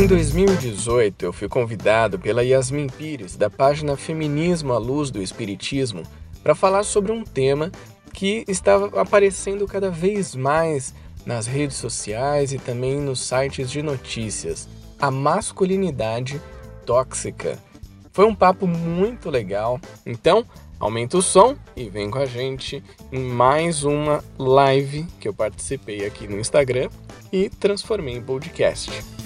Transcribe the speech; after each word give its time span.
Em 0.00 0.06
2018, 0.06 1.26
eu 1.26 1.30
fui 1.30 1.46
convidado 1.46 2.18
pela 2.18 2.42
Yasmin 2.42 2.86
Pires, 2.86 3.36
da 3.36 3.50
página 3.50 3.98
Feminismo 3.98 4.72
à 4.72 4.78
Luz 4.78 5.10
do 5.10 5.22
Espiritismo, 5.22 6.04
para 6.42 6.54
falar 6.54 6.84
sobre 6.84 7.12
um 7.12 7.22
tema 7.22 7.70
que 8.10 8.42
estava 8.48 8.98
aparecendo 8.98 9.66
cada 9.66 9.90
vez 9.90 10.34
mais 10.34 10.94
nas 11.26 11.46
redes 11.46 11.76
sociais 11.76 12.50
e 12.50 12.58
também 12.58 12.98
nos 12.98 13.20
sites 13.20 13.70
de 13.70 13.82
notícias: 13.82 14.66
a 14.98 15.10
masculinidade 15.10 16.40
tóxica. 16.86 17.58
Foi 18.10 18.24
um 18.24 18.34
papo 18.34 18.66
muito 18.66 19.28
legal, 19.28 19.78
então 20.06 20.46
aumenta 20.78 21.18
o 21.18 21.22
som 21.22 21.54
e 21.76 21.90
vem 21.90 22.10
com 22.10 22.18
a 22.20 22.24
gente 22.24 22.82
em 23.12 23.20
mais 23.20 23.84
uma 23.84 24.24
live 24.38 25.06
que 25.20 25.28
eu 25.28 25.34
participei 25.34 26.06
aqui 26.06 26.26
no 26.26 26.40
Instagram 26.40 26.88
e 27.30 27.50
transformei 27.50 28.14
em 28.14 28.22
podcast. 28.22 29.19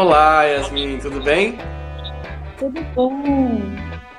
Olá, 0.00 0.44
Yasmin, 0.44 0.96
tudo 0.96 1.22
bem? 1.22 1.58
Tudo 2.56 2.80
bom. 2.94 3.22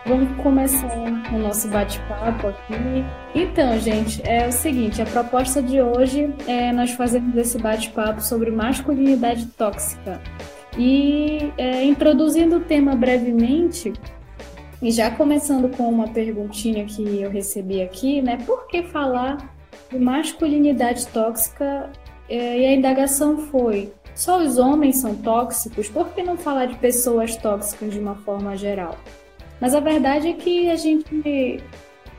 Vamos 0.05 0.43
começar 0.43 0.95
o 1.33 1.39
nosso 1.39 1.67
bate-papo 1.69 2.49
aqui. 2.49 3.03
Então, 3.33 3.79
gente, 3.79 4.21
é 4.23 4.47
o 4.47 4.51
seguinte: 4.51 5.01
a 5.01 5.05
proposta 5.07 5.59
de 5.59 5.81
hoje 5.81 6.31
é 6.47 6.71
nós 6.71 6.91
fazermos 6.91 7.35
esse 7.35 7.57
bate-papo 7.57 8.21
sobre 8.21 8.51
masculinidade 8.51 9.47
tóxica. 9.57 10.21
E 10.77 11.51
é, 11.57 11.83
introduzindo 11.83 12.57
o 12.57 12.59
tema 12.59 12.95
brevemente, 12.95 13.91
e 14.83 14.91
já 14.91 15.09
começando 15.09 15.75
com 15.75 15.89
uma 15.89 16.09
perguntinha 16.09 16.85
que 16.85 17.23
eu 17.23 17.31
recebi 17.31 17.81
aqui, 17.81 18.21
né? 18.21 18.37
Por 18.45 18.67
que 18.67 18.83
falar 18.83 19.51
de 19.89 19.97
masculinidade 19.97 21.07
tóxica? 21.07 21.89
É, 22.29 22.59
e 22.59 22.65
a 22.67 22.73
indagação 22.75 23.39
foi: 23.47 23.91
só 24.15 24.39
os 24.39 24.57
homens 24.57 24.97
são 24.97 25.15
tóxicos? 25.15 25.89
Por 25.89 26.09
que 26.09 26.21
não 26.23 26.37
falar 26.37 26.65
de 26.65 26.75
pessoas 26.77 27.35
tóxicas 27.35 27.93
de 27.93 27.99
uma 27.99 28.15
forma 28.15 28.55
geral? 28.55 28.97
Mas 29.59 29.75
a 29.75 29.79
verdade 29.79 30.27
é 30.27 30.33
que 30.33 30.69
a 30.69 30.75
gente 30.75 31.63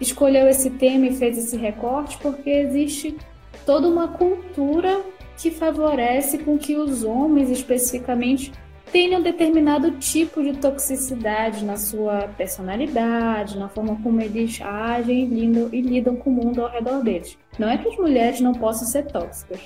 escolheu 0.00 0.48
esse 0.48 0.70
tema 0.70 1.06
e 1.06 1.16
fez 1.16 1.38
esse 1.38 1.56
recorte 1.56 2.18
porque 2.18 2.50
existe 2.50 3.16
toda 3.64 3.88
uma 3.88 4.08
cultura 4.08 5.02
que 5.36 5.50
favorece 5.50 6.38
com 6.38 6.58
que 6.58 6.76
os 6.76 7.04
homens 7.04 7.50
especificamente 7.50 8.52
tenham 8.92 9.22
determinado 9.22 9.92
tipo 9.92 10.42
de 10.42 10.52
toxicidade 10.58 11.64
na 11.64 11.76
sua 11.76 12.28
personalidade, 12.36 13.58
na 13.58 13.68
forma 13.68 13.98
como 14.02 14.20
eles 14.20 14.60
agem 14.60 15.24
e 15.24 15.26
lidam, 15.26 15.68
e 15.72 15.80
lidam 15.80 16.14
com 16.14 16.30
o 16.30 16.32
mundo 16.32 16.62
ao 16.62 16.70
redor 16.70 17.02
deles. 17.02 17.38
Não 17.58 17.68
é 17.68 17.78
que 17.78 17.88
as 17.88 17.96
mulheres 17.96 18.40
não 18.40 18.52
possam 18.52 18.86
ser 18.86 19.06
tóxicas, 19.06 19.60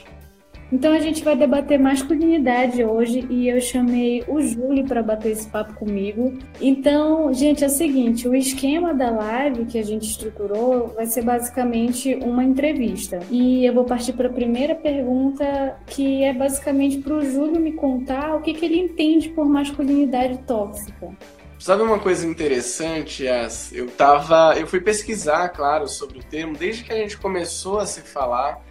então 0.73 0.93
a 0.93 0.99
gente 0.99 1.23
vai 1.23 1.37
debater 1.37 1.79
masculinidade 1.79 2.83
hoje 2.83 3.25
e 3.31 3.49
eu 3.49 3.61
chamei 3.61 4.25
o 4.27 4.41
Júlio 4.41 4.85
para 4.85 5.03
bater 5.03 5.33
esse 5.33 5.49
papo 5.49 5.75
comigo. 5.75 6.37
Então, 6.61 7.33
gente, 7.33 7.63
é 7.63 7.69
o 7.69 7.71
seguinte, 7.71 8.27
o 8.29 8.35
esquema 8.35 8.93
da 8.93 9.11
live 9.11 9.67
que 9.67 9.79
a 9.79 9.83
gente 9.83 10.11
estruturou 10.11 10.89
vai 10.89 11.07
ser 11.07 11.23
basicamente 11.23 12.17
uma 12.17 12.43
entrevista. 12.43 13.21
E 13.31 13.65
eu 13.65 13.73
vou 13.73 13.85
partir 13.85 14.13
para 14.15 14.29
a 14.29 14.33
primeira 14.33 14.75
pergunta, 14.75 15.77
que 15.87 16.25
é 16.25 16.33
basicamente 16.33 16.99
para 16.99 17.15
o 17.15 17.25
Júlio 17.25 17.61
me 17.61 17.73
contar 17.73 18.35
o 18.35 18.41
que, 18.41 18.53
que 18.53 18.65
ele 18.65 18.79
entende 18.79 19.29
por 19.29 19.47
masculinidade 19.47 20.39
tóxica. 20.39 21.11
Sabe 21.59 21.83
uma 21.83 21.99
coisa 21.99 22.27
interessante, 22.27 23.27
As? 23.27 23.73
Eu 23.73 23.87
tava, 23.89 24.55
eu 24.59 24.67
fui 24.67 24.81
pesquisar, 24.81 25.49
claro, 25.49 25.89
sobre 25.89 26.19
o 26.19 26.23
termo 26.23 26.57
desde 26.57 26.85
que 26.85 26.93
a 26.93 26.97
gente 26.97 27.17
começou 27.17 27.79
a 27.79 27.87
se 27.87 28.03
falar 28.03 28.66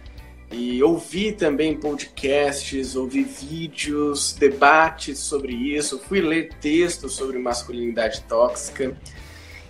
e 0.50 0.82
ouvi 0.82 1.32
também 1.32 1.74
podcasts, 1.76 2.94
ouvi 2.94 3.24
vídeos, 3.24 4.32
debates 4.32 5.18
sobre 5.18 5.52
isso, 5.52 5.98
fui 5.98 6.20
ler 6.20 6.50
textos 6.60 7.14
sobre 7.14 7.38
masculinidade 7.38 8.22
tóxica. 8.22 8.96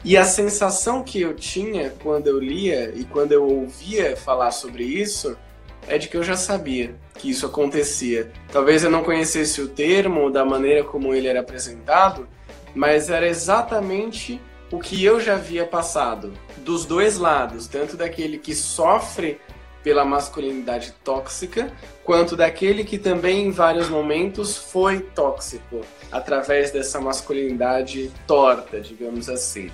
E 0.04 0.16
a 0.16 0.24
sensação 0.24 1.02
que 1.02 1.20
eu 1.20 1.34
tinha 1.34 1.90
quando 2.02 2.28
eu 2.28 2.38
lia 2.38 2.92
e 2.94 3.04
quando 3.04 3.32
eu 3.32 3.44
ouvia 3.44 4.16
falar 4.16 4.50
sobre 4.50 4.84
isso 4.84 5.36
é 5.88 5.98
de 5.98 6.08
que 6.08 6.16
eu 6.16 6.22
já 6.22 6.36
sabia 6.36 6.94
que 7.14 7.30
isso 7.30 7.46
acontecia. 7.46 8.30
Talvez 8.52 8.84
eu 8.84 8.90
não 8.90 9.02
conhecesse 9.02 9.60
o 9.60 9.68
termo 9.68 10.30
da 10.30 10.44
maneira 10.44 10.84
como 10.84 11.14
ele 11.14 11.26
era 11.26 11.40
apresentado, 11.40 12.28
mas 12.74 13.08
era 13.08 13.26
exatamente 13.26 14.40
o 14.70 14.78
que 14.78 15.04
eu 15.04 15.20
já 15.20 15.34
havia 15.34 15.64
passado, 15.64 16.32
dos 16.58 16.84
dois 16.84 17.16
lados, 17.16 17.66
tanto 17.66 17.96
daquele 17.96 18.38
que 18.38 18.54
sofre 18.54 19.40
pela 19.86 20.04
masculinidade 20.04 20.92
tóxica, 21.04 21.72
quanto 22.02 22.34
daquele 22.34 22.82
que 22.82 22.98
também 22.98 23.46
em 23.46 23.50
vários 23.52 23.88
momentos 23.88 24.56
foi 24.56 24.98
tóxico, 24.98 25.80
através 26.10 26.72
dessa 26.72 27.00
masculinidade 27.00 28.10
torta, 28.26 28.80
digamos 28.80 29.28
assim. 29.28 29.70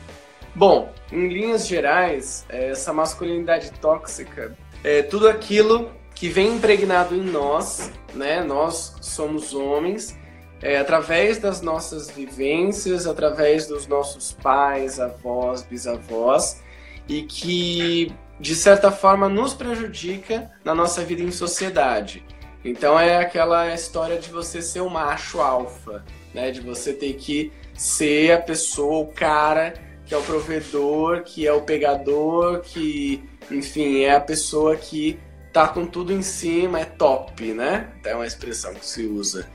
Bom, 0.54 0.92
em 1.10 1.28
linhas 1.28 1.66
gerais, 1.66 2.44
essa 2.50 2.92
masculinidade 2.92 3.72
tóxica 3.80 4.54
é 4.84 5.00
tudo 5.00 5.26
aquilo 5.30 5.90
que 6.14 6.28
vem 6.28 6.56
impregnado 6.56 7.14
em 7.14 7.24
nós, 7.24 7.90
né? 8.12 8.44
Nós 8.44 8.96
somos 9.00 9.54
homens, 9.54 10.14
é, 10.60 10.76
através 10.76 11.38
das 11.38 11.62
nossas 11.62 12.10
vivências, 12.10 13.06
através 13.06 13.66
dos 13.66 13.86
nossos 13.86 14.30
pais, 14.30 15.00
avós, 15.00 15.62
bisavós, 15.62 16.62
e 17.08 17.22
que 17.22 18.14
de 18.42 18.56
certa 18.56 18.90
forma 18.90 19.28
nos 19.28 19.54
prejudica 19.54 20.50
na 20.64 20.74
nossa 20.74 21.04
vida 21.04 21.22
em 21.22 21.30
sociedade. 21.30 22.26
Então 22.64 22.98
é 22.98 23.16
aquela 23.16 23.72
história 23.72 24.18
de 24.18 24.30
você 24.30 24.60
ser 24.60 24.80
o 24.80 24.90
macho 24.90 25.40
alfa, 25.40 26.04
né? 26.34 26.50
De 26.50 26.60
você 26.60 26.92
ter 26.92 27.14
que 27.14 27.52
ser 27.72 28.32
a 28.32 28.38
pessoa, 28.38 28.98
o 28.98 29.06
cara 29.06 29.74
que 30.04 30.12
é 30.12 30.18
o 30.18 30.22
provedor, 30.22 31.22
que 31.22 31.46
é 31.46 31.52
o 31.52 31.62
pegador, 31.62 32.62
que, 32.62 33.22
enfim, 33.48 34.00
é 34.00 34.16
a 34.16 34.20
pessoa 34.20 34.76
que 34.76 35.20
tá 35.52 35.68
com 35.68 35.86
tudo 35.86 36.12
em 36.12 36.20
cima, 36.20 36.80
é 36.80 36.84
top, 36.84 37.44
né? 37.52 37.92
É 38.04 38.12
uma 38.12 38.26
expressão 38.26 38.74
que 38.74 38.84
se 38.84 39.06
usa. 39.06 39.48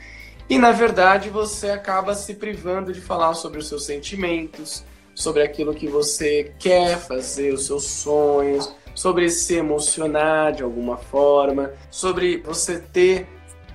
E 0.49 0.57
na 0.57 0.71
verdade 0.71 1.29
você 1.29 1.71
acaba 1.71 2.15
se 2.15 2.35
privando 2.35 2.93
de 2.93 3.01
falar 3.01 3.33
sobre 3.33 3.59
os 3.59 3.67
seus 3.67 3.85
sentimentos, 3.85 4.85
sobre 5.17 5.41
aquilo 5.41 5.73
que 5.73 5.87
você 5.87 6.53
quer 6.59 6.95
fazer, 6.95 7.51
os 7.51 7.65
seus 7.65 7.85
sonhos, 7.85 8.71
sobre 8.93 9.27
se 9.31 9.55
emocionar 9.55 10.53
de 10.53 10.61
alguma 10.61 10.95
forma, 10.95 11.73
sobre 11.89 12.37
você 12.37 12.77
ter 12.77 13.27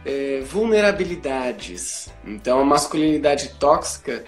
é, 0.07 0.41
vulnerabilidades. 0.43 2.09
Então, 2.25 2.61
a 2.61 2.65
masculinidade 2.65 3.57
tóxica 3.59 4.23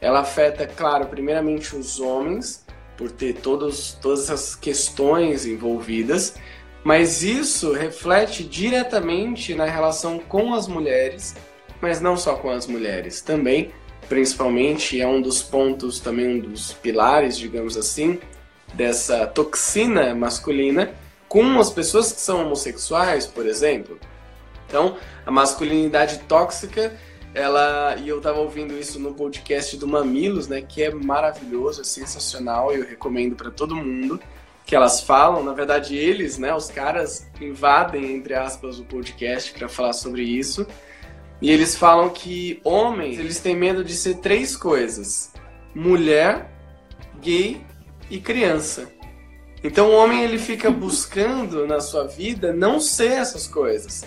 ela 0.00 0.20
afeta, 0.20 0.64
claro, 0.64 1.06
primeiramente 1.06 1.74
os 1.74 1.98
homens 1.98 2.64
por 2.96 3.10
ter 3.10 3.34
todos, 3.34 3.98
todas 4.00 4.30
essas 4.30 4.54
questões 4.54 5.46
envolvidas, 5.46 6.36
mas 6.84 7.24
isso 7.24 7.72
reflete 7.72 8.44
diretamente 8.44 9.56
na 9.56 9.64
relação 9.64 10.20
com 10.20 10.54
as 10.54 10.68
mulheres, 10.68 11.34
mas 11.80 12.00
não 12.00 12.16
só 12.16 12.36
com 12.36 12.48
as 12.48 12.68
mulheres, 12.68 13.20
também 13.20 13.72
principalmente, 14.10 15.00
é 15.00 15.06
um 15.06 15.22
dos 15.22 15.40
pontos, 15.40 16.00
também 16.00 16.26
um 16.26 16.40
dos 16.40 16.72
pilares, 16.72 17.38
digamos 17.38 17.76
assim, 17.76 18.18
dessa 18.74 19.24
toxina 19.24 20.12
masculina 20.16 20.92
com 21.28 21.60
as 21.60 21.70
pessoas 21.70 22.12
que 22.12 22.20
são 22.20 22.44
homossexuais, 22.44 23.24
por 23.24 23.46
exemplo. 23.46 24.00
Então, 24.66 24.96
a 25.24 25.30
masculinidade 25.30 26.18
tóxica, 26.26 26.92
ela 27.32 27.94
e 27.98 28.08
eu 28.08 28.18
estava 28.18 28.40
ouvindo 28.40 28.76
isso 28.76 28.98
no 28.98 29.14
podcast 29.14 29.76
do 29.76 29.86
Mamilos, 29.86 30.48
né, 30.48 30.60
que 30.60 30.82
é 30.82 30.92
maravilhoso, 30.92 31.82
é 31.82 31.84
sensacional, 31.84 32.72
eu 32.72 32.84
recomendo 32.84 33.36
para 33.36 33.52
todo 33.52 33.76
mundo 33.76 34.20
que 34.66 34.74
elas 34.74 35.00
falam, 35.00 35.44
na 35.44 35.52
verdade 35.52 35.96
eles, 35.96 36.36
né, 36.36 36.52
os 36.52 36.68
caras 36.68 37.28
invadem 37.40 38.12
entre 38.12 38.34
aspas 38.34 38.80
o 38.80 38.84
podcast 38.84 39.52
para 39.52 39.68
falar 39.68 39.92
sobre 39.92 40.22
isso. 40.22 40.66
E 41.40 41.50
eles 41.50 41.74
falam 41.74 42.10
que 42.10 42.60
homens, 42.62 43.18
eles 43.18 43.40
têm 43.40 43.56
medo 43.56 43.82
de 43.82 43.94
ser 43.94 44.16
três 44.16 44.56
coisas: 44.56 45.32
mulher, 45.74 46.50
gay 47.20 47.64
e 48.10 48.18
criança. 48.20 48.90
Então 49.62 49.90
o 49.90 49.94
homem 49.94 50.22
ele 50.22 50.38
fica 50.38 50.70
buscando 50.70 51.66
na 51.66 51.80
sua 51.80 52.06
vida 52.06 52.52
não 52.52 52.80
ser 52.80 53.12
essas 53.12 53.46
coisas. 53.46 54.04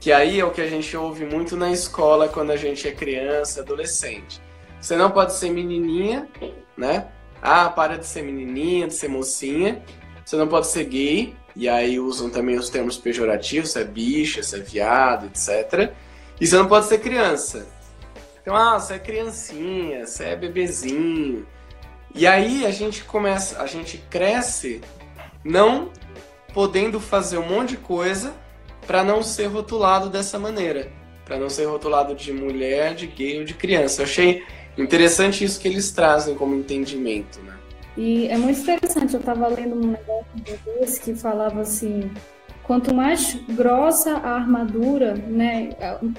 Que 0.00 0.12
aí 0.12 0.38
é 0.38 0.44
o 0.44 0.50
que 0.50 0.60
a 0.60 0.68
gente 0.68 0.96
ouve 0.96 1.24
muito 1.24 1.56
na 1.56 1.72
escola 1.72 2.28
quando 2.28 2.52
a 2.52 2.56
gente 2.56 2.86
é 2.86 2.92
criança, 2.92 3.62
adolescente. 3.62 4.40
Você 4.80 4.96
não 4.96 5.10
pode 5.10 5.34
ser 5.34 5.50
menininha, 5.50 6.28
né? 6.76 7.08
Ah, 7.42 7.68
para 7.68 7.98
de 7.98 8.06
ser 8.06 8.22
menininha, 8.22 8.86
de 8.86 8.94
ser 8.94 9.08
mocinha. 9.08 9.82
você 10.24 10.36
não 10.36 10.46
pode 10.46 10.68
ser 10.68 10.84
gay, 10.84 11.34
e 11.56 11.68
aí 11.68 11.98
usam 11.98 12.30
também 12.30 12.56
os 12.56 12.70
termos 12.70 12.96
pejorativos, 12.96 13.70
se 13.70 13.80
é 13.80 13.84
bicha, 13.84 14.42
se 14.42 14.54
é 14.54 14.60
viado, 14.60 15.26
etc. 15.26 15.92
E 16.40 16.46
você 16.46 16.56
não 16.56 16.66
pode 16.66 16.86
ser 16.86 16.98
criança. 16.98 17.66
Então, 18.40 18.56
ah, 18.56 18.78
você 18.78 18.94
é 18.94 18.98
criancinha, 18.98 20.06
você 20.06 20.24
é 20.24 20.36
bebezinho. 20.36 21.46
E 22.14 22.26
aí 22.26 22.64
a 22.64 22.70
gente 22.70 23.04
começa, 23.04 23.60
a 23.60 23.66
gente 23.66 23.98
cresce 24.10 24.80
não 25.44 25.90
podendo 26.54 26.98
fazer 26.98 27.38
um 27.38 27.46
monte 27.46 27.70
de 27.70 27.76
coisa 27.76 28.32
para 28.86 29.04
não 29.04 29.22
ser 29.22 29.46
rotulado 29.46 30.08
dessa 30.08 30.38
maneira, 30.38 30.90
para 31.24 31.38
não 31.38 31.50
ser 31.50 31.66
rotulado 31.66 32.14
de 32.14 32.32
mulher, 32.32 32.94
de 32.94 33.06
gay 33.06 33.38
ou 33.38 33.44
de 33.44 33.54
criança. 33.54 34.00
Eu 34.00 34.06
achei 34.06 34.42
interessante 34.78 35.44
isso 35.44 35.60
que 35.60 35.68
eles 35.68 35.90
trazem 35.90 36.34
como 36.34 36.54
entendimento, 36.54 37.38
né? 37.42 37.54
E 37.96 38.28
é 38.28 38.38
muito 38.38 38.60
interessante, 38.60 39.12
eu 39.14 39.20
estava 39.20 39.48
lendo 39.48 39.74
um 39.74 39.90
negócio 39.90 41.02
que 41.02 41.14
falava 41.14 41.60
assim, 41.60 42.10
quanto 42.68 42.94
mais 42.94 43.34
grossa 43.48 44.18
a 44.18 44.32
armadura, 44.32 45.14
né, 45.14 45.70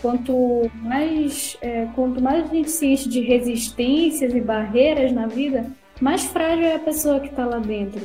quanto 0.01 0.69
mais, 0.81 1.56
é, 1.62 1.88
quanto 1.94 2.19
mais 2.19 2.50
a 2.50 2.54
gente 2.54 2.72
se 2.72 2.88
enche 2.88 3.07
de 3.07 3.22
resistências 3.22 4.34
e 4.34 4.42
barreiras 4.42 5.12
na 5.12 5.28
vida, 5.28 5.68
mais 6.01 6.24
frágil 6.24 6.66
é 6.66 6.75
a 6.75 6.80
pessoa 6.80 7.19
que 7.19 7.28
está 7.28 7.46
lá 7.46 7.60
dentro. 7.60 8.01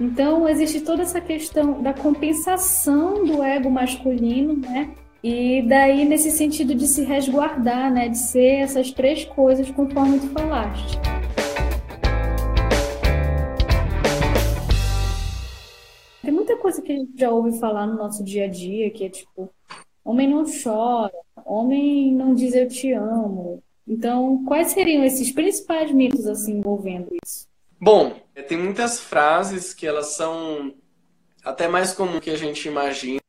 Então, 0.00 0.48
existe 0.48 0.80
toda 0.82 1.02
essa 1.02 1.20
questão 1.20 1.82
da 1.82 1.92
compensação 1.92 3.24
do 3.24 3.42
ego 3.42 3.68
masculino, 3.68 4.54
né? 4.56 4.90
E 5.22 5.62
daí, 5.68 6.04
nesse 6.04 6.30
sentido 6.30 6.74
de 6.74 6.86
se 6.86 7.02
resguardar, 7.04 7.92
né? 7.92 8.08
De 8.08 8.18
ser 8.18 8.60
essas 8.60 8.90
três 8.90 9.24
coisas 9.24 9.70
conforme 9.70 10.18
tu 10.18 10.28
falaste. 10.28 10.98
Coisa 16.62 16.80
que 16.80 16.92
a 16.92 16.96
gente 16.96 17.18
já 17.18 17.30
ouve 17.30 17.58
falar 17.58 17.86
no 17.86 17.96
nosso 17.96 18.22
dia 18.22 18.44
a 18.44 18.48
dia, 18.48 18.88
que 18.90 19.04
é 19.04 19.10
tipo, 19.10 19.50
homem 20.04 20.28
não 20.28 20.44
chora, 20.44 21.12
homem 21.44 22.14
não 22.14 22.34
diz 22.34 22.54
eu 22.54 22.68
te 22.68 22.92
amo. 22.92 23.60
Então, 23.86 24.44
quais 24.44 24.68
seriam 24.68 25.04
esses 25.04 25.32
principais 25.32 25.90
mitos 25.90 26.26
assim 26.26 26.58
envolvendo 26.58 27.08
isso? 27.24 27.48
Bom, 27.80 28.14
tem 28.46 28.56
muitas 28.56 29.00
frases 29.00 29.74
que 29.74 29.84
elas 29.84 30.14
são 30.14 30.72
até 31.44 31.66
mais 31.66 31.92
comum 31.92 32.20
que 32.20 32.30
a 32.30 32.36
gente 32.36 32.68
imagina 32.68 33.20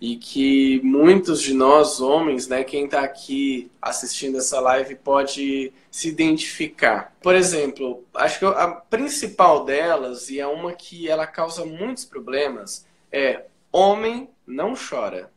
e 0.00 0.16
que 0.16 0.80
muitos 0.82 1.40
de 1.40 1.54
nós 1.54 2.00
homens, 2.00 2.46
né, 2.46 2.64
quem 2.64 2.84
está 2.84 3.00
aqui 3.00 3.70
assistindo 3.80 4.38
essa 4.38 4.60
live 4.60 4.96
pode 4.96 5.72
se 5.90 6.08
identificar. 6.08 7.14
Por 7.22 7.34
exemplo, 7.34 8.04
acho 8.14 8.38
que 8.38 8.44
a 8.44 8.68
principal 8.68 9.64
delas 9.64 10.28
e 10.28 10.40
é 10.40 10.46
uma 10.46 10.72
que 10.72 11.08
ela 11.08 11.26
causa 11.26 11.64
muitos 11.64 12.04
problemas 12.04 12.86
é 13.10 13.44
homem 13.72 14.28
não 14.46 14.74
chora. 14.74 15.32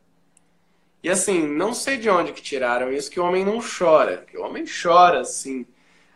E 1.04 1.10
assim, 1.10 1.48
não 1.48 1.74
sei 1.74 1.98
de 1.98 2.10
onde 2.10 2.34
que 2.34 2.42
tiraram 2.42 2.92
isso 2.92 3.12
que 3.12 3.20
o 3.20 3.26
homem 3.26 3.46
não 3.46 3.60
chora, 3.62 4.26
que 4.30 4.38
o 4.38 4.44
homem 4.44 4.66
chora 4.66 5.24
sim 5.24 5.66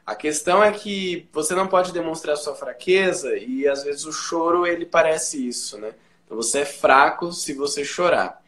a 0.05 0.15
questão 0.15 0.63
é 0.63 0.71
que 0.71 1.29
você 1.31 1.53
não 1.53 1.67
pode 1.67 1.93
demonstrar 1.93 2.35
sua 2.35 2.55
fraqueza 2.55 3.37
e 3.37 3.67
às 3.67 3.83
vezes 3.83 4.05
o 4.05 4.11
choro 4.11 4.65
ele 4.65 4.85
parece 4.85 5.47
isso, 5.47 5.77
né? 5.77 5.93
Você 6.35 6.59
é 6.59 6.65
fraco 6.65 7.31
se 7.31 7.53
você 7.53 7.83
chorar. 7.83 8.41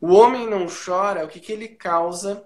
O 0.00 0.12
homem 0.12 0.48
não 0.48 0.66
chora, 0.66 1.24
o 1.24 1.28
que, 1.28 1.40
que 1.40 1.52
ele 1.52 1.68
causa 1.68 2.44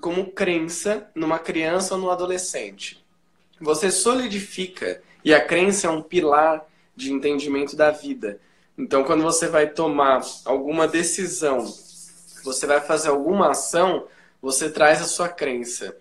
como 0.00 0.32
crença 0.32 1.10
numa 1.14 1.38
criança 1.38 1.94
ou 1.94 2.00
no 2.00 2.10
adolescente? 2.10 3.04
Você 3.60 3.90
solidifica 3.90 5.02
e 5.24 5.32
a 5.32 5.44
crença 5.44 5.86
é 5.86 5.90
um 5.90 6.02
pilar 6.02 6.66
de 6.94 7.12
entendimento 7.12 7.76
da 7.76 7.90
vida. 7.90 8.40
Então, 8.76 9.04
quando 9.04 9.22
você 9.22 9.48
vai 9.48 9.68
tomar 9.68 10.20
alguma 10.44 10.86
decisão, 10.86 11.64
você 12.44 12.66
vai 12.66 12.80
fazer 12.80 13.08
alguma 13.08 13.50
ação, 13.50 14.06
você 14.42 14.68
traz 14.68 15.00
a 15.00 15.06
sua 15.06 15.28
crença. 15.28 15.96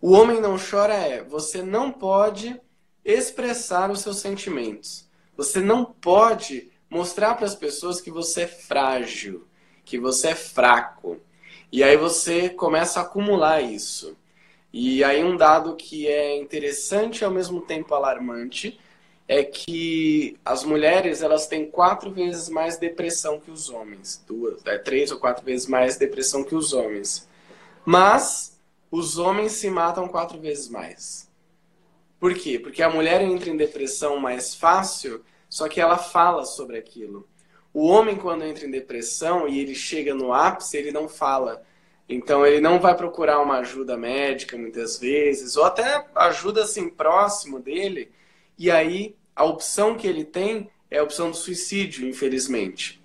O 0.00 0.12
homem 0.12 0.40
não 0.40 0.56
chora 0.58 0.94
é 0.94 1.22
você 1.22 1.62
não 1.62 1.92
pode 1.92 2.60
expressar 3.04 3.90
os 3.90 4.00
seus 4.00 4.18
sentimentos. 4.18 5.08
Você 5.36 5.60
não 5.60 5.84
pode 5.84 6.70
mostrar 6.90 7.36
para 7.36 7.46
as 7.46 7.54
pessoas 7.54 8.00
que 8.00 8.10
você 8.10 8.42
é 8.42 8.46
frágil, 8.48 9.46
que 9.84 9.98
você 9.98 10.28
é 10.28 10.34
fraco. 10.34 11.18
E 11.72 11.84
aí 11.84 11.96
você 11.96 12.48
começa 12.48 12.98
a 12.98 13.04
acumular 13.04 13.60
isso. 13.60 14.16
E 14.72 15.02
aí 15.04 15.22
um 15.22 15.36
dado 15.36 15.76
que 15.76 16.08
é 16.08 16.36
interessante 16.36 17.20
e 17.20 17.24
ao 17.24 17.30
mesmo 17.30 17.60
tempo 17.60 17.94
alarmante 17.94 18.78
é 19.26 19.44
que 19.44 20.36
as 20.44 20.64
mulheres 20.64 21.22
elas 21.22 21.46
têm 21.46 21.70
quatro 21.70 22.10
vezes 22.10 22.48
mais 22.48 22.76
depressão 22.76 23.38
que 23.38 23.50
os 23.50 23.70
homens, 23.70 24.22
duas, 24.26 24.60
é, 24.66 24.76
três 24.76 25.12
ou 25.12 25.18
quatro 25.18 25.44
vezes 25.44 25.68
mais 25.68 25.96
depressão 25.96 26.42
que 26.42 26.54
os 26.54 26.72
homens. 26.72 27.28
Mas 27.84 28.58
os 28.90 29.18
homens 29.18 29.52
se 29.52 29.70
matam 29.70 30.08
quatro 30.08 30.38
vezes 30.40 30.68
mais. 30.68 31.28
Por 32.18 32.34
quê? 32.34 32.58
Porque 32.58 32.82
a 32.82 32.90
mulher 32.90 33.22
entra 33.22 33.50
em 33.50 33.56
depressão 33.56 34.18
mais 34.18 34.54
fácil, 34.54 35.24
só 35.50 35.68
que 35.68 35.80
ela 35.80 35.98
fala 35.98 36.44
sobre 36.44 36.78
aquilo. 36.78 37.28
O 37.74 37.86
homem, 37.86 38.16
quando 38.16 38.44
entra 38.44 38.66
em 38.66 38.70
depressão 38.70 39.48
e 39.48 39.58
ele 39.58 39.74
chega 39.74 40.14
no 40.14 40.32
ápice, 40.32 40.76
ele 40.76 40.92
não 40.92 41.08
fala. 41.08 41.62
Então, 42.08 42.46
ele 42.46 42.60
não 42.60 42.80
vai 42.80 42.96
procurar 42.96 43.40
uma 43.40 43.58
ajuda 43.58 43.96
médica 43.96 44.56
muitas 44.56 44.98
vezes, 44.98 45.56
ou 45.56 45.64
até 45.64 46.06
ajuda 46.14 46.62
assim 46.62 46.88
próximo 46.88 47.60
dele. 47.60 48.10
E 48.56 48.70
aí, 48.70 49.16
a 49.34 49.44
opção 49.44 49.96
que 49.96 50.06
ele 50.06 50.24
tem 50.24 50.70
é 50.90 50.98
a 50.98 51.02
opção 51.02 51.30
do 51.30 51.36
suicídio, 51.36 52.08
infelizmente. 52.08 53.00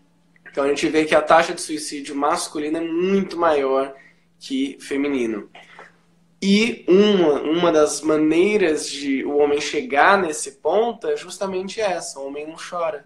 Então, 0.49 0.63
a 0.63 0.67
gente 0.67 0.87
vê 0.87 1.03
que 1.05 1.13
a 1.13 1.21
taxa 1.21 1.53
de 1.53 1.61
suicídio 1.61 2.15
masculino 2.15 2.77
é 2.77 2.81
muito 2.81 3.37
maior 3.37 3.93
que 4.39 4.77
feminino. 4.79 5.49
E 6.47 6.85
uma, 6.87 7.41
uma 7.41 7.71
das 7.71 8.01
maneiras 8.01 8.87
de 8.87 9.25
o 9.25 9.37
homem 9.37 9.59
chegar 9.59 10.15
nesse 10.15 10.51
ponto 10.51 11.07
é 11.07 11.17
justamente 11.17 11.81
essa: 11.81 12.19
o 12.19 12.27
homem 12.27 12.45
não 12.45 12.55
chora. 12.55 13.03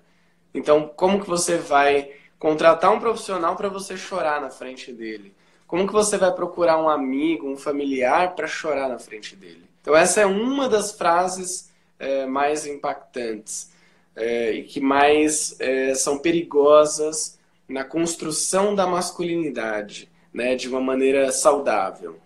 Então, 0.54 0.92
como 0.94 1.22
que 1.22 1.30
você 1.30 1.56
vai 1.56 2.12
contratar 2.38 2.92
um 2.92 3.00
profissional 3.00 3.56
para 3.56 3.70
você 3.70 3.96
chorar 3.96 4.42
na 4.42 4.50
frente 4.50 4.92
dele? 4.92 5.34
Como 5.66 5.88
que 5.88 5.94
você 5.94 6.18
vai 6.18 6.34
procurar 6.34 6.84
um 6.84 6.90
amigo, 6.90 7.48
um 7.48 7.56
familiar 7.56 8.36
para 8.36 8.46
chorar 8.46 8.90
na 8.90 9.00
frente 9.00 9.38
dele? 9.38 9.64
Então, 9.80 9.96
essa 9.96 10.20
é 10.20 10.26
uma 10.26 10.68
das 10.68 10.92
frases 10.92 11.72
é, 11.98 12.26
mais 12.26 12.66
impactantes 12.66 13.72
é, 14.18 14.52
e 14.52 14.64
que 14.64 14.82
mais 14.82 15.56
é, 15.62 15.96
são 15.96 16.18
perigosas 16.18 17.40
na 17.70 17.86
construção 17.86 18.76
da 18.76 18.86
masculinidade, 18.86 20.10
né, 20.34 20.58
de 20.58 20.68
uma 20.68 20.82
maneira 20.82 21.32
saudável. 21.32 22.20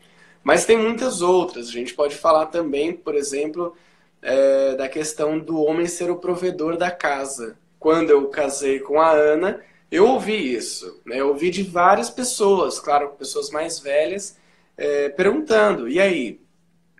Mas 0.43 0.65
tem 0.65 0.77
muitas 0.77 1.21
outras. 1.21 1.69
A 1.69 1.71
gente 1.71 1.93
pode 1.93 2.15
falar 2.15 2.47
também, 2.47 2.93
por 2.93 3.15
exemplo, 3.15 3.75
é, 4.21 4.75
da 4.75 4.89
questão 4.89 5.39
do 5.39 5.61
homem 5.61 5.87
ser 5.87 6.11
o 6.11 6.17
provedor 6.17 6.77
da 6.77 6.91
casa. 6.91 7.57
Quando 7.79 8.09
eu 8.09 8.27
casei 8.27 8.79
com 8.79 8.99
a 8.99 9.11
Ana, 9.11 9.61
eu 9.89 10.07
ouvi 10.07 10.53
isso. 10.53 11.01
Né? 11.05 11.19
Eu 11.21 11.29
ouvi 11.29 11.49
de 11.49 11.63
várias 11.63 12.09
pessoas, 12.09 12.79
claro, 12.79 13.09
pessoas 13.11 13.49
mais 13.49 13.79
velhas, 13.79 14.37
é, 14.77 15.09
perguntando: 15.09 15.87
e 15.87 15.99
aí? 15.99 16.41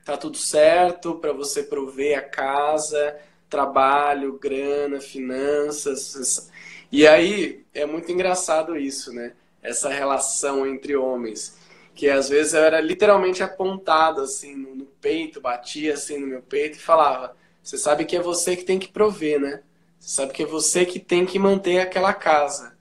Tá 0.05 0.17
tudo 0.17 0.35
certo 0.38 1.15
para 1.15 1.31
você 1.31 1.63
prover 1.63 2.17
a 2.17 2.21
casa, 2.21 3.15
trabalho, 3.50 4.38
grana, 4.38 5.00
finanças? 5.00 6.51
E 6.91 7.07
aí 7.07 7.63
é 7.73 7.85
muito 7.85 8.12
engraçado 8.12 8.75
isso, 8.75 9.13
né? 9.13 9.31
Essa 9.62 9.88
relação 9.88 10.67
entre 10.67 10.95
homens 10.97 11.57
que 11.95 12.09
às 12.09 12.29
vezes 12.29 12.53
eu 12.53 12.63
era 12.63 12.81
literalmente 12.81 13.43
apontado 13.43 14.21
assim 14.21 14.55
no, 14.55 14.85
peito, 14.85 15.41
batia 15.41 15.93
assim 15.93 16.17
no 16.17 16.27
meu 16.27 16.41
peito 16.41 16.77
e 16.77 16.81
falava: 16.81 17.35
"Você 17.62 17.77
sabe 17.77 18.05
que 18.05 18.15
é 18.15 18.21
você 18.21 18.55
que 18.55 18.63
tem 18.63 18.79
que 18.79 18.88
prover, 18.91 19.39
né? 19.39 19.62
Você 20.00 20.15
sabe 20.15 20.33
que 20.33 20.43
é 20.43 20.45
você 20.45 20.85
que 20.85 21.00
tem 21.00 21.25
que 21.25 21.39
manter 21.39 21.79
aquela 21.79 22.13
casa". 22.13 22.73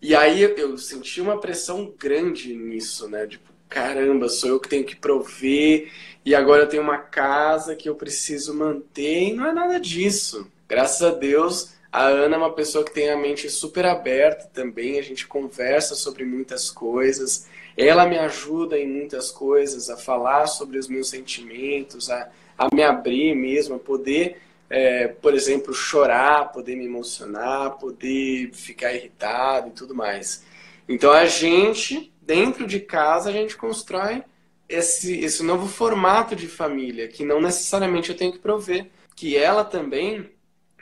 E 0.00 0.14
aí 0.16 0.42
eu 0.42 0.76
senti 0.78 1.20
uma 1.20 1.38
pressão 1.40 1.94
grande 1.98 2.54
nisso, 2.56 3.08
né? 3.08 3.26
Tipo, 3.26 3.52
caramba, 3.68 4.28
sou 4.28 4.50
eu 4.50 4.60
que 4.60 4.68
tenho 4.68 4.84
que 4.84 4.96
prover 4.96 5.90
e 6.24 6.34
agora 6.34 6.64
eu 6.64 6.68
tenho 6.68 6.82
uma 6.82 6.98
casa 6.98 7.74
que 7.76 7.88
eu 7.88 7.94
preciso 7.94 8.54
manter 8.54 9.28
e 9.28 9.32
não 9.32 9.46
é 9.46 9.52
nada 9.52 9.80
disso. 9.80 10.46
Graças 10.68 11.02
a 11.02 11.10
Deus, 11.10 11.72
a 11.90 12.06
Ana 12.06 12.36
é 12.36 12.38
uma 12.38 12.52
pessoa 12.54 12.84
que 12.84 12.92
tem 12.92 13.10
a 13.10 13.16
mente 13.16 13.48
super 13.50 13.84
aberta 13.86 14.48
também, 14.52 14.98
a 14.98 15.02
gente 15.02 15.26
conversa 15.26 15.94
sobre 15.94 16.24
muitas 16.24 16.70
coisas. 16.70 17.46
Ela 17.76 18.06
me 18.06 18.18
ajuda 18.18 18.78
em 18.78 18.86
muitas 18.86 19.30
coisas, 19.30 19.88
a 19.88 19.96
falar 19.96 20.46
sobre 20.46 20.78
os 20.78 20.88
meus 20.88 21.08
sentimentos, 21.08 22.10
a, 22.10 22.30
a 22.58 22.68
me 22.74 22.82
abrir 22.82 23.34
mesmo, 23.34 23.76
a 23.76 23.78
poder, 23.78 24.40
é, 24.68 25.08
por 25.08 25.34
exemplo, 25.34 25.72
chorar, 25.72 26.52
poder 26.52 26.76
me 26.76 26.86
emocionar, 26.86 27.78
poder 27.78 28.50
ficar 28.52 28.92
irritado 28.92 29.68
e 29.68 29.72
tudo 29.72 29.94
mais. 29.94 30.44
Então 30.88 31.12
a 31.12 31.26
gente, 31.26 32.12
dentro 32.20 32.66
de 32.66 32.80
casa, 32.80 33.30
a 33.30 33.32
gente 33.32 33.56
constrói 33.56 34.22
esse, 34.68 35.20
esse 35.20 35.42
novo 35.42 35.66
formato 35.66 36.34
de 36.34 36.48
família, 36.48 37.08
que 37.08 37.24
não 37.24 37.40
necessariamente 37.40 38.10
eu 38.10 38.16
tenho 38.16 38.32
que 38.32 38.38
prover, 38.38 38.86
que 39.14 39.36
ela 39.36 39.64
também 39.64 40.30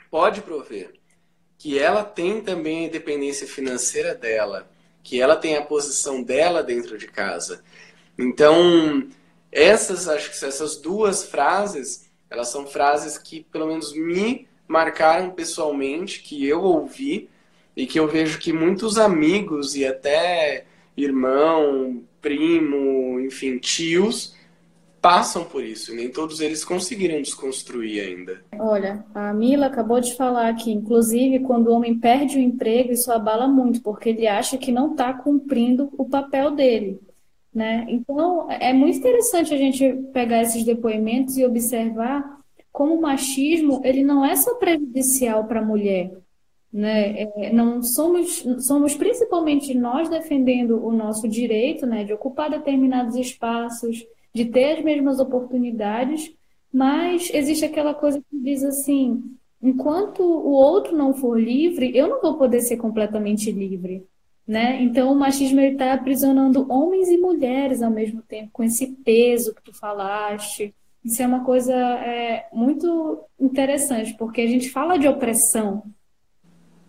pode 0.09 0.41
prover, 0.41 0.93
que 1.57 1.77
ela 1.77 2.03
tem 2.03 2.41
também 2.41 2.85
a 2.85 2.87
independência 2.87 3.45
financeira 3.45 4.15
dela, 4.15 4.70
que 5.03 5.21
ela 5.21 5.35
tem 5.35 5.55
a 5.55 5.61
posição 5.61 6.21
dela 6.21 6.63
dentro 6.63 6.97
de 6.97 7.07
casa. 7.07 7.63
Então, 8.17 9.07
essas 9.51 10.07
acho 10.07 10.29
que 10.29 10.45
essas 10.45 10.77
duas 10.77 11.23
frases, 11.23 12.09
elas 12.29 12.49
são 12.49 12.67
frases 12.67 13.17
que 13.17 13.45
pelo 13.51 13.67
menos 13.67 13.93
me 13.93 14.47
marcaram 14.67 15.31
pessoalmente, 15.31 16.21
que 16.21 16.45
eu 16.47 16.61
ouvi 16.61 17.29
e 17.75 17.85
que 17.85 17.99
eu 17.99 18.07
vejo 18.07 18.39
que 18.39 18.53
muitos 18.53 18.97
amigos 18.97 19.75
e 19.75 19.85
até 19.85 20.65
irmão, 20.95 22.03
primo, 22.21 23.19
enfim, 23.19 23.57
tios 23.57 24.35
passam 25.01 25.43
por 25.43 25.63
isso, 25.63 25.95
nem 25.95 26.09
todos 26.09 26.39
eles 26.39 26.63
conseguiram 26.63 27.19
desconstruir 27.21 28.01
ainda. 28.01 28.43
Olha, 28.59 29.03
a 29.15 29.33
Mila 29.33 29.65
acabou 29.65 29.99
de 29.99 30.15
falar 30.15 30.53
que, 30.55 30.71
inclusive, 30.71 31.39
quando 31.39 31.67
o 31.67 31.73
homem 31.73 31.97
perde 31.97 32.37
o 32.37 32.41
emprego, 32.41 32.91
isso 32.91 33.11
abala 33.11 33.47
muito, 33.47 33.81
porque 33.81 34.09
ele 34.09 34.27
acha 34.27 34.57
que 34.57 34.71
não 34.71 34.91
está 34.91 35.11
cumprindo 35.13 35.91
o 35.97 36.07
papel 36.07 36.51
dele. 36.51 36.99
Né? 37.53 37.85
Então, 37.89 38.49
é 38.49 38.71
muito 38.71 38.99
interessante 38.99 39.53
a 39.53 39.57
gente 39.57 39.91
pegar 40.13 40.41
esses 40.41 40.63
depoimentos 40.63 41.35
e 41.37 41.45
observar 41.45 42.39
como 42.71 42.95
o 42.95 43.01
machismo 43.01 43.81
ele 43.83 44.03
não 44.03 44.23
é 44.23 44.35
só 44.35 44.55
prejudicial 44.55 45.45
para 45.45 45.59
a 45.59 45.65
mulher. 45.65 46.11
Né? 46.71 47.23
É, 47.23 47.51
não 47.51 47.83
somos, 47.83 48.45
somos 48.59 48.95
principalmente 48.95 49.73
nós 49.73 50.07
defendendo 50.07 50.81
o 50.85 50.91
nosso 50.93 51.27
direito 51.27 51.85
né, 51.85 52.05
de 52.05 52.13
ocupar 52.13 52.49
determinados 52.49 53.15
espaços, 53.15 54.05
de 54.33 54.45
ter 54.45 54.77
as 54.77 54.83
mesmas 54.83 55.19
oportunidades, 55.19 56.33
mas 56.71 57.29
existe 57.33 57.65
aquela 57.65 57.93
coisa 57.93 58.19
que 58.19 58.37
diz 58.39 58.63
assim: 58.63 59.21
enquanto 59.61 60.23
o 60.23 60.51
outro 60.51 60.95
não 60.95 61.13
for 61.13 61.39
livre, 61.39 61.95
eu 61.95 62.07
não 62.07 62.21
vou 62.21 62.37
poder 62.37 62.61
ser 62.61 62.77
completamente 62.77 63.51
livre. 63.51 64.05
Né? 64.47 64.81
Então, 64.81 65.11
o 65.11 65.15
machismo 65.15 65.61
está 65.61 65.93
aprisionando 65.93 66.65
homens 66.69 67.07
e 67.09 67.17
mulheres 67.17 67.81
ao 67.81 67.91
mesmo 67.91 68.21
tempo, 68.21 68.49
com 68.51 68.63
esse 68.63 68.87
peso 68.87 69.53
que 69.53 69.61
tu 69.61 69.73
falaste. 69.73 70.73
Isso 71.05 71.21
é 71.21 71.27
uma 71.27 71.43
coisa 71.43 71.73
é, 71.73 72.47
muito 72.51 73.23
interessante, 73.39 74.13
porque 74.15 74.41
a 74.41 74.47
gente 74.47 74.69
fala 74.69 74.97
de 74.97 75.07
opressão, 75.07 75.83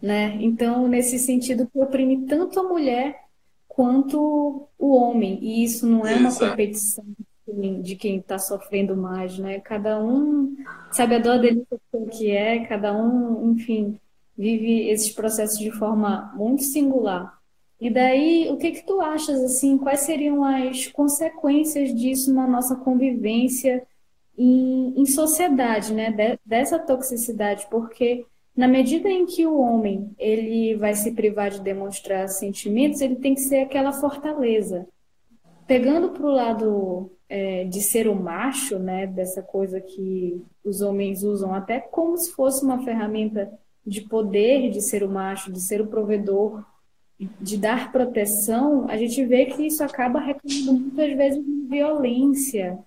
né? 0.01 0.37
Então, 0.41 0.89
nesse 0.89 1.19
sentido, 1.19 1.69
que 1.71 1.79
oprime 1.79 2.27
tanto 2.27 2.59
a 2.59 2.65
mulher 2.65 3.17
quanto 3.69 4.69
o 4.79 4.97
homem, 4.97 5.39
e 5.43 5.65
isso 5.65 5.87
não 5.87 6.07
é 6.07 6.15
uma 6.17 6.29
Exato. 6.29 6.51
competição 6.51 7.05
de 7.83 7.97
quem 7.97 8.19
está 8.19 8.39
sofrendo 8.39 8.97
mais, 8.97 9.39
né? 9.39 9.61
Cada 9.61 10.03
um 10.03 10.57
sabe 10.91 11.17
a 11.17 11.19
dor 11.19 11.39
dele 11.39 11.67
que 12.11 12.31
é, 12.31 12.65
cada 12.67 12.97
um, 12.97 13.53
enfim, 13.53 13.99
vive 14.37 14.89
esses 14.89 15.13
processos 15.13 15.59
de 15.59 15.71
forma 15.71 16.33
muito 16.37 16.63
singular. 16.63 17.39
E 17.81 17.91
daí, 17.91 18.49
o 18.49 18.57
que 18.57 18.71
que 18.71 18.87
tu 18.87 19.01
achas 19.01 19.43
assim? 19.43 19.77
Quais 19.77 20.01
seriam 20.01 20.45
as 20.45 20.87
consequências 20.87 21.93
disso 21.95 22.33
na 22.33 22.47
nossa 22.47 22.77
convivência 22.77 23.85
em, 24.39 24.95
em 24.97 25.05
sociedade, 25.05 25.93
né? 25.93 26.11
De, 26.11 26.39
dessa 26.47 26.79
toxicidade, 26.79 27.67
porque 27.71 28.25
na 28.55 28.69
medida 28.69 29.09
em 29.09 29.27
que 29.27 29.47
o 29.47 29.59
homem 29.59 30.15
ele 30.19 30.77
vai 30.77 30.95
se 30.95 31.13
privar 31.13 31.51
de 31.51 31.61
demonstrar 31.61 32.29
sentimentos, 32.29 33.01
ele 33.01 33.17
tem 33.17 33.35
que 33.35 33.41
ser 33.41 33.61
aquela 33.61 33.93
fortaleza. 33.93 34.87
Pegando 35.67 36.11
para 36.11 36.27
o 36.27 36.31
lado 36.31 37.11
é, 37.33 37.65
de 37.65 37.81
ser 37.81 38.07
o 38.07 38.15
macho, 38.15 38.79
né, 38.79 39.07
dessa 39.07 39.43
coisa 39.43 39.81
que 39.81 40.45
os 40.63 40.83
homens 40.83 41.23
usam 41.23 41.55
até 41.55 41.81
como 41.81 42.15
se 42.19 42.31
fosse 42.33 42.63
uma 42.63 42.85
ferramenta 42.85 43.51
de 43.87 44.03
poder 44.03 44.71
de 44.71 44.83
ser 44.83 45.03
o 45.03 45.09
macho, 45.09 45.51
de 45.51 45.59
ser 45.59 45.81
o 45.81 45.87
provedor, 45.87 46.63
de 47.41 47.57
dar 47.57 47.91
proteção, 47.91 48.87
a 48.87 48.99
gente 48.99 49.25
vê 49.25 49.47
que 49.47 49.67
isso 49.67 49.83
acaba 49.83 50.21
reclamando 50.21 50.75
muitas 50.75 51.17
vezes 51.17 51.43
de 51.43 51.69
violência 51.69 52.79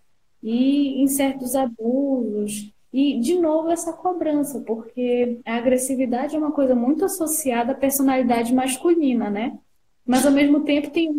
e 0.43 1.01
em 1.01 1.07
certos 1.07 1.55
abusos. 1.55 2.71
E, 2.93 3.19
de 3.19 3.39
novo, 3.39 3.71
essa 3.71 3.93
cobrança, 3.93 4.61
porque 4.61 5.39
a 5.43 5.55
agressividade 5.55 6.35
é 6.35 6.39
uma 6.39 6.51
coisa 6.51 6.75
muito 6.75 7.03
associada 7.03 7.71
à 7.71 7.75
personalidade 7.75 8.53
masculina, 8.53 9.29
né? 9.29 9.57
Mas, 10.05 10.25
ao 10.25 10.31
mesmo 10.31 10.61
tempo, 10.61 10.91
tem 10.91 11.09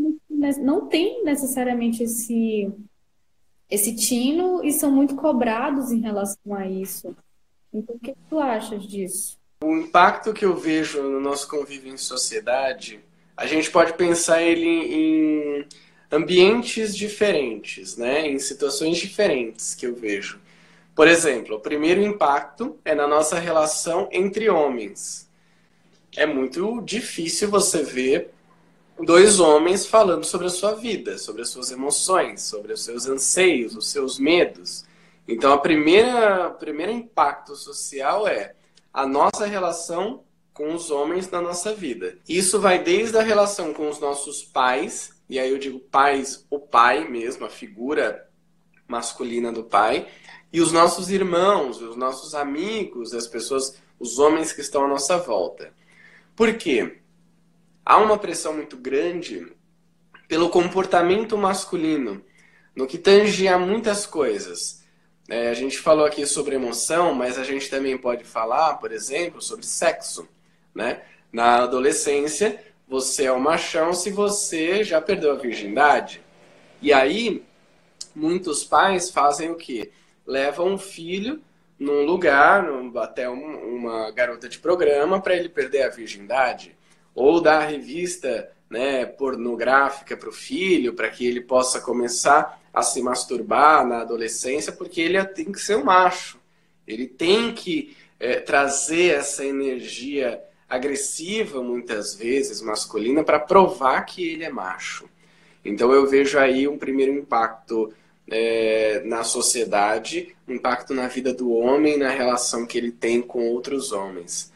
não 0.60 0.86
tem 0.86 1.24
necessariamente 1.24 2.02
esse 2.02 2.70
esse 3.70 3.94
tino 3.94 4.64
e 4.64 4.72
são 4.72 4.90
muito 4.90 5.16
cobrados 5.16 5.90
em 5.90 6.00
relação 6.00 6.54
a 6.54 6.66
isso. 6.66 7.16
Então, 7.72 7.96
o 7.96 7.98
que 7.98 8.14
tu 8.28 8.38
achas 8.38 8.86
disso? 8.86 9.36
O 9.62 9.74
impacto 9.74 10.32
que 10.32 10.44
eu 10.44 10.56
vejo 10.56 11.02
no 11.02 11.20
nosso 11.20 11.48
convívio 11.48 11.92
em 11.92 11.96
sociedade, 11.96 13.00
a 13.36 13.46
gente 13.46 13.70
pode 13.70 13.94
pensar 13.94 14.42
ele 14.42 14.66
em 14.66 15.66
ambientes 16.10 16.96
diferentes, 16.96 17.96
né? 17.96 18.26
em 18.26 18.38
situações 18.38 18.96
diferentes 18.98 19.74
que 19.74 19.86
eu 19.86 19.94
vejo. 19.94 20.40
Por 20.94 21.08
exemplo, 21.08 21.56
o 21.56 21.60
primeiro 21.60 22.02
impacto 22.02 22.78
é 22.84 22.94
na 22.94 23.06
nossa 23.06 23.38
relação 23.38 24.08
entre 24.10 24.48
homens. 24.48 25.28
É 26.16 26.24
muito 26.24 26.80
difícil 26.80 27.50
você 27.50 27.82
ver 27.82 28.30
dois 29.04 29.40
homens 29.40 29.86
falando 29.86 30.24
sobre 30.24 30.46
a 30.46 30.50
sua 30.50 30.74
vida, 30.74 31.18
sobre 31.18 31.42
as 31.42 31.50
suas 31.50 31.70
emoções, 31.70 32.42
sobre 32.42 32.72
os 32.72 32.84
seus 32.84 33.06
anseios, 33.06 33.76
os 33.76 33.90
seus 33.90 34.18
medos. 34.18 34.84
Então, 35.28 35.52
a 35.52 35.58
primeira, 35.58 36.48
o 36.48 36.54
primeiro 36.54 36.92
impacto 36.92 37.54
social 37.56 38.26
é 38.26 38.54
a 38.92 39.06
nossa 39.06 39.44
relação 39.44 40.24
com 40.54 40.74
os 40.74 40.90
homens 40.90 41.30
na 41.30 41.42
nossa 41.42 41.74
vida. 41.74 42.16
Isso 42.26 42.58
vai 42.58 42.82
desde 42.82 43.18
a 43.18 43.22
relação 43.22 43.74
com 43.74 43.88
os 43.90 44.00
nossos 44.00 44.42
pais, 44.42 45.10
e 45.28 45.38
aí 45.38 45.50
eu 45.50 45.58
digo 45.58 45.78
pais, 45.78 46.46
o 46.48 46.58
pai 46.58 47.06
mesmo, 47.06 47.44
a 47.44 47.50
figura 47.50 48.26
masculina 48.88 49.52
do 49.52 49.64
pai, 49.64 50.06
e 50.50 50.60
os 50.60 50.72
nossos 50.72 51.10
irmãos, 51.10 51.82
os 51.82 51.96
nossos 51.96 52.34
amigos, 52.34 53.12
as 53.12 53.26
pessoas, 53.26 53.76
os 53.98 54.18
homens 54.18 54.52
que 54.52 54.62
estão 54.62 54.84
à 54.84 54.88
nossa 54.88 55.18
volta. 55.18 55.74
Por 56.34 56.54
quê? 56.54 57.00
Há 57.86 57.98
uma 57.98 58.18
pressão 58.18 58.52
muito 58.52 58.76
grande 58.76 59.46
pelo 60.26 60.50
comportamento 60.50 61.38
masculino, 61.38 62.20
no 62.74 62.84
que 62.84 62.98
tange 62.98 63.46
a 63.46 63.56
muitas 63.56 64.04
coisas. 64.04 64.84
É, 65.28 65.48
a 65.48 65.54
gente 65.54 65.78
falou 65.78 66.04
aqui 66.04 66.26
sobre 66.26 66.56
emoção, 66.56 67.14
mas 67.14 67.38
a 67.38 67.44
gente 67.44 67.70
também 67.70 67.96
pode 67.96 68.24
falar, 68.24 68.74
por 68.74 68.90
exemplo, 68.90 69.40
sobre 69.40 69.64
sexo. 69.64 70.28
Né? 70.74 71.00
Na 71.32 71.62
adolescência, 71.62 72.60
você 72.88 73.26
é 73.26 73.32
um 73.32 73.38
machão 73.38 73.92
se 73.92 74.10
você 74.10 74.82
já 74.82 75.00
perdeu 75.00 75.30
a 75.30 75.36
virgindade. 75.36 76.20
E 76.82 76.92
aí, 76.92 77.44
muitos 78.14 78.64
pais 78.64 79.10
fazem 79.10 79.50
o 79.50 79.54
quê? 79.54 79.92
Levam 80.26 80.74
um 80.74 80.78
filho 80.78 81.40
num 81.78 82.04
lugar, 82.04 82.64
num, 82.64 82.96
até 82.98 83.28
um, 83.30 83.76
uma 83.76 84.10
garota 84.10 84.48
de 84.48 84.58
programa, 84.58 85.20
para 85.20 85.36
ele 85.36 85.48
perder 85.48 85.82
a 85.82 85.88
virgindade 85.88 86.75
ou 87.16 87.40
dar 87.40 87.66
revista 87.66 88.52
né, 88.68 89.06
pornográfica 89.06 90.14
para 90.16 90.28
o 90.28 90.32
filho, 90.32 90.92
para 90.92 91.08
que 91.08 91.26
ele 91.26 91.40
possa 91.40 91.80
começar 91.80 92.60
a 92.72 92.82
se 92.82 93.00
masturbar 93.00 93.86
na 93.86 94.02
adolescência, 94.02 94.70
porque 94.70 95.00
ele 95.00 95.24
tem 95.24 95.50
que 95.50 95.58
ser 95.58 95.76
um 95.76 95.84
macho. 95.84 96.38
Ele 96.86 97.06
tem 97.06 97.54
que 97.54 97.96
é, 98.20 98.38
trazer 98.38 99.14
essa 99.14 99.42
energia 99.44 100.42
agressiva, 100.68 101.62
muitas 101.62 102.14
vezes 102.14 102.60
masculina, 102.60 103.24
para 103.24 103.40
provar 103.40 104.02
que 104.02 104.28
ele 104.28 104.44
é 104.44 104.50
macho. 104.50 105.08
Então 105.64 105.90
eu 105.92 106.06
vejo 106.06 106.38
aí 106.38 106.68
um 106.68 106.76
primeiro 106.76 107.12
impacto 107.12 107.92
é, 108.28 109.00
na 109.06 109.24
sociedade, 109.24 110.36
um 110.46 110.54
impacto 110.54 110.92
na 110.92 111.08
vida 111.08 111.32
do 111.32 111.50
homem, 111.50 111.96
na 111.96 112.10
relação 112.10 112.66
que 112.66 112.76
ele 112.76 112.92
tem 112.92 113.22
com 113.22 113.48
outros 113.48 113.90
homens. 113.90 114.52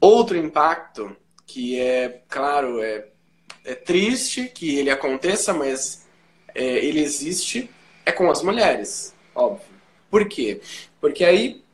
Outro 0.00 0.36
impacto 0.36 1.14
que 1.46 1.80
é, 1.80 2.22
claro, 2.28 2.82
é, 2.82 3.06
é 3.64 3.74
triste 3.74 4.48
que 4.48 4.76
ele 4.76 4.90
aconteça, 4.90 5.52
mas 5.52 6.06
é, 6.54 6.62
ele 6.62 7.00
existe, 7.00 7.70
é 8.04 8.12
com 8.12 8.30
as 8.30 8.42
mulheres, 8.42 9.14
óbvio. 9.34 9.74
Por 10.10 10.28
quê? 10.28 10.60
Porque 11.00 11.24
aí 11.24 11.64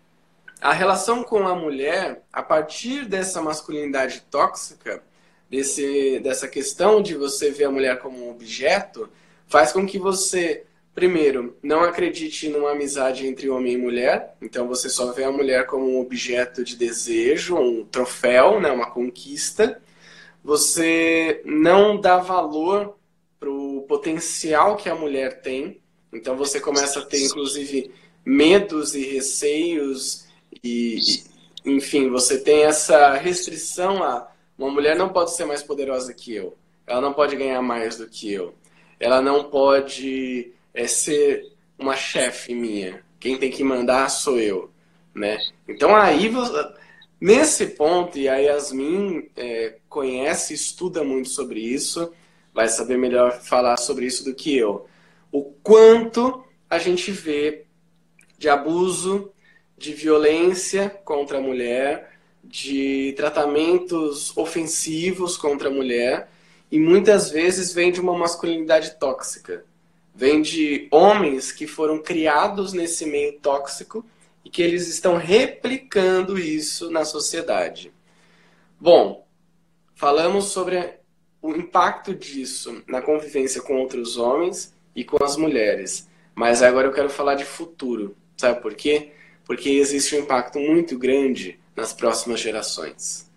a 0.60 0.72
relação 0.72 1.22
com 1.22 1.46
a 1.46 1.54
mulher, 1.54 2.22
a 2.32 2.42
partir 2.42 3.06
dessa 3.06 3.40
masculinidade 3.40 4.22
tóxica, 4.30 5.02
desse, 5.48 6.20
dessa 6.20 6.46
questão 6.46 7.02
de 7.02 7.14
você 7.14 7.50
ver 7.50 7.64
a 7.64 7.70
mulher 7.70 7.98
como 7.98 8.26
um 8.26 8.30
objeto, 8.30 9.08
faz 9.48 9.72
com 9.72 9.86
que 9.86 9.98
você 9.98 10.64
Primeiro, 10.94 11.56
não 11.62 11.80
acredite 11.80 12.48
numa 12.48 12.72
amizade 12.72 13.26
entre 13.26 13.48
homem 13.48 13.74
e 13.74 13.78
mulher. 13.78 14.34
Então 14.42 14.66
você 14.66 14.88
só 14.88 15.12
vê 15.12 15.24
a 15.24 15.32
mulher 15.32 15.66
como 15.66 15.86
um 15.86 16.00
objeto 16.00 16.64
de 16.64 16.76
desejo, 16.76 17.56
um 17.56 17.84
troféu, 17.84 18.60
né, 18.60 18.70
uma 18.70 18.90
conquista. 18.90 19.80
Você 20.42 21.42
não 21.44 22.00
dá 22.00 22.18
valor 22.18 22.96
para 23.38 23.50
o 23.50 23.82
potencial 23.88 24.76
que 24.76 24.88
a 24.88 24.94
mulher 24.94 25.40
tem. 25.40 25.80
Então 26.12 26.36
você 26.36 26.60
começa 26.60 26.98
a 26.98 27.04
ter, 27.04 27.24
inclusive, 27.24 27.92
medos 28.24 28.94
e 28.94 29.04
receios 29.04 30.26
e, 30.62 30.98
enfim, 31.64 32.10
você 32.10 32.38
tem 32.38 32.64
essa 32.64 33.14
restrição 33.14 34.02
a 34.02 34.30
uma 34.60 34.70
mulher 34.70 34.94
não 34.94 35.08
pode 35.08 35.34
ser 35.34 35.46
mais 35.46 35.62
poderosa 35.62 36.12
que 36.12 36.34
eu, 36.34 36.54
ela 36.86 37.00
não 37.00 37.14
pode 37.14 37.34
ganhar 37.34 37.62
mais 37.62 37.96
do 37.96 38.06
que 38.06 38.30
eu, 38.30 38.54
ela 38.98 39.22
não 39.22 39.44
pode 39.44 40.52
é, 40.74 40.86
ser 40.86 41.52
uma 41.78 41.96
chefe 41.96 42.54
minha, 42.54 43.02
quem 43.18 43.38
tem 43.38 43.50
que 43.50 43.64
mandar 43.64 44.08
sou 44.08 44.38
eu, 44.38 44.70
né? 45.14 45.38
Então 45.68 45.94
aí 45.94 46.30
nesse 47.20 47.66
ponto 47.66 48.18
e 48.18 48.28
a 48.28 48.36
Yasmin 48.36 49.28
é, 49.36 49.76
conhece, 49.88 50.54
estuda 50.54 51.04
muito 51.04 51.28
sobre 51.28 51.60
isso, 51.60 52.12
vai 52.52 52.68
saber 52.68 52.96
melhor 52.96 53.40
falar 53.40 53.76
sobre 53.76 54.06
isso 54.06 54.24
do 54.24 54.34
que 54.34 54.56
eu. 54.56 54.86
O 55.30 55.44
quanto 55.62 56.44
a 56.68 56.78
gente 56.78 57.10
vê 57.10 57.64
de 58.38 58.48
abuso, 58.48 59.32
de 59.76 59.92
violência 59.92 60.90
contra 61.04 61.38
a 61.38 61.42
mulher, 61.42 62.10
de 62.42 63.12
tratamentos 63.16 64.36
ofensivos 64.36 65.36
contra 65.36 65.68
a 65.68 65.72
mulher 65.72 66.28
e 66.70 66.78
muitas 66.78 67.30
vezes 67.30 67.72
vem 67.72 67.92
de 67.92 68.00
uma 68.00 68.16
masculinidade 68.16 68.98
tóxica. 68.98 69.64
Vem 70.14 70.42
de 70.42 70.88
homens 70.90 71.52
que 71.52 71.66
foram 71.66 72.02
criados 72.02 72.72
nesse 72.72 73.06
meio 73.06 73.38
tóxico 73.40 74.04
e 74.44 74.50
que 74.50 74.62
eles 74.62 74.88
estão 74.88 75.16
replicando 75.16 76.38
isso 76.38 76.90
na 76.90 77.04
sociedade. 77.04 77.92
Bom, 78.78 79.26
falamos 79.94 80.46
sobre 80.46 81.00
o 81.42 81.52
impacto 81.52 82.14
disso 82.14 82.82
na 82.86 83.00
convivência 83.00 83.62
com 83.62 83.76
outros 83.76 84.16
homens 84.16 84.74
e 84.94 85.04
com 85.04 85.22
as 85.22 85.36
mulheres. 85.36 86.08
Mas 86.34 86.62
agora 86.62 86.88
eu 86.88 86.92
quero 86.92 87.10
falar 87.10 87.34
de 87.34 87.44
futuro. 87.44 88.16
Sabe 88.36 88.60
por 88.60 88.74
quê? 88.74 89.12
Porque 89.44 89.70
existe 89.70 90.16
um 90.16 90.20
impacto 90.20 90.58
muito 90.58 90.98
grande 90.98 91.58
nas 91.74 91.92
próximas 91.92 92.40
gerações, 92.40 93.30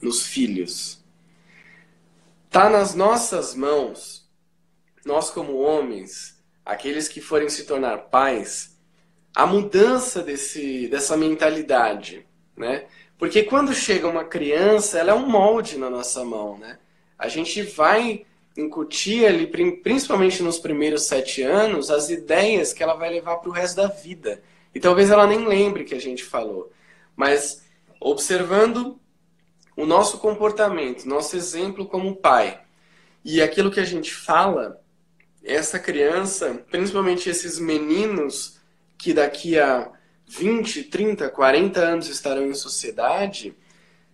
nos 0.00 0.26
filhos. 0.26 1.04
Tá 2.50 2.70
nas 2.70 2.94
nossas 2.94 3.54
mãos, 3.54 4.15
nós 5.06 5.30
como 5.30 5.58
homens, 5.58 6.42
aqueles 6.64 7.06
que 7.08 7.20
forem 7.20 7.48
se 7.48 7.64
tornar 7.64 7.96
pais, 8.10 8.76
a 9.34 9.46
mudança 9.46 10.22
desse, 10.22 10.88
dessa 10.88 11.16
mentalidade, 11.16 12.26
né? 12.56 12.86
Porque 13.16 13.44
quando 13.44 13.72
chega 13.72 14.08
uma 14.08 14.24
criança, 14.24 14.98
ela 14.98 15.12
é 15.12 15.14
um 15.14 15.28
molde 15.28 15.78
na 15.78 15.88
nossa 15.88 16.24
mão, 16.24 16.58
né? 16.58 16.78
A 17.18 17.28
gente 17.28 17.62
vai 17.62 18.26
incutir 18.56 19.26
ali, 19.26 19.46
principalmente 19.82 20.42
nos 20.42 20.58
primeiros 20.58 21.04
sete 21.04 21.42
anos, 21.42 21.90
as 21.90 22.10
ideias 22.10 22.72
que 22.72 22.82
ela 22.82 22.94
vai 22.94 23.10
levar 23.10 23.36
para 23.36 23.48
o 23.48 23.52
resto 23.52 23.76
da 23.76 23.88
vida. 23.88 24.42
E 24.74 24.80
talvez 24.80 25.10
ela 25.10 25.26
nem 25.26 25.46
lembre 25.46 25.84
que 25.84 25.94
a 25.94 26.00
gente 26.00 26.24
falou. 26.24 26.72
Mas 27.14 27.64
observando 28.00 28.98
o 29.76 29.86
nosso 29.86 30.18
comportamento, 30.18 31.06
nosso 31.06 31.36
exemplo 31.36 31.86
como 31.86 32.16
pai, 32.16 32.60
e 33.24 33.42
aquilo 33.42 33.70
que 33.70 33.80
a 33.80 33.84
gente 33.84 34.14
fala, 34.14 34.80
essa 35.46 35.78
criança, 35.78 36.64
principalmente 36.70 37.30
esses 37.30 37.58
meninos 37.58 38.58
que 38.98 39.14
daqui 39.14 39.58
a 39.58 39.90
20, 40.26 40.84
30, 40.84 41.28
40 41.28 41.80
anos 41.80 42.08
estarão 42.08 42.46
em 42.46 42.54
sociedade, 42.54 43.54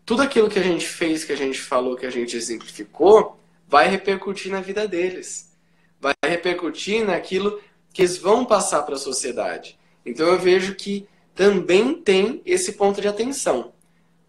tudo 0.04 0.22
aquilo 0.22 0.50
que 0.50 0.58
a 0.58 0.62
gente 0.62 0.86
fez, 0.86 1.24
que 1.24 1.32
a 1.32 1.36
gente 1.36 1.60
falou, 1.60 1.96
que 1.96 2.04
a 2.04 2.10
gente 2.10 2.36
exemplificou, 2.36 3.40
vai 3.66 3.88
repercutir 3.88 4.52
na 4.52 4.60
vida 4.60 4.86
deles. 4.86 5.50
Vai 5.98 6.14
repercutir 6.26 7.04
naquilo 7.04 7.60
que 7.92 8.02
eles 8.02 8.18
vão 8.18 8.44
passar 8.44 8.82
para 8.82 8.96
a 8.96 8.98
sociedade. 8.98 9.78
Então 10.04 10.26
eu 10.26 10.38
vejo 10.38 10.74
que 10.74 11.08
também 11.34 11.94
tem 11.94 12.42
esse 12.44 12.72
ponto 12.72 13.00
de 13.00 13.08
atenção. 13.08 13.72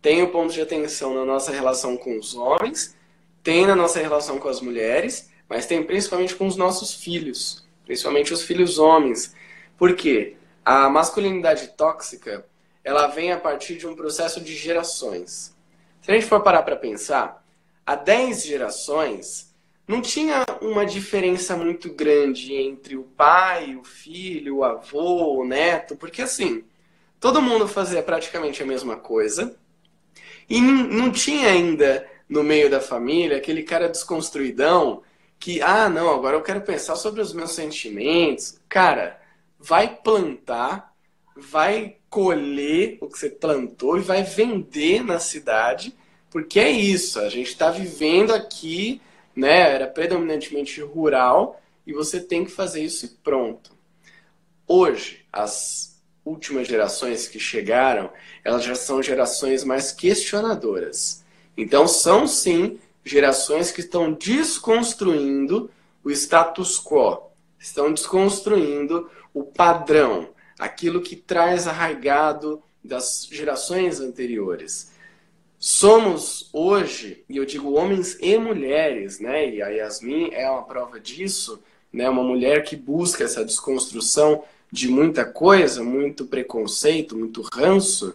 Tem 0.02 0.22
o 0.22 0.30
ponto 0.30 0.54
de 0.54 0.62
atenção 0.62 1.14
na 1.14 1.26
nossa 1.26 1.52
relação 1.52 1.98
com 1.98 2.18
os 2.18 2.36
homens, 2.36 2.96
tem 3.42 3.66
na 3.66 3.76
nossa 3.76 4.00
relação 4.00 4.38
com 4.38 4.48
as 4.48 4.62
mulheres, 4.62 5.30
mas 5.54 5.68
tem 5.68 5.84
principalmente 5.84 6.34
com 6.34 6.48
os 6.48 6.58
nossos 6.58 6.96
filhos, 6.96 7.64
principalmente 7.86 8.34
os 8.34 8.42
filhos 8.42 8.80
homens. 8.80 9.36
Por 9.78 9.96
quê? 9.96 10.36
A 10.66 10.90
masculinidade 10.90 11.68
tóxica, 11.78 12.44
ela 12.84 13.06
vem 13.06 13.32
a 13.32 13.40
partir 13.40 13.76
de 13.76 13.86
um 13.86 13.96
processo 13.96 14.42
de 14.42 14.56
gerações. 14.56 15.56
Se 16.02 16.10
a 16.10 16.16
gente 16.16 16.26
for 16.26 16.42
parar 16.42 16.64
para 16.64 16.76
pensar, 16.76 17.46
há 17.86 17.96
10 17.96 18.44
gerações, 18.44 19.54
não 19.88 20.02
tinha 20.02 20.44
uma 20.60 20.88
diferença 20.88 21.56
muito 21.56 21.94
grande 21.94 22.56
entre 22.56 22.98
o 22.98 23.04
pai, 23.04 23.76
o 23.76 23.84
filho, 23.84 24.58
o 24.58 24.64
avô, 24.64 25.40
o 25.40 25.46
neto, 25.46 25.96
porque 25.96 26.24
assim, 26.24 26.64
todo 27.20 27.44
mundo 27.44 27.68
fazia 27.68 28.02
praticamente 28.02 28.64
a 28.64 28.66
mesma 28.66 28.96
coisa 28.96 29.56
e 30.50 30.60
não 30.60 31.12
tinha 31.12 31.50
ainda 31.50 32.10
no 32.28 32.42
meio 32.44 32.72
da 32.72 32.82
família 32.82 33.38
aquele 33.38 33.62
cara 33.62 33.88
desconstruidão 33.88 35.04
que, 35.44 35.62
ah, 35.62 35.90
não, 35.90 36.10
agora 36.10 36.38
eu 36.38 36.42
quero 36.42 36.62
pensar 36.62 36.96
sobre 36.96 37.22
os 37.22 37.34
meus 37.34 37.52
sentimentos. 37.52 38.60
Cara, 38.70 39.20
vai 39.60 39.96
plantar, 39.96 40.94
vai 41.36 41.98
colher 42.10 42.98
o 43.02 43.08
que 43.08 43.20
você 43.20 43.30
plantou 43.30 43.98
e 43.98 44.02
vai 44.02 44.24
vender 44.24 45.04
na 45.04 45.20
cidade 45.20 45.94
porque 46.34 46.60
é 46.60 46.72
isso, 46.72 47.20
a 47.20 47.30
gente 47.30 47.50
está 47.50 47.70
vivendo 47.70 48.34
aqui, 48.34 49.00
né? 49.36 49.72
Era 49.72 49.86
predominantemente 49.86 50.82
rural 50.82 51.62
e 51.86 51.94
você 51.94 52.20
tem 52.20 52.44
que 52.44 52.50
fazer 52.50 52.84
isso 52.84 53.06
e 53.06 53.10
pronto. 53.10 53.70
Hoje, 54.68 55.24
as 55.32 56.02
últimas 56.26 56.68
gerações 56.68 57.28
que 57.28 57.38
chegaram, 57.38 58.12
elas 58.44 58.64
já 58.64 58.74
são 58.74 59.04
gerações 59.04 59.64
mais 59.64 59.92
questionadoras. 59.92 61.24
Então, 61.56 61.88
são 61.88 62.26
sim 62.26 62.80
gerações 63.04 63.72
que 63.72 63.82
estão 63.82 64.14
desconstruindo 64.14 65.70
o 66.04 66.12
status 66.12 66.80
quo, 66.80 67.32
estão 67.60 67.94
desconstruindo 67.94 69.10
o 69.34 69.44
padrão, 69.44 70.30
aquilo 70.60 71.02
que 71.02 71.16
traz 71.16 71.68
arraigado 71.68 72.62
das 72.84 73.28
gerações 73.32 74.00
anteriores. 74.00 74.92
Somos 75.58 76.50
hoje, 76.52 77.24
e 77.30 77.38
eu 77.38 77.46
digo 77.46 77.74
homens 77.74 78.18
e 78.20 78.38
mulheres, 78.38 79.20
né? 79.20 79.50
E 79.50 79.62
a 79.62 79.70
Yasmin 79.70 80.30
é 80.34 80.50
uma 80.50 80.64
prova 80.64 81.00
disso, 81.00 81.62
né? 81.92 82.10
Uma 82.10 82.24
mulher 82.24 82.64
que 82.64 82.76
busca 82.76 83.24
essa 83.24 83.46
desconstrução 83.46 84.44
de 84.70 84.90
muita 84.90 85.24
coisa, 85.24 85.82
muito 85.82 86.26
preconceito, 86.26 87.18
muito 87.18 87.42
ranço. 87.54 88.14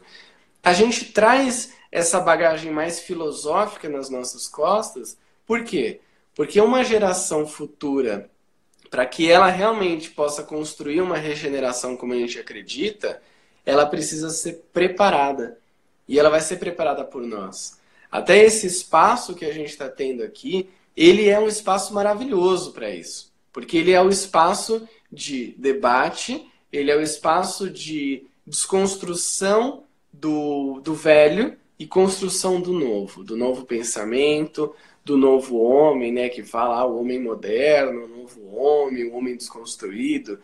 A 0.63 0.75
gente 0.75 1.07
traz 1.07 1.73
essa 1.91 2.21
bagagem 2.21 2.71
mais 2.71 3.01
filosófica 3.01 3.89
nas 3.89 4.11
nossas 4.11 4.47
costas. 4.47 5.17
Por 5.47 5.65
quê? 5.65 6.01
Porque 6.35 6.61
uma 6.61 6.85
geração 6.85 7.47
futura, 7.47 8.31
para 8.91 9.07
que 9.07 9.31
ela 9.31 9.49
realmente 9.49 10.11
possa 10.11 10.43
construir 10.43 11.01
uma 11.01 11.17
regeneração 11.17 11.97
como 11.97 12.13
a 12.13 12.17
gente 12.17 12.39
acredita, 12.39 13.21
ela 13.65 13.87
precisa 13.87 14.31
ser 14.31 14.65
preparada 14.73 15.59
e 16.07 16.19
ela 16.19 16.31
vai 16.31 16.41
ser 16.41 16.57
preparada 16.57 17.05
por 17.05 17.23
nós. 17.23 17.79
Até 18.11 18.39
esse 18.39 18.67
espaço 18.67 19.35
que 19.35 19.45
a 19.45 19.53
gente 19.53 19.71
está 19.71 19.89
tendo 19.89 20.23
aqui, 20.23 20.71
ele 20.97 21.29
é 21.29 21.39
um 21.39 21.49
espaço 21.49 21.93
maravilhoso 21.93 22.73
para 22.73 22.91
isso, 22.91 23.33
porque 23.53 23.77
ele 23.77 23.93
é 23.93 24.01
o 24.01 24.09
espaço 24.09 24.89
de 25.13 25.55
debate, 25.59 26.51
ele 26.73 26.91
é 26.91 26.97
o 26.97 27.03
espaço 27.03 27.69
de 27.69 28.27
desconstrução 28.47 29.85
do, 30.13 30.81
do 30.81 30.95
velho 30.95 31.57
e 31.79 31.87
construção 31.87 32.61
do 32.61 32.73
novo, 32.73 33.23
do 33.23 33.37
novo 33.37 33.65
pensamento, 33.65 34.75
do 35.05 35.17
novo 35.17 35.59
homem, 35.59 36.13
né, 36.13 36.29
que 36.29 36.43
fala 36.43 36.81
ah, 36.81 36.85
o 36.85 37.01
homem 37.01 37.19
moderno, 37.19 38.05
o 38.05 38.09
novo 38.09 38.55
homem, 38.55 39.05
o 39.05 39.15
homem 39.15 39.37
desconstruído. 39.37 40.39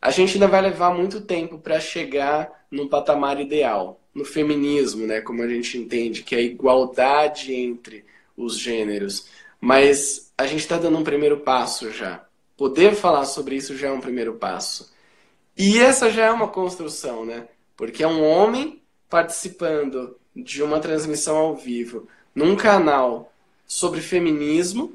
A 0.00 0.10
gente 0.10 0.34
ainda 0.34 0.46
vai 0.46 0.62
levar 0.62 0.94
muito 0.94 1.20
tempo 1.20 1.58
para 1.58 1.80
chegar 1.80 2.66
no 2.70 2.88
patamar 2.88 3.40
ideal 3.40 4.00
no 4.14 4.24
feminismo, 4.24 5.06
né, 5.06 5.20
como 5.20 5.42
a 5.42 5.48
gente 5.48 5.78
entende, 5.78 6.22
que 6.22 6.34
é 6.34 6.38
a 6.38 6.42
igualdade 6.42 7.52
entre 7.52 8.04
os 8.36 8.58
gêneros. 8.58 9.28
Mas 9.60 10.32
a 10.38 10.46
gente 10.46 10.60
está 10.60 10.78
dando 10.78 10.98
um 10.98 11.04
primeiro 11.04 11.40
passo 11.40 11.90
já. 11.92 12.24
Poder 12.56 12.94
falar 12.94 13.24
sobre 13.24 13.56
isso 13.56 13.76
já 13.76 13.88
é 13.88 13.92
um 13.92 14.00
primeiro 14.00 14.34
passo. 14.34 14.92
E 15.56 15.78
essa 15.78 16.10
já 16.10 16.26
é 16.26 16.30
uma 16.30 16.48
construção, 16.48 17.24
né? 17.24 17.48
Porque 17.76 18.02
é 18.02 18.08
um 18.08 18.24
homem 18.24 18.82
participando 19.08 20.16
de 20.42 20.62
uma 20.62 20.80
transmissão 20.80 21.36
ao 21.36 21.56
vivo 21.56 22.06
num 22.34 22.56
canal 22.56 23.32
sobre 23.66 24.00
feminismo, 24.00 24.92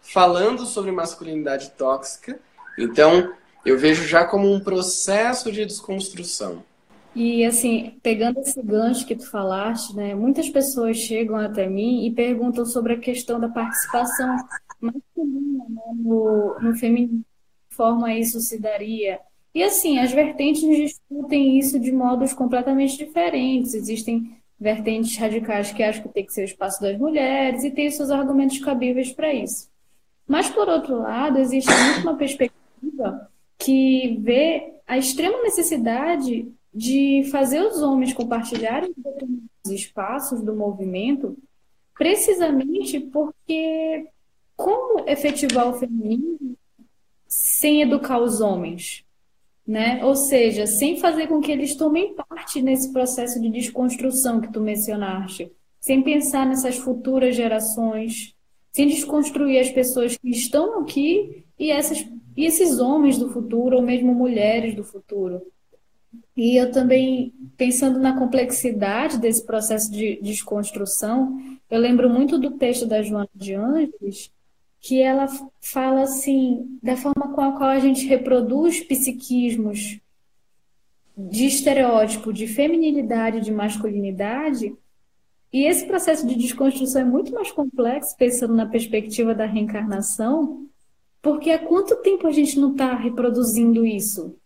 falando 0.00 0.66
sobre 0.66 0.90
masculinidade 0.90 1.70
tóxica. 1.70 2.38
Então, 2.78 3.32
eu 3.64 3.78
vejo 3.78 4.06
já 4.06 4.24
como 4.24 4.52
um 4.52 4.60
processo 4.60 5.52
de 5.52 5.64
desconstrução. 5.64 6.62
E 7.14 7.44
assim, 7.44 7.98
pegando 8.02 8.40
esse 8.40 8.62
gancho 8.62 9.06
que 9.06 9.16
tu 9.16 9.28
falaste, 9.28 9.94
né, 9.96 10.14
muitas 10.14 10.48
pessoas 10.48 10.96
chegam 10.96 11.36
até 11.36 11.68
mim 11.68 12.06
e 12.06 12.10
perguntam 12.12 12.64
sobre 12.64 12.92
a 12.92 12.98
questão 12.98 13.40
da 13.40 13.48
participação 13.48 14.36
masculina 14.80 15.64
né, 15.68 15.82
no, 15.96 16.56
no 16.60 16.76
feminismo, 16.76 17.24
de 17.68 17.76
forma 17.76 18.14
isso 18.14 18.40
se 18.40 18.58
daria. 18.60 19.20
E 19.52 19.62
assim, 19.62 19.98
as 19.98 20.12
vertentes 20.12 20.62
discutem 20.62 21.58
isso 21.58 21.80
de 21.80 21.90
modos 21.90 22.32
completamente 22.32 22.96
diferentes. 22.96 23.74
Existem 23.74 24.39
vertentes 24.60 25.16
radicais 25.16 25.72
que 25.72 25.82
acham 25.82 26.02
que 26.02 26.08
tem 26.10 26.26
que 26.26 26.34
ser 26.34 26.42
o 26.42 26.44
espaço 26.44 26.80
das 26.82 26.98
mulheres 26.98 27.64
e 27.64 27.70
tem 27.70 27.90
seus 27.90 28.10
argumentos 28.10 28.58
cabíveis 28.58 29.10
para 29.10 29.32
isso. 29.32 29.70
Mas, 30.26 30.50
por 30.50 30.68
outro 30.68 30.98
lado, 30.98 31.38
existe 31.38 31.72
muito 31.72 32.02
uma 32.02 32.16
perspectiva 32.16 33.30
que 33.58 34.18
vê 34.20 34.74
a 34.86 34.98
extrema 34.98 35.42
necessidade 35.42 36.52
de 36.72 37.28
fazer 37.32 37.60
os 37.62 37.82
homens 37.82 38.12
compartilharem 38.12 38.94
os 39.64 39.70
espaços 39.72 40.42
do 40.42 40.54
movimento, 40.54 41.36
precisamente 41.94 43.00
porque 43.00 44.06
como 44.56 45.08
efetivar 45.08 45.68
o 45.68 45.74
feminismo 45.74 46.56
sem 47.26 47.82
educar 47.82 48.18
os 48.20 48.40
homens? 48.40 49.04
Né? 49.66 50.04
Ou 50.04 50.16
seja, 50.16 50.66
sem 50.66 50.98
fazer 50.98 51.28
com 51.28 51.40
que 51.40 51.52
eles 51.52 51.76
tomem 51.76 52.14
parte 52.14 52.60
nesse 52.60 52.92
processo 52.92 53.40
de 53.40 53.48
desconstrução 53.48 54.40
que 54.40 54.52
tu 54.52 54.60
mencionaste, 54.60 55.52
sem 55.80 56.02
pensar 56.02 56.44
nessas 56.44 56.76
futuras 56.76 57.36
gerações, 57.36 58.34
sem 58.72 58.88
desconstruir 58.88 59.60
as 59.60 59.70
pessoas 59.70 60.16
que 60.16 60.30
estão 60.30 60.80
aqui 60.80 61.44
e, 61.58 61.70
essas, 61.70 62.06
e 62.36 62.44
esses 62.44 62.78
homens 62.78 63.18
do 63.18 63.30
futuro, 63.30 63.76
ou 63.76 63.82
mesmo 63.82 64.14
mulheres 64.14 64.74
do 64.74 64.82
futuro. 64.82 65.42
E 66.36 66.56
eu 66.56 66.70
também, 66.72 67.32
pensando 67.56 67.98
na 67.98 68.18
complexidade 68.18 69.18
desse 69.18 69.44
processo 69.44 69.90
de 69.90 70.20
desconstrução, 70.22 71.38
eu 71.70 71.78
lembro 71.78 72.08
muito 72.08 72.38
do 72.38 72.52
texto 72.52 72.86
da 72.86 73.02
Joana 73.02 73.28
de 73.34 73.54
Ângeles, 73.54 74.32
que 74.80 75.00
ela 75.02 75.26
fala 75.60 76.02
assim, 76.02 76.78
da 76.82 76.96
forma 76.96 77.34
com 77.34 77.40
a 77.40 77.52
qual 77.52 77.70
a 77.70 77.78
gente 77.78 78.06
reproduz 78.06 78.80
psiquismos 78.80 80.00
de 81.16 81.46
estereótipo 81.46 82.32
de 82.32 82.46
feminilidade, 82.46 83.40
de 83.40 83.52
masculinidade, 83.52 84.74
e 85.52 85.64
esse 85.64 85.84
processo 85.86 86.26
de 86.26 86.36
desconstrução 86.36 87.02
é 87.02 87.04
muito 87.04 87.32
mais 87.32 87.50
complexo, 87.50 88.16
pensando 88.16 88.54
na 88.54 88.66
perspectiva 88.66 89.34
da 89.34 89.44
reencarnação, 89.44 90.66
porque 91.20 91.50
há 91.50 91.58
quanto 91.58 91.96
tempo 91.96 92.26
a 92.26 92.32
gente 92.32 92.58
não 92.58 92.72
está 92.72 92.94
reproduzindo 92.94 93.84
isso, 93.84 94.36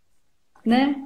né? 0.64 1.00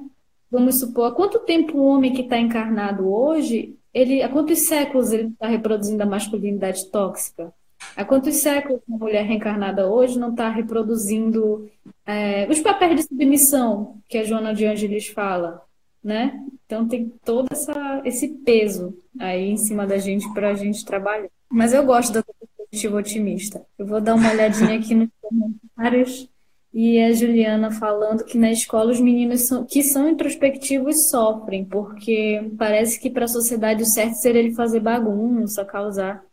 Vamos 0.49 0.79
supor, 0.79 1.11
há 1.11 1.11
quanto 1.11 1.39
tempo 1.39 1.77
um 1.77 1.85
homem 1.85 2.13
que 2.13 2.21
está 2.21 2.39
encarnado 2.39 3.07
hoje, 3.07 3.77
ele, 3.93 4.23
há 4.23 4.29
quantos 4.29 4.59
séculos 4.59 5.11
ele 5.11 5.27
está 5.27 5.47
reproduzindo 5.47 6.01
a 6.01 6.07
masculinidade 6.07 6.89
tóxica? 6.89 7.53
Há 7.95 8.05
quantos 8.05 8.37
séculos 8.37 8.81
uma 8.87 8.97
mulher 8.97 9.25
reencarnada 9.25 9.87
hoje 9.87 10.17
não 10.17 10.31
está 10.31 10.49
reproduzindo 10.49 11.69
é, 12.05 12.47
os 12.49 12.59
papéis 12.59 12.95
de 12.95 13.03
submissão 13.03 13.97
que 14.07 14.17
a 14.17 14.23
Joana 14.23 14.53
de 14.53 14.65
Angelis 14.65 15.07
fala, 15.07 15.61
né? 16.03 16.39
Então 16.65 16.87
tem 16.87 17.11
todo 17.23 17.47
essa, 17.51 18.01
esse 18.05 18.27
peso 18.29 18.97
aí 19.19 19.49
em 19.49 19.57
cima 19.57 19.85
da 19.85 19.97
gente 19.97 20.31
para 20.33 20.49
a 20.49 20.53
gente 20.53 20.85
trabalhar. 20.85 21.29
Mas 21.49 21.73
eu 21.73 21.83
gosto 21.83 22.13
da 22.13 22.23
perspectiva 22.23 22.97
otimista. 22.97 23.65
Eu 23.77 23.85
vou 23.85 23.99
dar 23.99 24.15
uma 24.15 24.31
olhadinha 24.31 24.77
aqui 24.77 24.93
nos 24.93 25.09
comentários 25.21 26.29
e 26.71 27.01
a 27.01 27.11
Juliana 27.11 27.71
falando 27.71 28.23
que 28.23 28.37
na 28.37 28.51
escola 28.51 28.91
os 28.91 28.99
meninos 28.99 29.47
são, 29.47 29.65
que 29.65 29.81
são 29.81 30.07
introspectivos 30.07 31.09
sofrem, 31.09 31.65
porque 31.65 32.51
parece 32.57 32.99
que 32.99 33.09
para 33.09 33.25
a 33.25 33.27
sociedade 33.27 33.81
o 33.81 33.87
certo 33.87 34.13
seria 34.13 34.41
ele 34.41 34.53
fazer 34.53 34.79
bagunça, 34.79 35.65
causar 35.65 36.23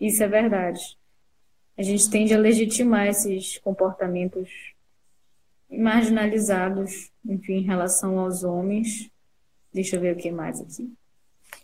isso 0.00 0.22
é 0.22 0.28
verdade. 0.28 0.80
A 1.76 1.82
gente 1.82 2.08
tende 2.08 2.34
a 2.34 2.38
legitimar 2.38 3.06
esses 3.06 3.58
comportamentos 3.58 4.48
marginalizados, 5.70 7.10
enfim, 7.24 7.54
em 7.54 7.62
relação 7.62 8.18
aos 8.18 8.42
homens. 8.44 9.10
Deixa 9.72 9.96
eu 9.96 10.00
ver 10.00 10.14
o 10.14 10.16
que 10.16 10.30
mais 10.30 10.60
aqui. 10.60 10.90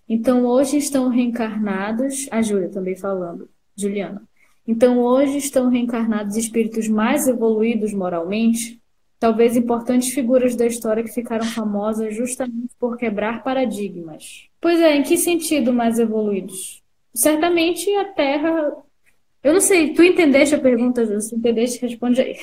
Então, 0.09 0.45
hoje 0.45 0.77
estão 0.77 1.09
reencarnados, 1.09 2.29
a 2.31 2.43
Júlia 2.43 2.69
também 2.69 2.97
falando, 2.97 3.49
Juliana. 3.75 4.23
Então, 4.67 4.99
hoje 5.01 5.39
estão 5.39 5.71
reencarnados 5.71 6.37
espíritos 6.37 6.89
mais 6.89 7.27
evoluídos 7.27 7.93
moralmente, 7.93 8.81
talvez 9.19 9.57
importantes 9.57 10.13
figuras 10.13 10.55
da 10.55 10.67
história 10.67 11.03
que 11.03 11.11
ficaram 11.11 11.47
famosas 11.47 12.15
justamente 12.15 12.75
por 12.79 12.97
quebrar 12.97 13.43
paradigmas. 13.43 14.49
Pois 14.61 14.79
é, 14.81 14.97
em 14.97 15.03
que 15.03 15.17
sentido 15.17 15.73
mais 15.73 15.99
evoluídos? 15.99 16.83
certamente 17.15 17.95
a 17.97 18.05
Terra. 18.07 18.73
Eu 19.43 19.53
não 19.53 19.61
sei, 19.61 19.93
tu 19.93 20.03
entendeste 20.03 20.55
a 20.55 20.61
pergunta, 20.61 21.05
Ju? 21.05 21.21
Se 21.21 21.35
entendeste, 21.35 21.81
responde 21.81 22.21
aí. 22.21 22.39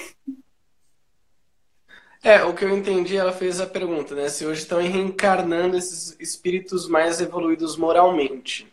É, 2.21 2.43
o 2.43 2.53
que 2.53 2.65
eu 2.65 2.75
entendi, 2.75 3.15
ela 3.15 3.31
fez 3.31 3.61
a 3.61 3.67
pergunta, 3.67 4.13
né? 4.13 4.27
Se 4.27 4.45
hoje 4.45 4.61
estão 4.61 4.79
reencarnando 4.79 5.77
esses 5.77 6.17
espíritos 6.19 6.87
mais 6.87 7.21
evoluídos 7.21 7.77
moralmente. 7.77 8.67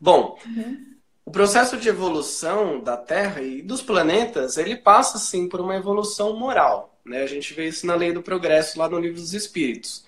Bom, 0.00 0.36
uhum. 0.44 0.94
o 1.24 1.30
processo 1.30 1.76
de 1.76 1.88
evolução 1.88 2.80
da 2.80 2.96
Terra 2.96 3.40
e 3.40 3.62
dos 3.62 3.80
planetas, 3.80 4.56
ele 4.56 4.74
passa, 4.74 5.18
sim, 5.18 5.48
por 5.48 5.60
uma 5.60 5.76
evolução 5.76 6.36
moral. 6.36 6.98
Né? 7.04 7.22
A 7.22 7.26
gente 7.26 7.54
vê 7.54 7.68
isso 7.68 7.86
na 7.86 7.94
lei 7.94 8.12
do 8.12 8.22
progresso, 8.22 8.78
lá 8.78 8.88
no 8.88 8.98
livro 8.98 9.20
dos 9.20 9.34
Espíritos. 9.34 10.04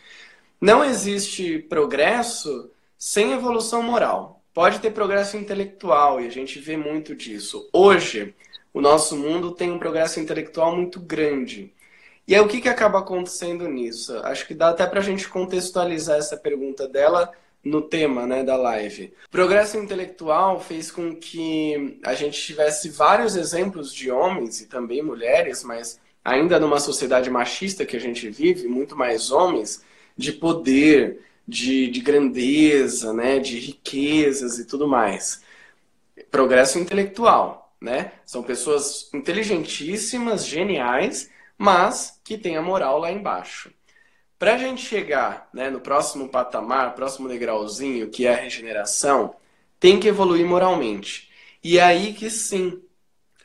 Não 0.60 0.84
existe 0.84 1.60
progresso 1.60 2.70
sem 2.98 3.32
evolução 3.32 3.82
moral. 3.82 4.35
Pode 4.56 4.78
ter 4.78 4.90
progresso 4.90 5.36
intelectual 5.36 6.18
e 6.18 6.26
a 6.26 6.30
gente 6.30 6.58
vê 6.58 6.78
muito 6.78 7.14
disso. 7.14 7.68
Hoje, 7.70 8.34
o 8.72 8.80
nosso 8.80 9.14
mundo 9.14 9.50
tem 9.50 9.70
um 9.70 9.78
progresso 9.78 10.18
intelectual 10.18 10.74
muito 10.74 10.98
grande. 10.98 11.74
E 12.26 12.34
aí, 12.34 12.40
o 12.40 12.48
que, 12.48 12.62
que 12.62 12.68
acaba 12.70 13.00
acontecendo 13.00 13.68
nisso? 13.68 14.16
Acho 14.20 14.46
que 14.46 14.54
dá 14.54 14.70
até 14.70 14.86
para 14.86 15.00
a 15.00 15.02
gente 15.02 15.28
contextualizar 15.28 16.16
essa 16.16 16.38
pergunta 16.38 16.88
dela 16.88 17.30
no 17.62 17.82
tema 17.82 18.26
né, 18.26 18.42
da 18.42 18.56
live. 18.56 19.12
Progresso 19.30 19.76
intelectual 19.76 20.58
fez 20.58 20.90
com 20.90 21.14
que 21.14 22.00
a 22.02 22.14
gente 22.14 22.40
tivesse 22.40 22.88
vários 22.88 23.36
exemplos 23.36 23.92
de 23.92 24.10
homens 24.10 24.62
e 24.62 24.66
também 24.66 25.02
mulheres, 25.02 25.62
mas 25.62 26.00
ainda 26.24 26.58
numa 26.58 26.80
sociedade 26.80 27.28
machista 27.28 27.84
que 27.84 27.94
a 27.94 28.00
gente 28.00 28.30
vive, 28.30 28.68
muito 28.68 28.96
mais 28.96 29.30
homens, 29.30 29.84
de 30.16 30.32
poder, 30.32 31.20
de, 31.46 31.88
de 31.88 32.00
grandeza, 32.00 33.12
né, 33.12 33.38
de 33.38 33.58
riquezas 33.58 34.58
e 34.58 34.66
tudo 34.66 34.88
mais. 34.88 35.42
Progresso 36.30 36.78
intelectual, 36.78 37.74
né? 37.80 38.12
São 38.24 38.42
pessoas 38.42 39.08
inteligentíssimas, 39.14 40.46
geniais, 40.46 41.30
mas 41.56 42.20
que 42.24 42.36
têm 42.36 42.56
a 42.56 42.62
moral 42.62 42.98
lá 42.98 43.12
embaixo. 43.12 43.72
Para 44.38 44.54
a 44.54 44.58
gente 44.58 44.82
chegar 44.84 45.48
né, 45.52 45.70
no 45.70 45.80
próximo 45.80 46.28
patamar, 46.28 46.94
próximo 46.94 47.28
degrauzinho, 47.28 48.10
que 48.10 48.26
é 48.26 48.34
a 48.34 48.36
regeneração, 48.36 49.34
tem 49.80 49.98
que 49.98 50.08
evoluir 50.08 50.44
moralmente. 50.46 51.30
E 51.64 51.78
é 51.78 51.82
aí 51.82 52.12
que 52.12 52.28
sim, 52.28 52.82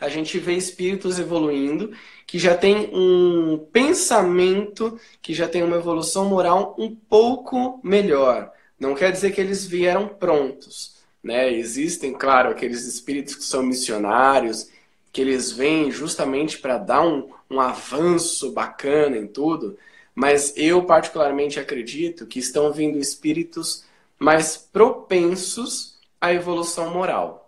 a 0.01 0.09
gente 0.09 0.39
vê 0.39 0.53
espíritos 0.53 1.19
evoluindo 1.19 1.91
que 2.25 2.39
já 2.39 2.57
tem 2.57 2.89
um 2.91 3.67
pensamento, 3.71 4.99
que 5.21 5.33
já 5.33 5.47
tem 5.47 5.61
uma 5.61 5.77
evolução 5.77 6.25
moral 6.25 6.75
um 6.77 6.93
pouco 6.95 7.79
melhor. 7.83 8.51
Não 8.79 8.95
quer 8.95 9.11
dizer 9.11 9.31
que 9.31 9.39
eles 9.39 9.65
vieram 9.65 10.07
prontos. 10.07 10.97
Né? 11.23 11.53
Existem, 11.53 12.13
claro, 12.13 12.49
aqueles 12.49 12.85
espíritos 12.85 13.35
que 13.35 13.43
são 13.43 13.61
missionários, 13.61 14.69
que 15.13 15.21
eles 15.21 15.51
vêm 15.51 15.91
justamente 15.91 16.57
para 16.57 16.79
dar 16.79 17.05
um, 17.05 17.29
um 17.49 17.59
avanço 17.59 18.51
bacana 18.53 19.17
em 19.17 19.27
tudo, 19.27 19.77
mas 20.15 20.53
eu 20.57 20.83
particularmente 20.83 21.59
acredito 21.59 22.25
que 22.25 22.39
estão 22.39 22.73
vindo 22.73 22.97
espíritos 22.97 23.83
mais 24.17 24.57
propensos 24.57 25.97
à 26.19 26.33
evolução 26.33 26.91
moral. 26.91 27.40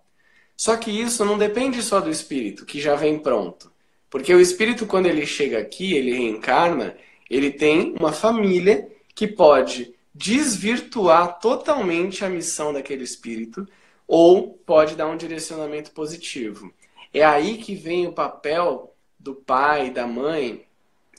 Só 0.55 0.77
que 0.77 0.91
isso 0.91 1.25
não 1.25 1.37
depende 1.37 1.81
só 1.81 1.99
do 1.99 2.09
espírito, 2.09 2.65
que 2.65 2.79
já 2.79 2.95
vem 2.95 3.19
pronto. 3.19 3.71
Porque 4.09 4.33
o 4.33 4.39
espírito, 4.39 4.85
quando 4.85 5.07
ele 5.07 5.25
chega 5.25 5.57
aqui, 5.57 5.93
ele 5.93 6.13
reencarna, 6.13 6.95
ele 7.29 7.51
tem 7.51 7.95
uma 7.99 8.13
família 8.13 8.87
que 9.15 9.27
pode 9.27 9.93
desvirtuar 10.13 11.39
totalmente 11.39 12.23
a 12.23 12.29
missão 12.29 12.71
daquele 12.71 13.03
espírito 13.03 13.67
ou 14.07 14.53
pode 14.65 14.95
dar 14.95 15.07
um 15.07 15.17
direcionamento 15.17 15.91
positivo. 15.91 16.71
É 17.13 17.23
aí 17.23 17.57
que 17.57 17.75
vem 17.75 18.05
o 18.05 18.13
papel 18.13 18.93
do 19.19 19.33
pai, 19.33 19.89
da 19.89 20.05
mãe, 20.05 20.65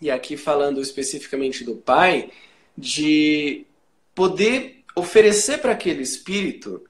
e 0.00 0.10
aqui 0.10 0.36
falando 0.36 0.80
especificamente 0.80 1.64
do 1.64 1.76
pai, 1.76 2.30
de 2.76 3.66
poder 4.14 4.84
oferecer 4.94 5.58
para 5.58 5.72
aquele 5.72 6.02
espírito 6.02 6.84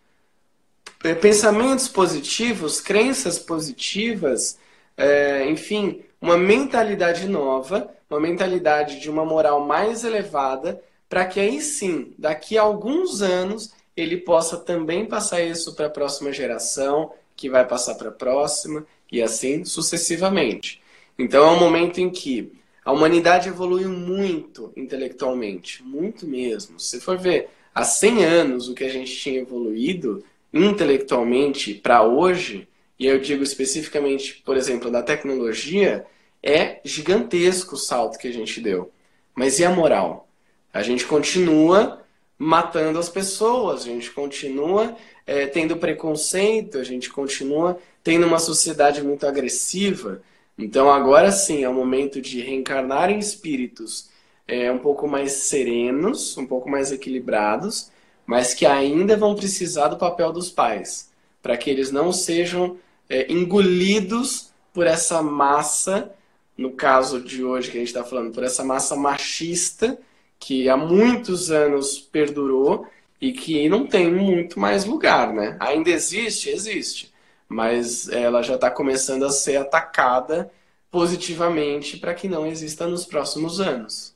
pensamentos 1.13 1.89
positivos, 1.89 2.81
crenças 2.81 3.39
positivas, 3.39 4.59
é, 4.97 5.51
enfim, 5.51 6.03
uma 6.21 6.39
mentalidade 6.39 7.29
nova, 7.29 7.91
uma 8.09 8.21
mentalidade 8.21 9.01
de 9.01 9.11
uma 9.11 9.25
moral 9.25 9.61
mais 9.61 10.05
elevada, 10.05 10.81
para 11.09 11.27
que 11.27 11.39
aí 11.41 11.61
sim, 11.61 12.15
daqui 12.17 12.57
a 12.57 12.63
alguns 12.63 13.21
anos, 13.21 13.73
ele 13.97 14.17
possa 14.17 14.57
também 14.57 15.05
passar 15.05 15.43
isso 15.43 15.75
para 15.75 15.87
a 15.87 15.91
próxima 15.91 16.33
geração, 16.33 17.13
que 17.37 17.51
vai 17.51 17.67
passar 17.67 17.97
para 17.97 18.09
a 18.09 18.13
próxima, 18.13 18.87
e 19.13 19.21
assim 19.21 19.65
sucessivamente. 19.65 20.81
Então 21.19 21.45
é 21.45 21.51
um 21.51 21.61
momento 21.61 22.01
em 22.01 22.11
que 22.11 22.53
a 22.85 22.93
humanidade 22.93 23.49
evoluiu 23.49 23.91
muito 23.91 24.73
intelectualmente, 24.77 25.83
muito 25.83 26.27
mesmo. 26.27 26.79
Se 26.81 27.01
for 27.01 27.17
ver 27.17 27.49
há 27.75 27.85
100 27.85 28.25
anos 28.25 28.69
o 28.69 28.75
que 28.75 28.85
a 28.85 28.89
gente 28.89 29.15
tinha 29.17 29.41
evoluído 29.41 30.25
intelectualmente 30.55 31.75
para 31.75 32.03
hoje, 32.03 32.69
e 32.99 33.07
eu 33.07 33.19
digo 33.19 33.43
especificamente, 33.43 34.41
por 34.45 34.57
exemplo, 34.57 34.91
da 34.91 35.03
tecnologia, 35.03 36.07
é 36.41 36.81
gigantesco 36.85 37.75
o 37.75 37.79
salto 37.79 38.19
que 38.19 38.29
a 38.29 38.33
gente 38.33 38.61
deu. 38.61 38.93
Mas 39.35 39.59
e 39.59 39.65
a 39.65 39.71
moral? 39.71 40.29
A 40.73 40.83
gente 40.83 41.05
continua 41.07 42.03
matando 42.39 42.99
as 42.99 43.09
pessoas, 43.09 43.83
a 43.83 43.85
gente 43.87 44.11
continua 44.11 44.97
é, 45.27 45.47
tendo 45.47 45.77
preconceito, 45.77 46.79
a 46.79 46.85
gente 46.85 47.11
continua 47.11 47.79
tendo 48.03 48.27
uma 48.27 48.39
sociedade 48.39 49.03
muito 49.03 49.27
agressiva. 49.27 50.23
Então 50.57 50.91
agora 50.91 51.33
sim 51.33 51.65
é 51.65 51.69
o 51.69 51.75
momento 51.75 52.21
de 52.21 52.41
reencarnar 52.41 53.11
em 53.11 53.19
espíritos 53.19 54.11
é, 54.47 54.71
um 54.71 54.79
pouco 54.79 55.09
mais 55.09 55.33
serenos, 55.33 56.37
um 56.37 56.47
pouco 56.47 56.69
mais 56.69 56.93
equilibrados, 56.93 57.91
mas 58.27 58.55
que 58.55 58.67
ainda 58.67 59.17
vão 59.17 59.35
precisar 59.35 59.89
do 59.89 59.97
papel 59.97 60.33
dos 60.33 60.51
pais, 60.51 61.11
para 61.43 61.57
que 61.57 61.69
eles 61.69 61.91
não 61.91 62.13
sejam 62.13 62.77
é, 63.09 63.31
engolidos 63.33 64.53
por 64.73 64.87
essa 64.87 65.23
massa, 65.23 66.13
no 66.57 66.73
caso 66.73 67.21
de 67.21 67.45
hoje 67.45 67.71
que 67.71 67.77
a 67.77 67.81
gente 67.81 67.89
está 67.89 68.05
falando, 68.05 68.33
por 68.33 68.43
essa 68.43 68.65
massa 68.65 68.97
machista 68.97 69.99
que 70.39 70.69
há 70.69 70.77
muitos 70.77 71.51
anos 71.51 71.99
perdurou 71.99 72.87
e 73.21 73.33
que 73.33 73.69
não 73.69 73.87
tem 73.87 74.13
muito 74.13 74.59
mais 74.59 74.85
lugar, 74.85 75.33
né? 75.33 75.57
Ainda 75.61 75.91
existe, 75.91 76.51
existe, 76.51 77.13
mas 77.49 78.09
ela 78.09 78.43
já 78.43 78.57
está 78.57 78.71
começando 78.71 79.25
a 79.25 79.31
ser 79.31 79.57
atacada 79.57 80.51
positivamente 80.91 81.97
para 81.97 82.15
que 82.15 82.29
não 82.29 82.47
exista 82.47 82.87
nos 82.87 83.05
próximos 83.05 83.61
anos. 83.61 84.14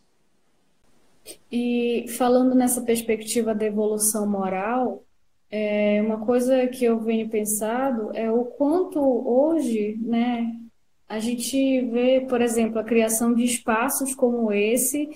E 1.50 2.06
falando 2.16 2.54
nessa 2.54 2.82
perspectiva 2.82 3.54
da 3.54 3.66
evolução 3.66 4.28
moral, 4.28 5.04
é, 5.50 6.00
uma 6.02 6.24
coisa 6.24 6.66
que 6.66 6.84
eu 6.84 7.00
venho 7.00 7.28
pensado 7.28 8.10
é 8.14 8.30
o 8.30 8.44
quanto 8.44 9.00
hoje, 9.00 9.98
né, 10.00 10.52
a 11.08 11.18
gente 11.18 11.80
vê, 11.86 12.20
por 12.28 12.42
exemplo, 12.42 12.78
a 12.78 12.84
criação 12.84 13.34
de 13.34 13.44
espaços 13.44 14.14
como 14.14 14.52
esse 14.52 15.08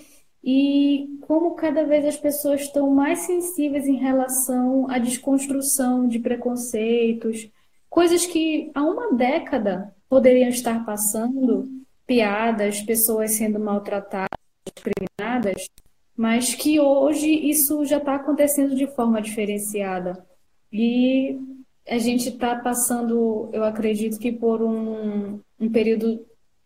e 0.43 1.19
como 1.21 1.55
cada 1.55 1.85
vez 1.85 2.03
as 2.05 2.17
pessoas 2.17 2.61
estão 2.61 2.89
mais 2.89 3.19
sensíveis 3.19 3.87
em 3.87 3.97
relação 3.97 4.89
à 4.89 4.97
desconstrução 4.97 6.07
de 6.07 6.19
preconceitos, 6.19 7.49
coisas 7.89 8.25
que 8.25 8.71
há 8.73 8.83
uma 8.83 9.13
década 9.13 9.95
poderiam 10.09 10.49
estar 10.49 10.83
passando, 10.83 11.69
piadas, 12.07 12.81
pessoas 12.81 13.31
sendo 13.31 13.59
maltratadas, 13.59 14.27
discriminadas, 14.65 15.69
mas 16.15 16.53
que 16.53 16.79
hoje 16.79 17.27
isso 17.27 17.83
já 17.85 17.97
está 17.97 18.15
acontecendo 18.15 18.75
de 18.75 18.87
forma 18.87 19.21
diferenciada. 19.21 20.25
E 20.71 21.37
a 21.87 21.97
gente 21.97 22.29
está 22.29 22.55
passando, 22.55 23.49
eu 23.51 23.63
acredito 23.63 24.19
que 24.19 24.31
por 24.31 24.61
um, 24.61 25.39
um 25.59 25.69
período 25.69 26.25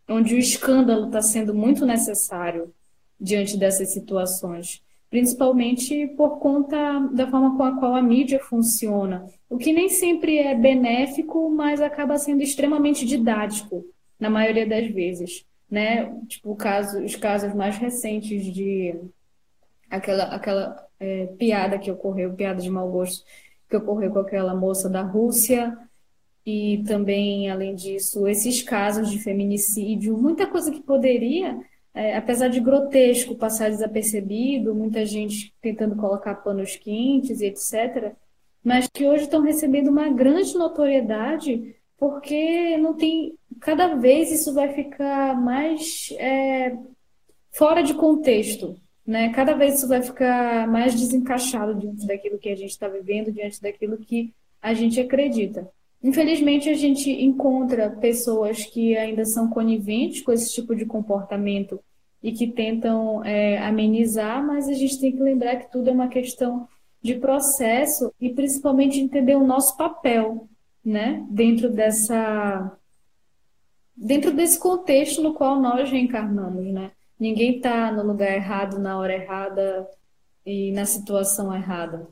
onde 0.10 0.36
o 0.36 0.40
escândalo 0.40 1.08
está 1.08 1.22
sendo 1.22 1.54
muito 1.54 1.86
necessário 1.86 2.74
diante 3.20 3.58
dessas 3.58 3.92
situações, 3.94 4.82
principalmente 5.10 6.08
por 6.16 6.40
conta 6.40 7.00
da 7.12 7.30
forma 7.30 7.58
com 7.58 7.64
a 7.64 7.78
qual 7.78 7.96
a 7.96 8.02
mídia 8.02 8.40
funciona, 8.40 9.26
o 9.50 9.58
que 9.58 9.74
nem 9.74 9.90
sempre 9.90 10.38
é 10.38 10.54
benéfico, 10.56 11.50
mas 11.50 11.82
acaba 11.82 12.18
sendo 12.18 12.42
extremamente 12.42 13.06
didático 13.06 13.84
na 14.20 14.30
maioria 14.30 14.68
das 14.68 14.88
vezes, 14.88 15.46
né? 15.70 16.14
Tipo, 16.28 16.56
caso, 16.56 17.04
os 17.04 17.16
casos 17.16 17.54
mais 17.54 17.78
recentes 17.78 18.46
de 18.54 18.96
aquela, 19.90 20.24
aquela 20.26 20.88
é, 21.00 21.28
piada 21.38 21.80
que 21.80 21.92
ocorreu, 21.92 22.34
piada 22.34 22.62
de 22.62 22.70
mau 22.70 22.90
gosto, 22.90 23.26
que 23.70 23.76
ocorreu 23.76 24.12
com 24.12 24.20
aquela 24.20 24.56
moça 24.56 24.90
da 24.90 25.02
Rússia, 25.02 25.78
e 26.46 26.82
também, 26.88 27.50
além 27.50 27.76
disso, 27.76 28.26
esses 28.26 28.64
casos 28.64 29.12
de 29.12 29.20
feminicídio, 29.20 30.18
muita 30.18 30.48
coisa 30.48 30.72
que 30.72 30.82
poderia, 30.82 31.60
é, 31.94 32.16
apesar 32.16 32.48
de 32.48 32.62
grotesco, 32.62 33.36
passar 33.36 33.70
desapercebido, 33.70 34.74
muita 34.74 35.06
gente 35.06 35.54
tentando 35.62 35.98
colocar 35.98 36.36
panos 36.36 36.78
quentes, 36.78 37.42
etc., 37.42 38.14
mas 38.64 38.88
que 38.88 39.06
hoje 39.06 39.24
estão 39.24 39.42
recebendo 39.42 39.90
uma 39.90 40.10
grande 40.10 40.54
notoriedade 40.58 41.76
porque 41.98 42.78
não 42.78 42.94
tem. 42.94 43.38
Cada 43.60 43.96
vez 43.96 44.32
isso 44.32 44.54
vai 44.54 44.74
ficar 44.74 45.40
mais 45.40 46.14
é, 46.18 46.78
fora 47.52 47.82
de 47.82 47.94
contexto 47.94 48.80
né? 49.08 49.30
Cada 49.30 49.54
vez 49.54 49.76
isso 49.76 49.88
vai 49.88 50.02
ficar 50.02 50.68
mais 50.68 50.94
desencaixado 50.94 51.74
diante 51.74 52.06
daquilo 52.06 52.38
que 52.38 52.50
a 52.50 52.56
gente 52.56 52.72
está 52.72 52.90
vivendo, 52.90 53.32
diante 53.32 53.62
daquilo 53.62 53.98
que 53.98 54.34
a 54.62 54.74
gente 54.74 55.00
acredita. 55.00 55.70
Infelizmente, 56.04 56.70
a 56.70 56.74
gente 56.74 57.10
encontra 57.10 57.90
pessoas 57.90 58.66
que 58.66 58.98
ainda 58.98 59.24
são 59.24 59.50
coniventes 59.50 60.22
com 60.22 60.34
esse 60.34 60.54
tipo 60.54 60.76
de 60.76 60.86
comportamento 60.86 61.80
e 62.22 62.34
que 62.34 62.48
tentam 62.48 63.24
é, 63.24 63.58
amenizar, 63.60 64.46
mas 64.46 64.68
a 64.68 64.74
gente 64.74 65.00
tem 65.00 65.14
que 65.14 65.24
lembrar 65.24 65.56
que 65.56 65.72
tudo 65.72 65.90
é 65.90 65.94
uma 65.94 66.10
questão 66.10 66.68
de 67.02 67.16
processo 67.16 68.14
e 68.20 68.30
principalmente 68.30 69.00
entender 69.00 69.36
o 69.36 69.48
nosso 69.48 69.78
papel, 69.78 70.48
né, 70.84 71.26
dentro 71.30 71.70
dessa 71.70 72.78
dentro 73.96 74.32
desse 74.32 74.60
contexto 74.60 75.24
no 75.24 75.34
qual 75.34 75.60
nós 75.60 75.90
reencarnamos, 75.90 76.66
né? 76.72 76.92
Ninguém 77.20 77.58
está 77.58 77.92
no 77.92 78.04
lugar 78.04 78.32
errado, 78.32 78.80
na 78.80 78.98
hora 78.98 79.14
errada 79.14 79.88
e 80.46 80.72
na 80.72 80.86
situação 80.86 81.54
errada. 81.54 82.08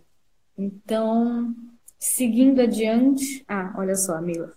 Então, 0.58 1.54
seguindo 2.00 2.62
adiante. 2.62 3.44
Ah, 3.48 3.74
olha 3.78 3.96
só, 3.96 4.16
amiga. 4.16 4.52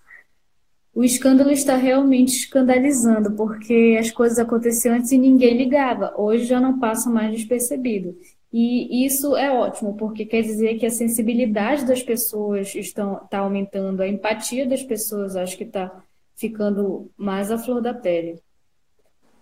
O 0.95 1.05
escândalo 1.05 1.51
está 1.51 1.77
realmente 1.77 2.31
escandalizando, 2.31 3.33
porque 3.37 3.97
as 4.01 4.11
coisas 4.11 4.39
aconteciam 4.39 4.97
antes 4.97 5.13
e 5.13 5.19
ninguém 5.19 5.57
ligava. 5.57 6.13
Hoje 6.17 6.45
já 6.45 6.61
não 6.61 6.79
passa 6.79 7.09
mais 7.09 7.31
despercebido. 7.31 8.17
E 8.53 9.05
isso 9.05 9.37
é 9.37 9.51
ótimo, 9.51 9.95
porque 9.97 10.25
quer 10.25 10.43
dizer 10.43 10.79
que 10.79 10.87
a 10.87 10.91
sensibilidade 10.91 11.87
das 11.87 12.03
pessoas 12.03 12.75
está 12.75 13.39
aumentando, 13.39 14.01
a 14.01 14.09
empatia 14.09 14.67
das 14.67 14.83
pessoas 14.83 15.37
acho 15.37 15.57
que 15.57 15.65
está 15.65 16.03
ficando 16.35 17.11
mais 17.17 17.51
à 17.51 17.59
flor 17.59 17.83
da 17.83 17.93
pele. 17.93 18.41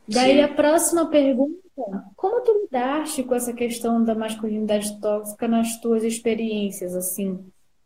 Daí 0.08 0.36
Sim. 0.36 0.42
a 0.42 0.48
próxima 0.48 1.06
pergunta, 1.06 1.58
como 2.14 2.40
tu 2.42 2.62
lidaste 2.62 3.22
com 3.24 3.34
essa 3.34 3.52
questão 3.52 4.02
da 4.04 4.14
masculinidade 4.14 5.00
tóxica 5.00 5.48
nas 5.48 5.80
tuas 5.80 6.04
experiências, 6.04 6.94
assim, 6.94 7.44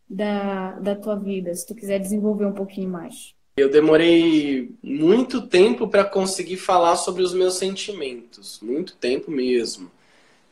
da, 0.08 0.72
da 0.72 0.94
tua 0.94 1.16
vida, 1.16 1.54
se 1.54 1.66
tu 1.66 1.74
quiser 1.74 1.98
desenvolver 1.98 2.46
um 2.46 2.52
pouquinho 2.52 2.90
mais? 2.90 3.34
Eu 3.56 3.70
demorei 3.70 4.74
muito 4.82 5.46
tempo 5.46 5.88
para 5.88 6.04
conseguir 6.04 6.56
falar 6.56 6.96
sobre 6.96 7.22
os 7.22 7.34
meus 7.34 7.54
sentimentos, 7.54 8.60
muito 8.62 8.96
tempo 8.96 9.30
mesmo. 9.30 9.90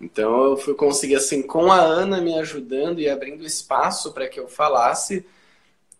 Então 0.00 0.44
eu 0.44 0.56
fui 0.56 0.74
conseguir 0.74 1.16
assim 1.16 1.42
com 1.42 1.72
a 1.72 1.80
Ana 1.80 2.20
me 2.20 2.38
ajudando 2.38 3.00
e 3.00 3.08
abrindo 3.08 3.44
espaço 3.44 4.12
para 4.12 4.28
que 4.28 4.38
eu 4.38 4.48
falasse 4.48 5.26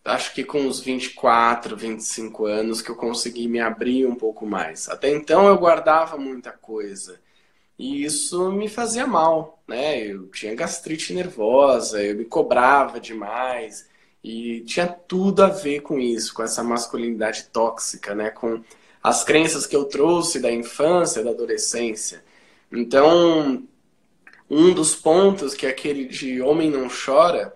acho 0.03 0.33
que 0.33 0.43
com 0.43 0.61
uns 0.61 0.79
24, 0.79 1.75
25 1.75 2.45
anos 2.45 2.81
que 2.81 2.89
eu 2.89 2.95
consegui 2.95 3.47
me 3.47 3.59
abrir 3.59 4.05
um 4.05 4.15
pouco 4.15 4.45
mais. 4.45 4.89
Até 4.89 5.09
então 5.09 5.47
eu 5.47 5.57
guardava 5.57 6.17
muita 6.17 6.51
coisa. 6.51 7.19
E 7.77 8.03
isso 8.03 8.51
me 8.51 8.67
fazia 8.67 9.07
mal, 9.07 9.61
né? 9.67 10.05
Eu 10.05 10.27
tinha 10.27 10.53
gastrite 10.55 11.13
nervosa, 11.13 12.03
eu 12.03 12.15
me 12.15 12.25
cobrava 12.25 12.99
demais. 12.99 13.87
E 14.23 14.61
tinha 14.61 14.87
tudo 14.87 15.43
a 15.43 15.47
ver 15.47 15.81
com 15.81 15.97
isso, 15.99 16.33
com 16.33 16.43
essa 16.43 16.61
masculinidade 16.63 17.45
tóxica, 17.53 18.13
né? 18.13 18.29
Com 18.31 18.61
as 19.01 19.23
crenças 19.23 19.65
que 19.65 19.75
eu 19.75 19.85
trouxe 19.85 20.39
da 20.41 20.51
infância, 20.51 21.23
da 21.23 21.31
adolescência. 21.31 22.23
Então, 22.71 23.63
um 24.49 24.73
dos 24.73 24.95
pontos 24.95 25.53
que 25.53 25.65
aquele 25.65 26.05
de 26.05 26.41
homem 26.41 26.69
não 26.69 26.87
chora, 26.89 27.55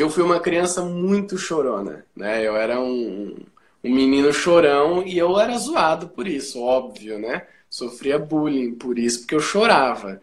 eu 0.00 0.10
fui 0.10 0.22
uma 0.22 0.40
criança 0.40 0.82
muito 0.82 1.36
chorona, 1.38 2.06
né? 2.16 2.46
Eu 2.46 2.56
era 2.56 2.80
um, 2.80 3.36
um 3.84 3.94
menino 3.94 4.32
chorão 4.32 5.02
e 5.06 5.18
eu 5.18 5.38
era 5.38 5.56
zoado 5.58 6.08
por 6.08 6.26
isso, 6.26 6.62
óbvio, 6.62 7.18
né? 7.18 7.46
Sofria 7.68 8.18
bullying 8.18 8.74
por 8.74 8.98
isso, 8.98 9.20
porque 9.20 9.34
eu 9.34 9.40
chorava. 9.40 10.20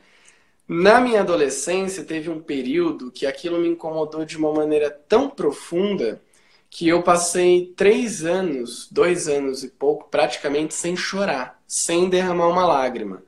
Na 0.68 1.02
minha 1.02 1.22
adolescência, 1.22 2.04
teve 2.06 2.30
um 2.30 2.40
período 2.42 3.12
que 3.12 3.26
aquilo 3.26 3.60
me 3.60 3.68
incomodou 3.70 4.24
de 4.26 4.38
uma 4.38 4.54
maneira 4.54 4.90
tão 4.92 5.30
profunda 5.30 6.22
que 6.70 6.88
eu 6.88 7.02
passei 7.02 7.74
três 7.76 8.24
anos, 8.24 8.88
dois 8.92 9.28
anos 9.28 9.64
e 9.64 9.70
pouco, 9.70 10.08
praticamente 10.10 10.74
sem 10.76 10.96
chorar, 10.96 11.60
sem 11.68 12.10
derramar 12.10 12.48
uma 12.48 12.66
lágrima. 12.66 13.24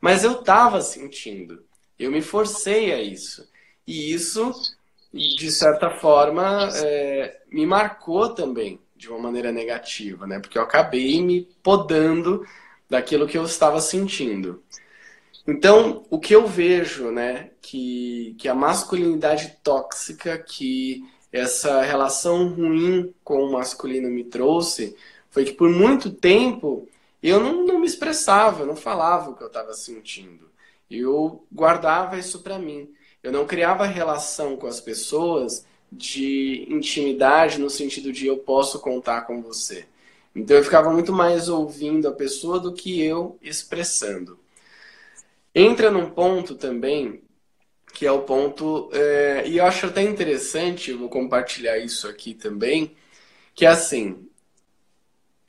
Mas 0.00 0.24
eu 0.24 0.40
estava 0.40 0.80
sentindo, 0.80 1.62
eu 1.98 2.10
me 2.10 2.22
forcei 2.22 2.92
a 2.92 3.02
isso. 3.02 3.46
E 3.86 4.12
isso 4.12 4.52
de 5.16 5.50
certa 5.50 5.90
forma, 5.90 6.68
é, 6.74 7.40
me 7.50 7.66
marcou 7.66 8.28
também 8.34 8.80
de 8.96 9.08
uma 9.08 9.18
maneira 9.18 9.52
negativa, 9.52 10.26
né? 10.26 10.38
Porque 10.40 10.58
eu 10.58 10.62
acabei 10.62 11.22
me 11.22 11.48
podando 11.62 12.44
daquilo 12.88 13.26
que 13.26 13.36
eu 13.36 13.44
estava 13.44 13.80
sentindo. 13.80 14.62
Então, 15.46 16.04
o 16.10 16.18
que 16.18 16.34
eu 16.34 16.46
vejo, 16.46 17.10
né, 17.10 17.50
que, 17.62 18.34
que 18.38 18.48
a 18.48 18.54
masculinidade 18.54 19.58
tóxica, 19.62 20.36
que 20.38 21.04
essa 21.32 21.82
relação 21.82 22.48
ruim 22.48 23.14
com 23.22 23.44
o 23.44 23.52
masculino 23.52 24.10
me 24.10 24.24
trouxe, 24.24 24.96
foi 25.30 25.44
que 25.44 25.52
por 25.52 25.70
muito 25.70 26.10
tempo 26.10 26.88
eu 27.22 27.38
não, 27.38 27.64
não 27.64 27.78
me 27.78 27.86
expressava, 27.86 28.62
eu 28.62 28.66
não 28.66 28.76
falava 28.76 29.30
o 29.30 29.36
que 29.36 29.42
eu 29.42 29.48
estava 29.48 29.72
sentindo. 29.72 30.50
Eu 30.90 31.44
guardava 31.52 32.18
isso 32.18 32.42
para 32.42 32.58
mim. 32.58 32.88
Eu 33.26 33.32
não 33.32 33.44
criava 33.44 33.84
relação 33.86 34.56
com 34.56 34.68
as 34.68 34.80
pessoas 34.80 35.66
de 35.90 36.64
intimidade 36.70 37.58
no 37.58 37.68
sentido 37.68 38.12
de 38.12 38.24
eu 38.24 38.36
posso 38.36 38.78
contar 38.78 39.22
com 39.22 39.42
você. 39.42 39.84
Então 40.32 40.56
eu 40.56 40.62
ficava 40.62 40.92
muito 40.92 41.12
mais 41.12 41.48
ouvindo 41.48 42.06
a 42.06 42.12
pessoa 42.12 42.60
do 42.60 42.72
que 42.72 43.02
eu 43.02 43.36
expressando. 43.42 44.38
Entra 45.52 45.90
num 45.90 46.08
ponto 46.08 46.54
também 46.54 47.20
que 47.92 48.06
é 48.06 48.12
o 48.12 48.22
ponto, 48.22 48.90
é, 48.92 49.48
e 49.48 49.56
eu 49.56 49.64
acho 49.64 49.86
até 49.86 50.02
interessante, 50.02 50.92
eu 50.92 50.98
vou 50.98 51.08
compartilhar 51.08 51.78
isso 51.78 52.06
aqui 52.06 52.32
também, 52.32 52.94
que 53.56 53.66
é 53.66 53.68
assim, 53.70 54.24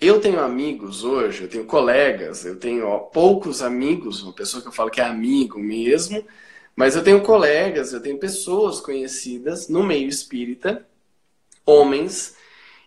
eu 0.01 0.19
tenho 0.19 0.39
amigos 0.39 1.03
hoje, 1.03 1.43
eu 1.43 1.47
tenho 1.47 1.65
colegas, 1.65 2.43
eu 2.43 2.57
tenho 2.57 2.87
ó, 2.87 2.97
poucos 2.97 3.61
amigos, 3.61 4.23
uma 4.23 4.33
pessoa 4.33 4.63
que 4.63 4.67
eu 4.67 4.71
falo 4.71 4.89
que 4.89 4.99
é 4.99 5.03
amigo 5.03 5.59
mesmo, 5.59 6.25
mas 6.77 6.95
eu 6.95 7.03
tenho 7.03 7.23
colegas, 7.23 7.91
eu 7.91 7.99
tenho 7.99 8.19
pessoas 8.19 8.79
conhecidas 8.79 9.67
no 9.67 9.81
meio 9.81 10.07
espírita, 10.07 10.85
homens, 11.65 12.37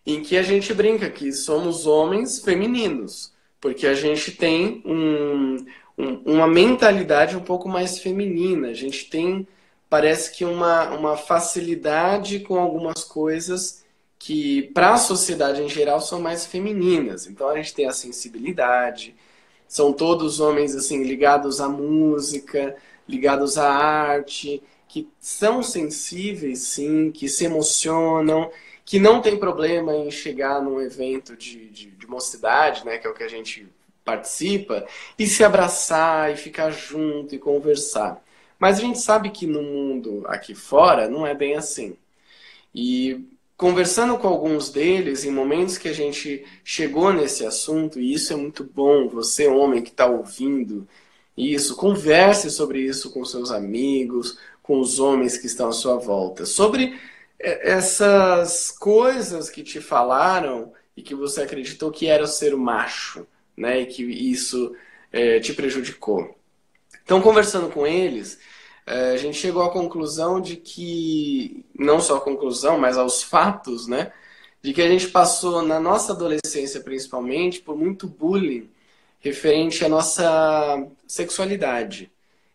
em 0.07 0.22
que 0.22 0.37
a 0.37 0.42
gente 0.44 0.72
brinca 0.72 1.11
que 1.11 1.33
somos 1.33 1.88
homens 1.88 2.38
femininos, 2.38 3.33
porque 3.61 3.88
a 3.88 3.94
gente 3.94 4.31
tem 4.31 4.81
um, 4.87 5.66
um, 5.98 6.37
uma 6.37 6.46
mentalidade 6.46 7.37
um 7.37 7.40
pouco 7.40 7.68
mais 7.68 7.98
feminina, 7.98 8.68
a 8.68 8.74
gente 8.74 9.11
tem, 9.11 9.44
parece 9.88 10.37
que 10.37 10.44
uma, 10.44 10.90
uma 10.90 11.16
facilidade 11.16 12.38
com 12.38 12.61
algumas 12.61 13.03
coisas 13.03 13.85
que 14.20 14.70
para 14.72 14.92
a 14.92 14.98
sociedade 14.98 15.62
em 15.62 15.68
geral 15.68 16.00
são 16.00 16.20
mais 16.20 16.46
femininas. 16.46 17.26
Então 17.26 17.48
a 17.48 17.57
gente 17.57 17.74
tem 17.74 17.87
a 17.87 17.92
sensibilidade, 17.92 19.16
são 19.66 19.92
todos 19.92 20.38
homens 20.38 20.76
assim 20.76 21.03
ligados 21.03 21.61
à 21.61 21.68
música, 21.68 22.76
ligados 23.11 23.59
à 23.59 23.68
arte, 23.68 24.62
que 24.88 25.09
são 25.18 25.62
sensíveis, 25.62 26.61
sim, 26.61 27.11
que 27.11 27.29
se 27.29 27.44
emocionam, 27.44 28.51
que 28.85 28.99
não 28.99 29.20
tem 29.20 29.38
problema 29.38 29.94
em 29.94 30.11
chegar 30.11 30.62
num 30.62 30.81
evento 30.81 31.37
de, 31.37 31.68
de, 31.68 31.90
de 31.90 32.07
mocidade, 32.07 32.85
né, 32.85 32.99
que 32.99 33.07
é 33.07 33.11
o 33.11 33.14
que 33.14 33.23
a 33.23 33.29
gente 33.29 33.68
participa, 34.05 34.87
e 35.18 35.27
se 35.27 35.44
abraçar 35.44 36.33
e 36.33 36.37
ficar 36.37 36.70
junto 36.70 37.35
e 37.35 37.38
conversar. 37.38 38.23
Mas 38.59 38.79
a 38.79 38.81
gente 38.81 38.99
sabe 38.99 39.31
que 39.31 39.46
no 39.46 39.62
mundo 39.62 40.25
aqui 40.27 40.55
fora 40.55 41.09
não 41.09 41.27
é 41.27 41.35
bem 41.35 41.55
assim. 41.57 41.96
E 42.75 43.25
conversando 43.57 44.18
com 44.18 44.27
alguns 44.27 44.70
deles, 44.70 45.25
em 45.25 45.31
momentos 45.31 45.79
que 45.79 45.88
a 45.88 45.92
gente 45.92 46.44
chegou 46.64 47.12
nesse 47.12 47.44
assunto, 47.46 48.01
e 48.01 48.12
isso 48.12 48.33
é 48.33 48.37
muito 48.37 48.64
bom, 48.64 49.09
você, 49.09 49.46
homem 49.46 49.83
que 49.83 49.90
está 49.90 50.07
ouvindo, 50.07 50.88
isso, 51.37 51.77
converse 51.77 52.51
sobre 52.51 52.81
isso 52.81 53.11
com 53.11 53.25
seus 53.25 53.51
amigos, 53.51 54.38
com 54.62 54.81
os 54.81 55.01
homens 55.01 55.38
que 55.38 55.47
estão 55.47 55.69
à 55.69 55.73
sua 55.73 55.97
volta. 55.97 56.45
Sobre 56.45 56.99
é, 57.38 57.73
essas 57.73 58.71
coisas 58.71 59.49
que 59.49 59.62
te 59.62 59.81
falaram 59.81 60.73
e 60.97 61.03
que 61.03 61.14
você 61.14 61.43
acreditou 61.43 61.90
que 61.90 62.07
era 62.07 62.27
ser 62.27 62.55
macho, 62.57 63.27
né? 63.57 63.81
E 63.81 63.87
que 63.87 64.03
isso 64.03 64.75
é, 65.12 65.40
te 65.40 65.55
prejudicou. 65.55 66.37
Então, 67.03 67.21
conversando 67.21 67.71
com 67.71 67.87
eles, 67.87 68.38
é, 68.87 69.12
a 69.12 69.16
gente 69.16 69.38
chegou 69.38 69.62
à 69.62 69.71
conclusão 69.71 70.40
de 70.40 70.57
que, 70.57 71.64
não 71.77 72.01
só 72.01 72.16
a 72.16 72.21
conclusão, 72.21 72.79
mas 72.79 72.99
aos 72.99 73.23
fatos, 73.23 73.87
né? 73.87 74.12
De 74.62 74.73
que 74.75 74.83
a 74.83 74.88
gente 74.88 75.09
passou, 75.09 75.62
na 75.62 75.81
nossa 75.81 76.12
adolescência 76.12 76.81
principalmente, 76.81 77.61
por 77.61 77.77
muito 77.77 78.07
bullying 78.07 78.69
referente 79.20 79.85
à 79.85 79.88
nossa 79.88 80.87
sexualidade. 81.06 82.11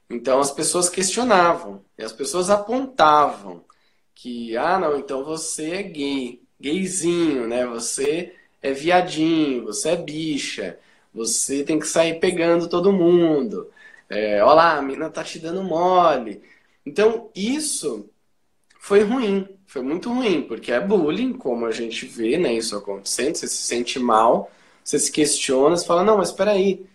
Então 0.09 0.39
as 0.39 0.51
pessoas 0.51 0.89
questionavam, 0.89 1.83
e 1.97 2.03
as 2.03 2.11
pessoas 2.11 2.49
apontavam 2.49 3.63
que, 4.13 4.55
ah, 4.57 4.79
não, 4.79 4.97
então 4.97 5.23
você 5.23 5.71
é 5.71 5.83
gay, 5.83 6.41
gayzinho, 6.59 7.47
né? 7.47 7.65
Você 7.67 8.33
é 8.61 8.71
viadinho, 8.71 9.63
você 9.65 9.89
é 9.89 9.95
bicha, 9.97 10.79
você 11.13 11.63
tem 11.63 11.79
que 11.79 11.87
sair 11.87 12.19
pegando 12.19 12.67
todo 12.67 12.91
mundo. 12.91 13.71
É, 14.09 14.43
olha 14.43 14.53
lá, 14.53 14.77
a 14.77 14.81
menina 14.81 15.09
tá 15.09 15.23
te 15.23 15.39
dando 15.39 15.63
mole. 15.63 16.41
Então, 16.85 17.29
isso 17.35 18.09
foi 18.79 19.03
ruim, 19.03 19.47
foi 19.65 19.81
muito 19.81 20.11
ruim, 20.13 20.43
porque 20.43 20.71
é 20.71 20.79
bullying, 20.79 21.33
como 21.33 21.65
a 21.65 21.71
gente 21.71 22.05
vê, 22.05 22.37
né, 22.37 22.53
isso 22.53 22.75
acontecendo, 22.77 23.35
você 23.35 23.47
se 23.47 23.57
sente 23.57 23.99
mal, 23.99 24.51
você 24.85 24.99
se 24.99 25.11
questiona, 25.11 25.75
você 25.75 25.85
fala, 25.85 26.03
não, 26.03 26.17
mas 26.17 26.29
espera 26.29 26.51
aí, 26.51 26.85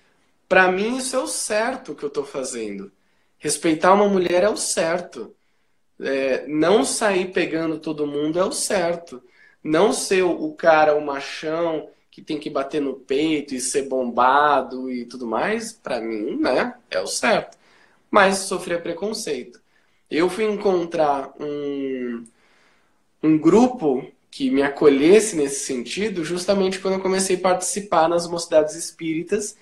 para 0.49 0.71
mim 0.71 0.99
isso 0.99 1.17
é 1.17 1.19
o 1.19 1.27
certo 1.27 1.95
que 1.95 2.05
eu 2.05 2.09
estou 2.09 2.25
fazendo. 2.25 2.93
Respeitar 3.39 3.93
uma 3.95 4.09
mulher 4.09 4.45
é 4.45 4.49
o 4.49 4.57
certo. 4.57 5.35
É, 6.01 6.47
não 6.47 6.85
sair 6.85 7.33
pegando 7.33 7.79
todo 7.81 8.07
mundo 8.07 8.39
é 8.39 8.45
o 8.45 8.53
certo. 8.53 9.23
Não 9.63 9.93
ser 9.93 10.23
o 10.23 10.53
cara, 10.53 10.97
o 10.97 11.05
machão, 11.05 11.91
que 12.11 12.23
tem 12.23 12.39
que 12.39 12.49
bater 12.49 12.81
no 12.81 12.95
peito 12.95 13.55
e 13.55 13.61
ser 13.61 13.89
bombado 13.89 14.91
e 14.91 15.05
tudo 15.07 15.27
mais, 15.27 15.73
para 15.73 16.01
mim, 16.01 16.39
né, 16.39 16.75
é 16.91 17.01
o 17.01 17.07
certo. 17.07 17.59
Mas 18.11 18.39
sofrer 18.39 18.83
preconceito. 18.83 19.61
Eu 20.11 20.29
fui 20.31 20.45
encontrar 20.45 21.33
um, 21.41 22.25
um 23.23 23.39
grupo 23.39 24.07
que 24.31 24.51
me 24.51 24.63
acolhesse 24.63 25.37
nesse 25.37 25.65
sentido, 25.65 26.25
justamente 26.25 26.79
quando 26.79 26.95
eu 26.95 27.01
comecei 27.01 27.37
a 27.37 27.41
participar 27.41 28.09
nas 28.09 28.29
mocidades 28.29 28.75
espíritas. 28.77 29.57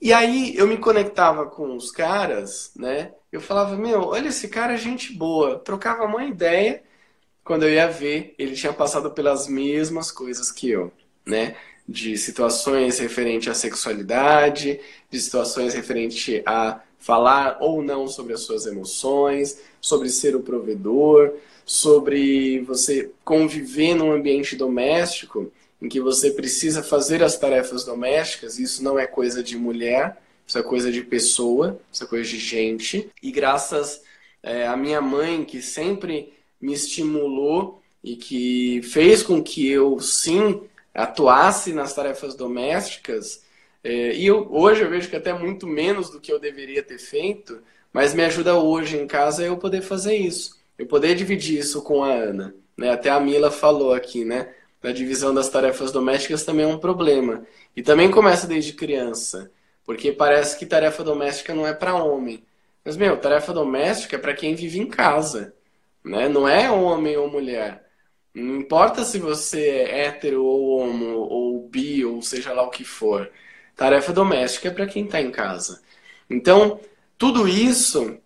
E 0.00 0.12
aí 0.12 0.56
eu 0.56 0.66
me 0.66 0.78
conectava 0.78 1.46
com 1.46 1.76
os 1.76 1.90
caras, 1.90 2.72
né? 2.76 3.12
Eu 3.30 3.40
falava, 3.40 3.76
meu, 3.76 4.02
olha 4.04 4.28
esse 4.28 4.48
cara 4.48 4.74
é 4.74 4.76
gente 4.76 5.12
boa. 5.12 5.58
Trocava 5.58 6.04
uma 6.04 6.24
ideia. 6.24 6.82
Quando 7.44 7.64
eu 7.64 7.70
ia 7.72 7.88
ver, 7.88 8.34
ele 8.38 8.54
tinha 8.54 8.72
passado 8.72 9.10
pelas 9.10 9.48
mesmas 9.48 10.10
coisas 10.10 10.50
que 10.52 10.70
eu, 10.70 10.92
né? 11.26 11.56
De 11.86 12.16
situações 12.16 12.98
referentes 12.98 13.48
à 13.48 13.54
sexualidade, 13.54 14.80
de 15.10 15.20
situações 15.20 15.74
referentes 15.74 16.42
a 16.46 16.80
falar 16.98 17.58
ou 17.60 17.82
não 17.82 18.06
sobre 18.08 18.34
as 18.34 18.40
suas 18.40 18.66
emoções, 18.66 19.60
sobre 19.80 20.10
ser 20.10 20.36
o 20.36 20.40
provedor, 20.40 21.34
sobre 21.68 22.60
você 22.62 23.10
conviver 23.22 23.92
num 23.92 24.10
ambiente 24.10 24.56
doméstico 24.56 25.52
em 25.82 25.86
que 25.86 26.00
você 26.00 26.30
precisa 26.30 26.82
fazer 26.82 27.22
as 27.22 27.36
tarefas 27.36 27.84
domésticas, 27.84 28.58
isso 28.58 28.82
não 28.82 28.98
é 28.98 29.06
coisa 29.06 29.42
de 29.42 29.54
mulher, 29.54 30.16
isso 30.46 30.58
é 30.58 30.62
coisa 30.62 30.90
de 30.90 31.02
pessoa, 31.02 31.78
isso 31.92 32.02
é 32.02 32.06
coisa 32.06 32.26
de 32.26 32.38
gente. 32.38 33.10
E 33.22 33.30
graças 33.30 34.02
é, 34.42 34.66
à 34.66 34.78
minha 34.78 35.02
mãe, 35.02 35.44
que 35.44 35.60
sempre 35.60 36.32
me 36.58 36.72
estimulou 36.72 37.82
e 38.02 38.16
que 38.16 38.80
fez 38.84 39.22
com 39.22 39.42
que 39.42 39.68
eu, 39.68 40.00
sim, 40.00 40.62
atuasse 40.94 41.74
nas 41.74 41.92
tarefas 41.92 42.34
domésticas, 42.34 43.44
é, 43.84 44.14
e 44.14 44.24
eu, 44.24 44.50
hoje 44.50 44.80
eu 44.80 44.88
vejo 44.88 45.10
que 45.10 45.16
até 45.16 45.34
muito 45.34 45.66
menos 45.66 46.08
do 46.08 46.18
que 46.18 46.32
eu 46.32 46.38
deveria 46.38 46.82
ter 46.82 46.98
feito, 46.98 47.60
mas 47.92 48.14
me 48.14 48.24
ajuda 48.24 48.56
hoje 48.56 48.96
em 48.96 49.06
casa 49.06 49.44
eu 49.44 49.58
poder 49.58 49.82
fazer 49.82 50.16
isso 50.16 50.57
eu 50.78 50.86
poder 50.86 51.14
dividir 51.14 51.58
isso 51.58 51.82
com 51.82 52.04
a 52.04 52.12
Ana. 52.12 52.54
Né? 52.76 52.90
Até 52.90 53.10
a 53.10 53.18
Mila 53.18 53.50
falou 53.50 53.92
aqui, 53.92 54.24
né? 54.24 54.54
A 54.82 54.92
divisão 54.92 55.34
das 55.34 55.48
tarefas 55.48 55.90
domésticas 55.90 56.44
também 56.44 56.64
é 56.64 56.68
um 56.68 56.78
problema. 56.78 57.44
E 57.76 57.82
também 57.82 58.10
começa 58.10 58.46
desde 58.46 58.72
criança. 58.72 59.50
Porque 59.84 60.12
parece 60.12 60.56
que 60.56 60.64
tarefa 60.64 61.02
doméstica 61.02 61.52
não 61.52 61.66
é 61.66 61.74
para 61.74 61.96
homem. 61.96 62.44
Mas, 62.84 62.96
meu, 62.96 63.16
tarefa 63.16 63.52
doméstica 63.52 64.16
é 64.16 64.18
para 64.18 64.34
quem 64.34 64.54
vive 64.54 64.78
em 64.78 64.86
casa. 64.86 65.52
Né? 66.04 66.28
Não 66.28 66.48
é 66.48 66.70
homem 66.70 67.16
ou 67.16 67.28
mulher. 67.28 67.84
Não 68.32 68.56
importa 68.56 69.02
se 69.02 69.18
você 69.18 69.60
é 69.68 70.06
hétero 70.06 70.44
ou 70.44 70.78
homo, 70.78 71.16
ou 71.16 71.68
bi, 71.68 72.04
ou 72.04 72.22
seja 72.22 72.52
lá 72.52 72.62
o 72.62 72.70
que 72.70 72.84
for. 72.84 73.28
Tarefa 73.74 74.12
doméstica 74.12 74.68
é 74.68 74.70
para 74.70 74.86
quem 74.86 75.04
está 75.04 75.20
em 75.20 75.30
casa. 75.30 75.82
Então, 76.30 76.80
tudo 77.16 77.48
isso 77.48 78.18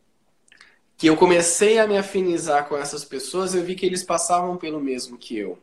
que 1.03 1.09
eu 1.09 1.16
comecei 1.16 1.80
a 1.80 1.86
me 1.88 1.98
afinizar 1.98 2.68
com 2.68 2.76
essas 2.76 3.05
pessoas, 3.05 3.57
eu 3.57 3.64
vi 3.64 3.74
que 3.74 3.84
eles 3.84 4.05
passavam 4.05 4.57
pelo 4.57 4.80
mesmo 4.80 5.18
que 5.18 5.36
eu. 5.36 5.59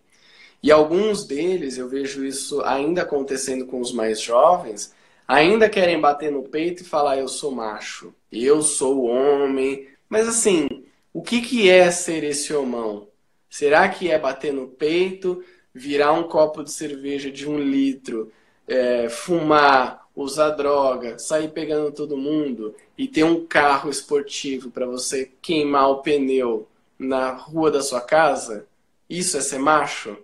E 0.62 0.70
alguns 0.70 1.24
deles, 1.26 1.78
eu 1.78 1.88
vejo 1.88 2.26
isso 2.26 2.62
ainda 2.64 3.04
acontecendo 3.04 3.66
com 3.66 3.80
os 3.80 3.94
mais 3.94 4.20
jovens, 4.20 4.94
ainda 5.26 5.70
querem 5.70 5.98
bater 5.98 6.30
no 6.30 6.44
peito 6.44 6.84
e 6.84 6.86
falar 6.86 7.20
eu 7.20 7.30
sou 7.30 7.54
macho, 7.54 8.14
eu 8.30 8.62
sou 8.62 9.06
homem. 9.06 9.88
Mas 10.10 10.28
assim, 10.28 10.68
o 11.14 11.22
que, 11.22 11.40
que 11.40 11.70
é 11.70 11.90
ser 11.90 12.26
esse 12.26 12.54
homão? 12.54 13.08
Será 13.50 13.88
que 13.88 14.12
é 14.12 14.20
bater 14.20 14.52
no 14.52 14.68
peito, 14.68 15.42
virar 15.74 16.12
um 16.12 16.24
copo 16.24 16.66
de 16.66 16.72
cerveja 16.74 17.32
de 17.32 17.48
um 17.48 17.58
litro, 17.58 18.30
é, 18.68 19.08
fumar 19.08 19.99
usar 20.24 20.52
droga, 20.52 21.18
sair 21.18 21.50
pegando 21.50 21.92
todo 21.92 22.18
mundo 22.18 22.76
e 22.98 23.08
ter 23.08 23.24
um 23.24 23.46
carro 23.46 23.90
esportivo 23.90 24.70
para 24.70 24.86
você 24.86 25.32
queimar 25.42 25.90
o 25.90 26.02
pneu 26.02 26.68
na 26.98 27.32
rua 27.32 27.72
da 27.72 27.82
sua 27.82 28.02
casa, 28.02 28.66
isso 29.10 29.38
é 29.38 29.42
ser 29.42 29.60
macho? 29.60 30.18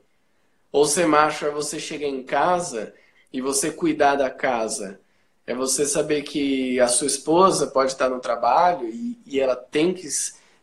Ou 0.71 0.85
ser 0.85 1.07
macho 1.07 1.45
é 1.45 1.49
você 1.49 1.79
chegar 1.79 2.07
em 2.07 2.23
casa 2.23 2.93
e 3.31 3.39
você 3.39 3.71
cuidar 3.71 4.15
da 4.15 4.29
casa? 4.29 4.99
É 5.47 5.55
você 5.55 5.85
saber 5.85 6.23
que 6.23 6.79
a 6.79 6.87
sua 6.87 7.07
esposa 7.07 7.67
pode 7.67 7.91
estar 7.91 8.09
no 8.09 8.19
trabalho 8.19 8.89
e, 8.89 9.17
e 9.25 9.39
ela 9.39 9.55
tem 9.55 9.93
que 9.93 10.07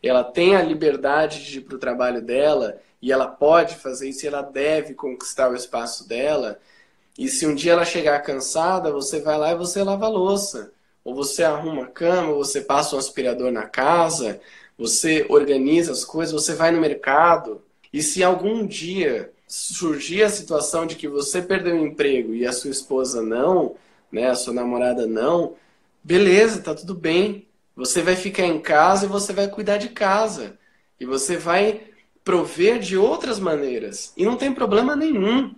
ela 0.03 0.25
tem 0.25 0.57
a 0.57 0.63
liberdade 0.63 1.45
de 1.45 1.59
ir 1.59 1.61
para 1.63 1.77
o 1.77 1.79
trabalho 1.79 2.21
dela 2.21 2.81
e 3.01 3.13
ela 3.13 3.29
pode 3.29 3.77
fazer 3.77 4.09
isso 4.09 4.25
e 4.25 4.29
ela 4.29 4.43
deve 4.43 4.95
conquistar 4.95 5.49
o 5.49 5.55
espaço 5.55 6.07
dela. 6.09 6.61
E 7.19 7.29
se 7.29 7.47
um 7.47 7.55
dia 7.55 7.73
ela 7.73 7.85
chegar 7.85 8.21
cansada, 8.21 8.91
você 8.91 9.21
vai 9.21 9.39
lá 9.39 9.53
e 9.53 9.57
você 9.57 9.83
lava 9.83 10.07
a 10.07 10.09
louça. 10.09 10.73
Ou 11.05 11.15
você 11.15 11.43
arruma 11.43 11.85
a 11.85 11.89
cama, 11.89 12.31
ou 12.33 12.45
você 12.45 12.61
passa 12.61 12.97
um 12.97 12.99
aspirador 12.99 13.51
na 13.51 13.67
casa, 13.67 14.41
você 14.79 15.27
organiza 15.29 15.93
as 15.93 16.05
coisas, 16.05 16.33
você 16.33 16.55
vai 16.55 16.71
no 16.71 16.81
mercado. 16.81 17.63
E 17.93 18.03
se 18.03 18.23
algum 18.23 18.67
dia 18.67 19.33
surgir 19.47 20.23
a 20.23 20.31
situação 20.31 20.87
de 20.87 20.97
que 20.97 21.07
você 21.07 21.43
perdeu 21.43 21.77
o 21.77 21.87
emprego 21.87 22.35
e 22.35 22.47
a 22.47 22.53
sua 22.53 22.71
esposa 22.71 23.21
não, 23.21 23.77
né, 24.11 24.31
a 24.31 24.35
sua 24.35 24.55
namorada 24.55 25.07
não, 25.07 25.55
beleza, 26.03 26.63
tá 26.63 26.75
tudo 26.75 26.95
bem. 26.95 27.47
Você 27.77 28.03
vai 28.03 28.17
ficar 28.17 28.47
em 28.47 28.61
casa 28.61 29.05
e 29.05 29.09
você 29.09 29.33
vai 29.33 29.49
cuidar 29.49 29.79
de 29.79 29.91
casa. 29.91 30.59
E 30.99 31.05
você 31.05 31.37
vai 31.37 31.83
prover 32.25 32.79
de 32.79 32.97
outras 32.97 33.39
maneiras. 33.39 34.13
E 34.17 34.25
não 34.25 34.37
tem 34.37 34.53
problema 34.53 34.97
nenhum 34.97 35.55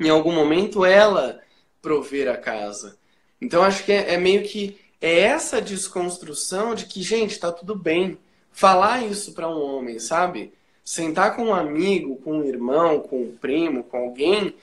em 0.00 0.08
algum 0.08 0.32
momento 0.32 0.84
ela 0.84 1.40
prover 1.82 2.28
a 2.28 2.36
casa. 2.36 2.96
Então 3.40 3.62
acho 3.62 3.84
que 3.84 3.92
é, 3.92 4.14
é 4.14 4.16
meio 4.16 4.42
que 4.42 4.78
é 5.00 5.20
essa 5.20 5.60
desconstrução 5.60 6.74
de 6.74 6.86
que, 6.86 7.02
gente, 7.02 7.38
tá 7.38 7.52
tudo 7.52 7.74
bem. 7.74 8.18
Falar 8.50 9.04
isso 9.04 9.32
para 9.32 9.48
um 9.48 9.60
homem, 9.60 9.98
sabe? 9.98 10.52
Sentar 10.84 11.36
com 11.36 11.44
um 11.44 11.54
amigo, 11.54 12.16
com 12.16 12.38
um 12.38 12.44
irmão, 12.44 13.00
com 13.00 13.22
um 13.22 13.36
primo, 13.36 13.84
com 13.84 13.98
alguém 13.98 14.54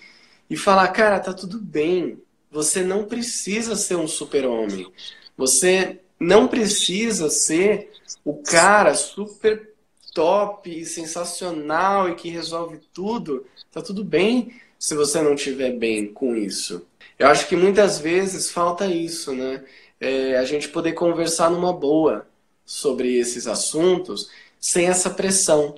e 0.49 0.57
falar, 0.57 0.87
cara, 0.89 1.19
tá 1.19 1.33
tudo 1.33 1.59
bem. 1.59 2.21
Você 2.51 2.83
não 2.83 3.05
precisa 3.05 3.75
ser 3.75 3.95
um 3.95 4.07
super-homem. 4.07 4.91
Você 5.37 5.99
não 6.19 6.47
precisa 6.47 7.29
ser 7.29 7.91
o 8.25 8.35
cara 8.35 8.93
super 8.93 9.73
top 10.13 10.69
e 10.69 10.85
sensacional 10.85 12.09
e 12.09 12.15
que 12.15 12.29
resolve 12.29 12.79
tudo. 12.93 13.45
Tá 13.71 13.81
tudo 13.81 14.03
bem 14.03 14.53
se 14.77 14.95
você 14.95 15.21
não 15.21 15.33
estiver 15.33 15.71
bem 15.71 16.07
com 16.07 16.35
isso. 16.35 16.87
Eu 17.17 17.27
acho 17.27 17.47
que 17.47 17.55
muitas 17.55 17.99
vezes 17.99 18.51
falta 18.51 18.85
isso, 18.87 19.33
né? 19.33 19.63
É, 19.99 20.37
a 20.37 20.45
gente 20.45 20.69
poder 20.69 20.93
conversar 20.93 21.49
numa 21.49 21.73
boa 21.73 22.27
sobre 22.65 23.17
esses 23.17 23.47
assuntos 23.47 24.29
sem 24.59 24.87
essa 24.87 25.09
pressão. 25.09 25.75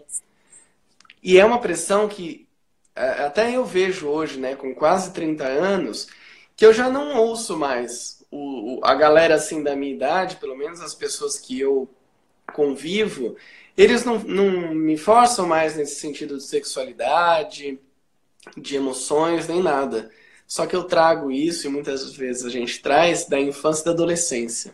E 1.24 1.38
é 1.38 1.46
uma 1.46 1.62
pressão 1.62 2.08
que 2.08 2.48
é, 2.96 3.24
até 3.24 3.56
eu 3.56 3.64
vejo 3.66 4.08
hoje, 4.08 4.40
né, 4.40 4.56
com 4.56 4.74
quase 4.76 5.14
30 5.14 5.46
anos, 5.46 6.08
que 6.56 6.66
eu 6.66 6.74
já 6.74 6.90
não 6.90 7.18
ouço 7.18 7.56
mais 7.58 8.20
o, 8.32 8.80
a 8.84 8.94
galera 8.96 9.36
assim 9.36 9.64
da 9.64 9.76
minha 9.76 9.94
idade, 9.94 10.36
pelo 10.38 10.56
menos 10.56 10.82
as 10.82 10.94
pessoas 10.94 11.40
que 11.40 11.60
eu 11.60 11.90
convivo, 12.54 13.36
eles 13.78 14.04
não, 14.04 14.20
não 14.20 14.74
me 14.74 14.98
forçam 14.98 15.48
mais 15.48 15.76
nesse 15.76 15.96
sentido 16.00 16.38
de 16.38 16.44
sexualidade, 16.44 17.80
de 18.58 18.76
emoções, 18.76 19.48
nem 19.48 19.62
nada. 19.62 20.12
Só 20.48 20.66
que 20.66 20.76
eu 20.76 20.84
trago 20.84 21.32
isso, 21.32 21.68
e 21.68 21.70
muitas 21.70 22.14
vezes 22.16 22.46
a 22.46 22.50
gente 22.50 22.82
traz, 22.82 23.26
da 23.26 23.40
infância 23.40 23.82
e 23.82 23.86
da 23.86 23.92
adolescência. 23.92 24.74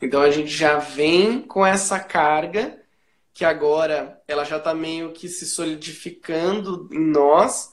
Então 0.00 0.20
a 0.20 0.30
gente 0.30 0.50
já 0.50 0.78
vem 0.78 1.40
com 1.40 1.64
essa 1.64 1.98
carga 1.98 2.78
que 3.32 3.44
agora 3.44 4.20
ela 4.28 4.44
já 4.44 4.58
está 4.58 4.74
meio 4.74 5.12
que 5.12 5.28
se 5.28 5.46
solidificando 5.46 6.88
em 6.92 7.00
nós 7.00 7.72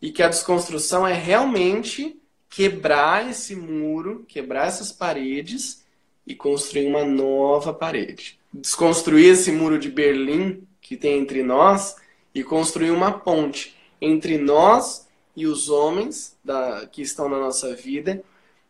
e 0.00 0.12
que 0.12 0.22
a 0.22 0.28
desconstrução 0.28 1.06
é 1.06 1.14
realmente 1.14 2.20
quebrar 2.48 3.28
esse 3.28 3.56
muro, 3.56 4.24
quebrar 4.28 4.68
essas 4.68 4.92
paredes 4.92 5.82
e 6.26 6.34
construir 6.34 6.86
uma 6.86 7.04
nova 7.04 7.72
parede. 7.72 8.38
Desconstruir 8.52 9.32
esse 9.32 9.50
muro 9.50 9.78
de 9.78 9.90
Berlim 9.90 10.66
que 10.80 10.96
tem 10.96 11.18
entre 11.18 11.42
nós 11.42 11.96
e 12.34 12.44
construir 12.44 12.90
uma 12.90 13.10
ponte 13.10 13.74
entre 14.02 14.36
nós 14.36 15.06
e 15.36 15.46
os 15.46 15.70
homens 15.70 16.36
da, 16.44 16.88
que 16.88 17.00
estão 17.00 17.28
na 17.28 17.38
nossa 17.38 17.72
vida, 17.72 18.22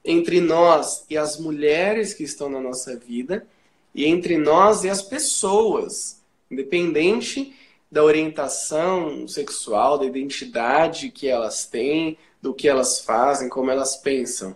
entre 0.05 0.43
nós 0.43 1.07
e 1.09 1.17
as 1.17 1.41
mulheres 1.41 2.13
que 2.13 2.23
estão 2.23 2.51
na 2.51 2.61
nossa 2.61 2.99
vida, 2.99 3.47
e 3.95 4.05
entre 4.05 4.37
nós 4.37 4.85
e 4.85 4.91
as 4.91 5.01
pessoas, 5.01 6.21
independente 6.51 7.57
da 7.91 8.05
orientação 8.05 9.27
sexual, 9.27 9.99
da 9.99 10.05
identidade 10.05 11.11
que 11.11 11.29
elas 11.29 11.65
têm, 11.67 12.19
do 12.41 12.53
que 12.53 12.69
elas 12.69 13.01
fazem, 13.01 13.49
como 13.49 13.71
elas 13.71 13.97
pensam. 13.97 14.55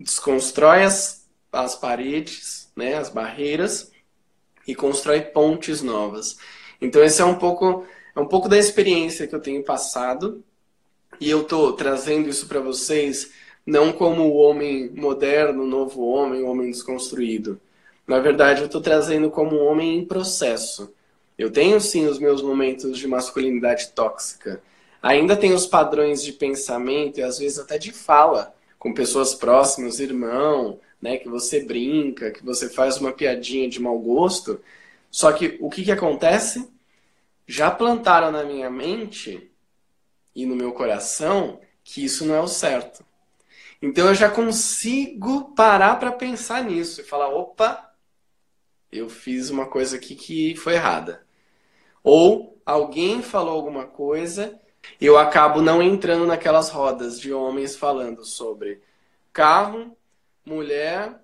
Desconstrói 0.00 0.82
as, 0.82 1.24
as 1.52 1.76
paredes, 1.76 2.70
né, 2.74 2.94
as 2.94 3.08
barreiras, 3.08 3.92
e 4.66 4.74
constrói 4.74 5.20
pontes 5.20 5.80
novas. 5.80 6.38
Então 6.80 7.02
esse 7.04 7.22
é 7.22 7.24
um 7.24 7.36
pouco 7.36 7.86
é 8.14 8.20
um 8.20 8.26
pouco 8.26 8.48
da 8.48 8.58
experiência 8.58 9.26
que 9.26 9.34
eu 9.34 9.40
tenho 9.40 9.62
passado 9.62 10.42
e 11.20 11.30
eu 11.30 11.42
estou 11.42 11.72
trazendo 11.72 12.28
isso 12.28 12.46
para 12.46 12.60
vocês 12.60 13.32
não 13.64 13.92
como 13.92 14.22
o 14.22 14.36
homem 14.36 14.90
moderno, 14.90 15.66
novo 15.66 16.04
homem, 16.04 16.42
homem 16.42 16.70
desconstruído. 16.70 17.60
Na 18.06 18.18
verdade, 18.18 18.60
eu 18.60 18.66
estou 18.66 18.80
trazendo 18.80 19.30
como 19.30 19.56
um 19.56 19.66
homem 19.66 19.98
em 19.98 20.04
processo. 20.04 20.92
Eu 21.38 21.50
tenho 21.50 21.80
sim 21.80 22.06
os 22.06 22.18
meus 22.18 22.42
momentos 22.42 22.98
de 22.98 23.06
masculinidade 23.06 23.88
tóxica, 23.94 24.62
ainda 25.02 25.36
tem 25.36 25.52
os 25.52 25.66
padrões 25.66 26.22
de 26.22 26.32
pensamento 26.32 27.18
e 27.18 27.22
às 27.22 27.38
vezes 27.38 27.58
até 27.58 27.78
de 27.78 27.90
fala 27.90 28.54
com 28.78 28.92
pessoas 28.92 29.34
próximas, 29.34 30.00
irmão, 30.00 30.78
né, 31.00 31.16
que 31.16 31.28
você 31.28 31.64
brinca, 31.64 32.30
que 32.30 32.44
você 32.44 32.68
faz 32.68 32.98
uma 32.98 33.12
piadinha 33.12 33.68
de 33.68 33.80
mau 33.80 33.98
gosto. 33.98 34.60
Só 35.10 35.32
que 35.32 35.56
o 35.60 35.70
que, 35.70 35.84
que 35.84 35.92
acontece? 35.92 36.68
Já 37.52 37.70
plantaram 37.70 38.32
na 38.32 38.44
minha 38.44 38.70
mente 38.70 39.52
e 40.34 40.46
no 40.46 40.56
meu 40.56 40.72
coração 40.72 41.60
que 41.84 42.02
isso 42.02 42.24
não 42.24 42.34
é 42.34 42.40
o 42.40 42.48
certo. 42.48 43.04
Então 43.82 44.08
eu 44.08 44.14
já 44.14 44.30
consigo 44.30 45.54
parar 45.54 45.98
para 45.98 46.12
pensar 46.12 46.64
nisso 46.64 47.02
e 47.02 47.04
falar: 47.04 47.28
opa, 47.28 47.94
eu 48.90 49.10
fiz 49.10 49.50
uma 49.50 49.66
coisa 49.66 49.98
aqui 49.98 50.14
que 50.14 50.56
foi 50.56 50.76
errada. 50.76 51.26
Ou 52.02 52.58
alguém 52.64 53.22
falou 53.22 53.54
alguma 53.54 53.86
coisa 53.86 54.58
eu 55.00 55.18
acabo 55.18 55.60
não 55.60 55.82
entrando 55.82 56.26
naquelas 56.26 56.70
rodas 56.70 57.20
de 57.20 57.32
homens 57.32 57.76
falando 57.76 58.24
sobre 58.24 58.82
carro, 59.32 59.96
mulher, 60.44 61.20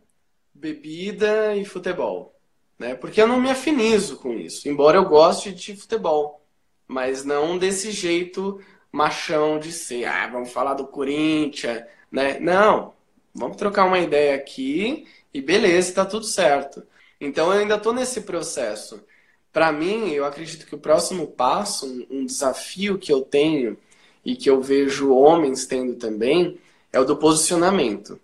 bebida 0.54 1.56
e 1.56 1.64
futebol. 1.64 2.37
Né? 2.78 2.94
Porque 2.94 3.20
eu 3.20 3.26
não 3.26 3.40
me 3.40 3.50
afinizo 3.50 4.18
com 4.18 4.32
isso, 4.34 4.68
embora 4.68 4.96
eu 4.96 5.04
goste 5.04 5.52
de 5.52 5.76
futebol, 5.76 6.44
mas 6.86 7.24
não 7.24 7.58
desse 7.58 7.90
jeito 7.90 8.60
machão 8.92 9.58
de 9.58 9.72
ser, 9.72 10.04
ah, 10.04 10.28
vamos 10.28 10.52
falar 10.52 10.74
do 10.74 10.86
Corinthians, 10.86 11.84
né? 12.10 12.38
Não, 12.40 12.94
vamos 13.34 13.56
trocar 13.56 13.84
uma 13.84 13.98
ideia 13.98 14.34
aqui 14.34 15.06
e 15.34 15.42
beleza, 15.42 15.88
está 15.90 16.06
tudo 16.06 16.24
certo. 16.24 16.82
Então 17.20 17.52
eu 17.52 17.60
ainda 17.60 17.74
estou 17.76 17.92
nesse 17.92 18.22
processo 18.22 19.04
para 19.52 19.72
mim, 19.72 20.10
eu 20.10 20.24
acredito 20.24 20.66
que 20.66 20.74
o 20.74 20.78
próximo 20.78 21.26
passo, 21.26 21.86
um, 21.86 22.20
um 22.20 22.26
desafio 22.26 22.98
que 22.98 23.12
eu 23.12 23.22
tenho 23.22 23.76
e 24.24 24.36
que 24.36 24.48
eu 24.48 24.60
vejo 24.62 25.12
homens 25.12 25.66
tendo 25.66 25.96
também, 25.96 26.58
é 26.92 27.00
o 27.00 27.04
do 27.04 27.16
posicionamento. 27.16 28.20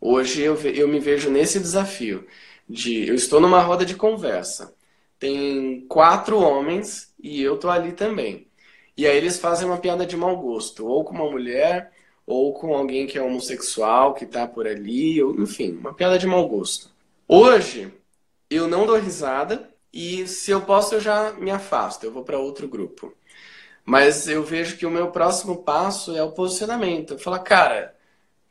Hoje 0.00 0.42
eu, 0.42 0.54
eu 0.56 0.86
me 0.86 1.00
vejo 1.00 1.30
nesse 1.30 1.58
desafio 1.58 2.26
de 2.68 3.08
eu 3.08 3.14
estou 3.14 3.40
numa 3.40 3.62
roda 3.62 3.84
de 3.84 3.94
conversa, 3.94 4.74
tem 5.18 5.86
quatro 5.88 6.38
homens 6.38 7.14
e 7.22 7.42
eu 7.42 7.58
tô 7.58 7.70
ali 7.70 7.92
também. 7.92 8.46
E 8.96 9.06
aí 9.06 9.16
eles 9.16 9.38
fazem 9.38 9.66
uma 9.66 9.78
piada 9.78 10.06
de 10.06 10.16
mau 10.16 10.36
gosto, 10.38 10.86
ou 10.86 11.04
com 11.04 11.14
uma 11.14 11.30
mulher, 11.30 11.92
ou 12.26 12.52
com 12.54 12.74
alguém 12.74 13.06
que 13.06 13.18
é 13.18 13.22
homossexual, 13.22 14.14
que 14.14 14.26
tá 14.26 14.46
por 14.46 14.66
ali, 14.66 15.22
ou 15.22 15.34
enfim, 15.40 15.72
uma 15.72 15.94
piada 15.94 16.18
de 16.18 16.26
mau 16.26 16.46
gosto. 16.48 16.90
Hoje 17.28 17.92
eu 18.50 18.68
não 18.68 18.86
dou 18.86 18.96
risada, 18.96 19.70
e 19.92 20.26
se 20.26 20.50
eu 20.50 20.60
posso, 20.62 20.94
eu 20.94 21.00
já 21.00 21.32
me 21.32 21.50
afasto, 21.50 22.04
eu 22.04 22.12
vou 22.12 22.22
para 22.22 22.38
outro 22.38 22.68
grupo. 22.68 23.14
Mas 23.84 24.28
eu 24.28 24.42
vejo 24.42 24.76
que 24.76 24.84
o 24.84 24.90
meu 24.90 25.10
próximo 25.10 25.62
passo 25.62 26.16
é 26.16 26.22
o 26.22 26.32
posicionamento. 26.32 27.14
Eu 27.14 27.18
falo, 27.18 27.38
cara, 27.40 27.95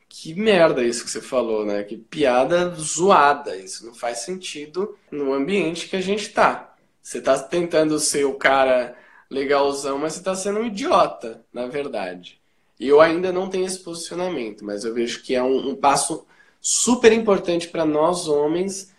que 0.08 0.34
merda 0.34 0.84
isso 0.84 1.04
que 1.04 1.10
você 1.10 1.20
falou, 1.20 1.64
né? 1.64 1.82
Que 1.82 1.96
piada 1.96 2.70
zoada. 2.70 3.56
Isso 3.56 3.86
não 3.86 3.94
faz 3.94 4.18
sentido 4.18 4.96
no 5.10 5.32
ambiente 5.32 5.88
que 5.88 5.96
a 5.96 6.00
gente 6.00 6.30
tá. 6.30 6.74
Você 7.02 7.20
tá 7.20 7.38
tentando 7.38 7.98
ser 7.98 8.24
o 8.24 8.34
cara 8.34 8.96
legalzão, 9.30 9.98
mas 9.98 10.14
você 10.14 10.22
tá 10.22 10.34
sendo 10.34 10.60
um 10.60 10.66
idiota, 10.66 11.44
na 11.52 11.66
verdade. 11.66 12.40
E 12.78 12.86
eu 12.86 13.00
ainda 13.00 13.32
não 13.32 13.48
tenho 13.48 13.66
esse 13.66 13.78
posicionamento, 13.80 14.64
mas 14.64 14.84
eu 14.84 14.92
vejo 14.92 15.22
que 15.22 15.34
é 15.34 15.42
um, 15.42 15.70
um 15.70 15.74
passo 15.76 16.26
super 16.60 17.12
importante 17.12 17.68
para 17.68 17.84
nós 17.84 18.28
homens 18.28 18.94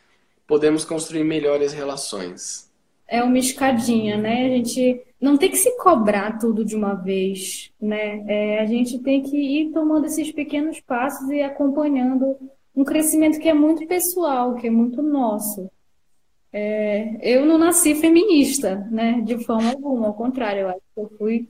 podermos 0.48 0.86
construir 0.86 1.24
melhores 1.24 1.74
relações. 1.74 2.72
É 3.08 3.22
uma 3.22 3.38
escadinha, 3.38 4.18
né? 4.18 4.46
A 4.46 4.50
gente 4.50 5.02
não 5.20 5.38
tem 5.38 5.50
que 5.50 5.58
se 5.58 5.76
cobrar 5.78 6.38
tudo 6.38 6.64
de 6.64 6.76
uma 6.76 6.94
vez, 6.94 7.72
né? 7.82 8.24
É, 8.28 8.60
a 8.60 8.66
gente 8.66 9.00
tem 9.00 9.24
que 9.24 9.38
ir 9.38 9.72
tomando 9.72 10.06
esses 10.06 10.32
pequenos 10.32 10.80
passos 10.80 11.30
e 11.30 11.42
acompanhando 11.42 12.38
um 12.76 12.84
crescimento 12.84 13.40
que 13.40 13.50
é 13.50 13.54
muito 13.54 13.88
pessoal, 13.88 14.56
que 14.56 14.68
é 14.68 14.70
muito 14.70 15.02
nosso. 15.02 15.70
É, 16.54 17.18
eu 17.22 17.46
não 17.46 17.58
nasci 17.58 17.96
feminista, 17.96 18.88
né? 18.92 19.22
De 19.22 19.44
forma 19.44 19.70
alguma, 19.72 20.08
ao 20.08 20.14
contrário, 20.14 20.62
eu 20.62 20.70
acho 20.70 20.82
que 20.94 21.02
eu 21.02 21.10
fui 21.18 21.48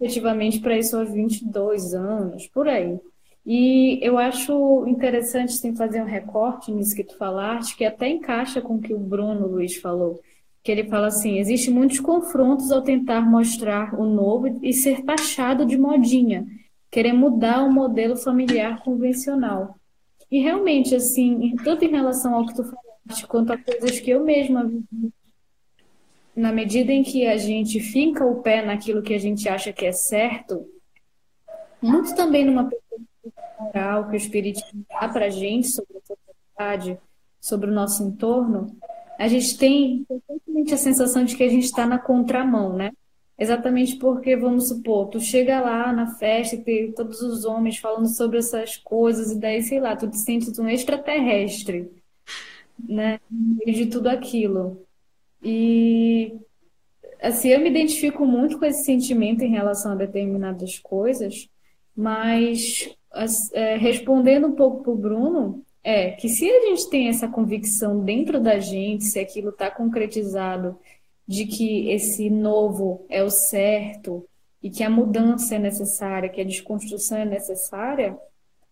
efetivamente 0.00 0.60
para 0.60 0.76
isso 0.76 0.96
aos 0.96 1.10
22 1.10 1.94
anos, 1.94 2.46
por 2.48 2.68
aí. 2.68 2.98
E 3.46 3.98
eu 4.02 4.18
acho 4.18 4.86
interessante 4.86 5.52
sim, 5.52 5.74
fazer 5.74 6.02
um 6.02 6.06
recorte 6.06 6.70
nisso 6.70 6.94
que 6.94 7.04
tu 7.04 7.16
falaste, 7.16 7.76
que 7.76 7.84
até 7.84 8.08
encaixa 8.08 8.60
com 8.60 8.76
o 8.76 8.80
que 8.80 8.92
o 8.92 8.98
Bruno 8.98 9.46
Luiz 9.46 9.76
falou, 9.76 10.20
que 10.62 10.70
ele 10.70 10.84
fala 10.84 11.06
assim, 11.06 11.38
existem 11.38 11.72
muitos 11.72 12.00
confrontos 12.00 12.70
ao 12.70 12.82
tentar 12.82 13.22
mostrar 13.22 13.98
o 13.98 14.04
novo 14.04 14.58
e 14.62 14.72
ser 14.72 15.02
taxado 15.02 15.64
de 15.64 15.78
modinha, 15.78 16.46
querer 16.90 17.12
mudar 17.12 17.62
o 17.64 17.72
modelo 17.72 18.16
familiar 18.16 18.82
convencional. 18.82 19.76
E 20.30 20.40
realmente, 20.40 20.94
assim, 20.94 21.54
tanto 21.64 21.84
em 21.84 21.90
relação 21.90 22.34
ao 22.34 22.46
que 22.46 22.54
tu 22.54 22.64
falaste, 22.64 23.26
quanto 23.26 23.52
a 23.52 23.58
coisas 23.58 23.98
que 23.98 24.10
eu 24.10 24.24
mesma 24.24 24.64
vivi, 24.64 25.12
na 26.36 26.52
medida 26.52 26.92
em 26.92 27.02
que 27.02 27.26
a 27.26 27.36
gente 27.36 27.80
finca 27.80 28.24
o 28.24 28.40
pé 28.42 28.64
naquilo 28.64 29.02
que 29.02 29.14
a 29.14 29.18
gente 29.18 29.48
acha 29.48 29.72
que 29.72 29.86
é 29.86 29.92
certo, 29.92 30.66
muito 31.82 32.14
também 32.14 32.44
numa 32.44 32.70
moral 33.58 34.08
que 34.08 34.12
o 34.12 34.16
Espiritismo 34.16 34.84
dá 34.88 35.08
para 35.08 35.26
a 35.26 35.30
gente 35.30 35.68
sobre 35.68 35.96
a 35.96 36.00
sociedade, 36.00 36.98
sobre 37.40 37.70
o 37.70 37.72
nosso 37.72 38.02
entorno, 38.02 38.76
a 39.20 39.28
gente 39.28 39.58
tem 39.58 40.02
constantemente 40.08 40.72
a 40.72 40.78
sensação 40.78 41.26
de 41.26 41.36
que 41.36 41.42
a 41.42 41.48
gente 41.48 41.64
está 41.64 41.86
na 41.86 41.98
contramão, 41.98 42.74
né? 42.74 42.90
Exatamente 43.38 43.96
porque, 43.96 44.34
vamos 44.34 44.68
supor, 44.68 45.08
tu 45.08 45.20
chega 45.20 45.60
lá 45.60 45.92
na 45.92 46.14
festa 46.14 46.56
e 46.56 46.62
tem 46.64 46.92
todos 46.92 47.20
os 47.20 47.44
homens 47.44 47.76
falando 47.76 48.08
sobre 48.08 48.38
essas 48.38 48.78
coisas, 48.78 49.30
e 49.30 49.38
daí, 49.38 49.62
sei 49.62 49.78
lá, 49.78 49.94
tu 49.94 50.08
te 50.08 50.16
sentes 50.16 50.58
um 50.58 50.66
extraterrestre, 50.66 51.90
né? 52.78 53.20
De 53.30 53.86
tudo 53.86 54.08
aquilo. 54.08 54.86
E, 55.42 56.34
assim, 57.20 57.48
eu 57.48 57.60
me 57.60 57.68
identifico 57.68 58.24
muito 58.24 58.58
com 58.58 58.64
esse 58.64 58.84
sentimento 58.84 59.44
em 59.44 59.50
relação 59.50 59.92
a 59.92 59.96
determinadas 59.96 60.78
coisas, 60.78 61.46
mas 61.94 62.88
é, 63.52 63.76
respondendo 63.76 64.46
um 64.46 64.52
pouco 64.52 64.82
para 64.82 64.92
o 64.92 64.96
Bruno, 64.96 65.62
é 65.82 66.10
que 66.12 66.28
se 66.28 66.50
a 66.50 66.60
gente 66.66 66.88
tem 66.90 67.08
essa 67.08 67.28
convicção 67.28 68.00
dentro 68.04 68.40
da 68.40 68.58
gente, 68.58 69.04
se 69.04 69.18
aquilo 69.18 69.50
está 69.50 69.70
concretizado 69.70 70.78
de 71.26 71.46
que 71.46 71.88
esse 71.90 72.28
novo 72.28 73.06
é 73.08 73.22
o 73.22 73.30
certo 73.30 74.26
e 74.62 74.70
que 74.70 74.82
a 74.82 74.90
mudança 74.90 75.54
é 75.54 75.58
necessária, 75.58 76.28
que 76.28 76.40
a 76.40 76.44
desconstrução 76.44 77.18
é 77.18 77.24
necessária, 77.24 78.18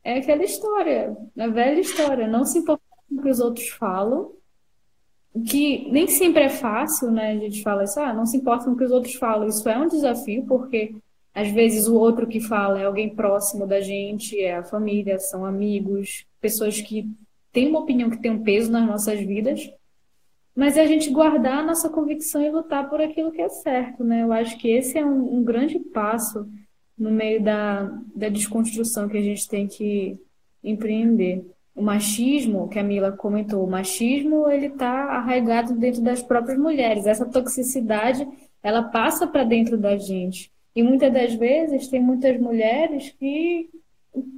é 0.05 0.19
aquela 0.19 0.45
história, 0.45 1.17
a 1.39 1.47
velha 1.49 1.81
história, 1.81 2.27
não 2.27 2.45
se 2.45 2.59
importar 2.59 2.83
com 3.09 3.17
o 3.17 3.23
que 3.23 3.29
os 3.29 3.41
outros 3.41 3.69
falam, 3.69 4.33
que 5.47 5.91
nem 5.91 6.07
sempre 6.09 6.45
é 6.45 6.49
fácil, 6.49 7.11
né? 7.11 7.33
A 7.33 7.37
gente 7.37 7.63
fala 7.63 7.85
isso, 7.85 8.01
ah, 8.01 8.13
não 8.13 8.27
se 8.27 8.37
importa 8.37 8.65
com 8.65 8.73
o 8.73 8.77
que 8.77 8.85
os 8.85 8.91
outros 8.91 9.15
falam. 9.15 9.47
Isso 9.47 9.69
é 9.69 9.79
um 9.79 9.87
desafio, 9.87 10.45
porque 10.47 10.95
às 11.35 11.49
vezes 11.51 11.87
o 11.87 11.95
outro 11.95 12.27
que 12.27 12.41
fala 12.41 12.81
é 12.81 12.87
alguém 12.87 13.15
próximo 13.15 13.67
da 13.67 13.81
gente, 13.81 14.39
é 14.41 14.57
a 14.57 14.65
família, 14.65 15.19
são 15.19 15.45
amigos, 15.45 16.27
pessoas 16.41 16.80
que 16.80 17.09
têm 17.53 17.68
uma 17.68 17.80
opinião 17.80 18.11
que 18.11 18.20
tem 18.20 18.30
um 18.30 18.43
peso 18.43 18.70
nas 18.70 18.86
nossas 18.86 19.20
vidas. 19.20 19.70
Mas 20.55 20.76
é 20.76 20.82
a 20.82 20.86
gente 20.86 21.11
guardar 21.11 21.59
a 21.59 21.62
nossa 21.62 21.89
convicção 21.89 22.43
e 22.43 22.51
lutar 22.51 22.89
por 22.91 23.01
aquilo 23.01 23.30
que 23.30 23.41
é 23.41 23.49
certo, 23.49 24.03
né? 24.03 24.22
Eu 24.22 24.32
acho 24.32 24.59
que 24.59 24.68
esse 24.68 24.99
é 24.99 25.07
um, 25.07 25.39
um 25.39 25.45
grande 25.45 25.78
passo 25.78 26.49
no 26.99 27.11
meio 27.11 27.41
da, 27.43 27.84
da 28.14 28.28
desconstrução 28.28 29.09
que 29.09 29.16
a 29.16 29.22
gente 29.22 29.49
tem 29.49 29.68
que 29.68 30.18
empreender. 30.62 31.45
O 31.74 31.82
machismo, 31.82 32.68
que 32.68 32.78
a 32.78 32.82
Mila 32.82 33.12
comentou, 33.12 33.64
o 33.64 33.70
machismo 33.70 34.51
ele 34.51 34.66
está 34.66 35.05
arraigado 35.05 35.74
dentro 35.76 36.03
das 36.03 36.20
próprias 36.20 36.59
mulheres. 36.59 37.07
Essa 37.07 37.24
toxicidade 37.24 38.26
ela 38.61 38.82
passa 38.82 39.26
para 39.26 39.45
dentro 39.45 39.78
da 39.78 39.97
gente. 39.97 40.51
E 40.74 40.82
muitas 40.82 41.12
das 41.12 41.34
vezes 41.34 41.89
tem 41.89 42.03
muitas 42.03 42.39
mulheres 42.41 43.14
que, 43.18 43.70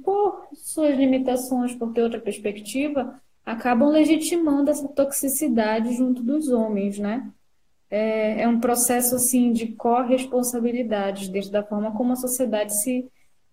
por 0.03 0.47
suas 0.53 0.95
limitações, 0.97 1.75
por 1.75 1.93
ter 1.93 2.03
outra 2.03 2.19
perspectiva, 2.19 3.19
acabam 3.45 3.89
legitimando 3.89 4.69
essa 4.69 4.87
toxicidade 4.87 5.95
junto 5.95 6.23
dos 6.23 6.49
homens, 6.49 6.99
né? 6.99 7.31
É, 7.89 8.43
é 8.43 8.47
um 8.47 8.59
processo 8.59 9.15
assim 9.15 9.51
de 9.51 9.67
corresponsabilidade 9.73 11.29
dentro 11.29 11.51
da 11.51 11.63
forma 11.63 11.91
como 11.91 12.13
a 12.13 12.15
sociedade 12.15 12.73
se, 12.81 13.05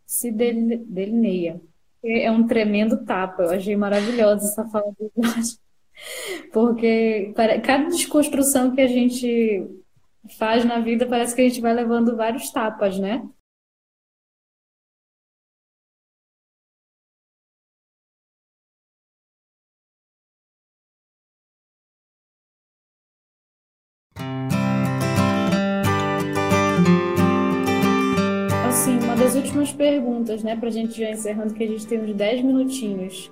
se 0.07 0.31
delineia. 0.31 1.61
É 2.05 2.31
um 2.31 2.47
tremendo 2.47 3.05
tapa. 3.05 3.43
Eu 3.43 3.51
achei 3.51 3.77
maravilhosa 3.77 4.45
essa 4.47 4.65
fala 4.69 4.93
do 4.99 5.11
Jorge. 5.17 5.59
Porque 6.53 7.33
cada 7.35 7.89
desconstrução 7.89 8.73
que 8.73 8.81
a 8.81 8.87
gente 8.87 9.67
faz 10.39 10.65
na 10.65 10.79
vida, 10.79 11.07
parece 11.07 11.35
que 11.35 11.41
a 11.41 11.49
gente 11.49 11.61
vai 11.61 11.75
levando 11.75 12.17
vários 12.17 12.51
tapas, 12.53 12.99
né? 12.99 13.27
Perguntas, 30.19 30.43
né, 30.43 30.57
pra 30.57 30.71
gente 30.71 30.99
já 30.99 31.11
encerrando, 31.11 31.55
que 31.55 31.63
a 31.63 31.67
gente 31.67 31.87
tem 31.87 32.01
uns 32.01 32.15
10 32.15 32.43
minutinhos. 32.43 33.31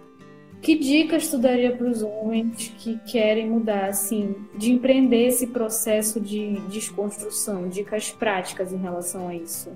Que 0.62 0.76
dicas 0.76 1.28
tu 1.28 1.38
daria 1.38 1.76
para 1.76 1.86
os 1.86 2.02
homens 2.02 2.72
que 2.78 2.98
querem 3.06 3.48
mudar, 3.48 3.86
assim, 3.86 4.34
de 4.56 4.72
empreender 4.72 5.26
esse 5.26 5.48
processo 5.48 6.20
de 6.20 6.54
desconstrução? 6.68 7.68
Dicas 7.68 8.10
práticas 8.10 8.72
em 8.72 8.78
relação 8.78 9.28
a 9.28 9.34
isso? 9.34 9.70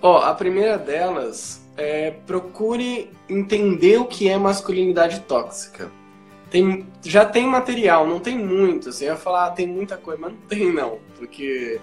Ó, 0.00 0.18
oh, 0.18 0.22
a 0.22 0.34
primeira 0.34 0.78
delas 0.78 1.62
é 1.76 2.12
procure 2.26 3.10
entender 3.28 3.98
o 3.98 4.06
que 4.06 4.28
é 4.28 4.38
masculinidade 4.38 5.20
tóxica. 5.20 5.90
Tem, 6.50 6.86
já 7.02 7.24
tem 7.24 7.46
material, 7.46 8.06
não 8.06 8.20
tem 8.20 8.38
muito. 8.38 8.90
Assim, 8.90 9.06
eu 9.06 9.12
ia 9.12 9.16
falar, 9.16 9.46
ah, 9.46 9.50
tem 9.50 9.66
muita 9.66 9.96
coisa, 9.96 10.20
mas 10.20 10.32
não 10.32 10.40
tem 10.42 10.72
não. 10.72 10.98
Porque 11.18 11.80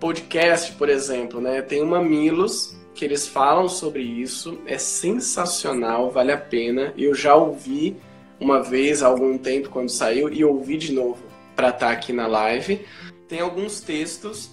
podcast, 0.00 0.72
por 0.72 0.88
exemplo, 0.88 1.40
né? 1.40 1.62
Tem 1.62 1.82
uma 1.82 2.02
Milos 2.02 2.76
que 2.96 3.04
eles 3.04 3.28
falam 3.28 3.68
sobre 3.68 4.02
isso. 4.02 4.58
É 4.66 4.78
sensacional, 4.78 6.10
vale 6.10 6.32
a 6.32 6.38
pena. 6.38 6.94
Eu 6.96 7.14
já 7.14 7.36
ouvi 7.36 7.96
uma 8.40 8.62
vez 8.62 9.02
há 9.02 9.06
algum 9.06 9.36
tempo 9.38 9.68
quando 9.68 9.90
saiu 9.90 10.32
e 10.32 10.44
ouvi 10.44 10.76
de 10.78 10.92
novo 10.92 11.22
para 11.54 11.68
estar 11.68 11.86
tá 11.86 11.92
aqui 11.92 12.12
na 12.12 12.26
live. 12.26 12.84
Tem 13.28 13.40
alguns 13.40 13.80
textos 13.80 14.50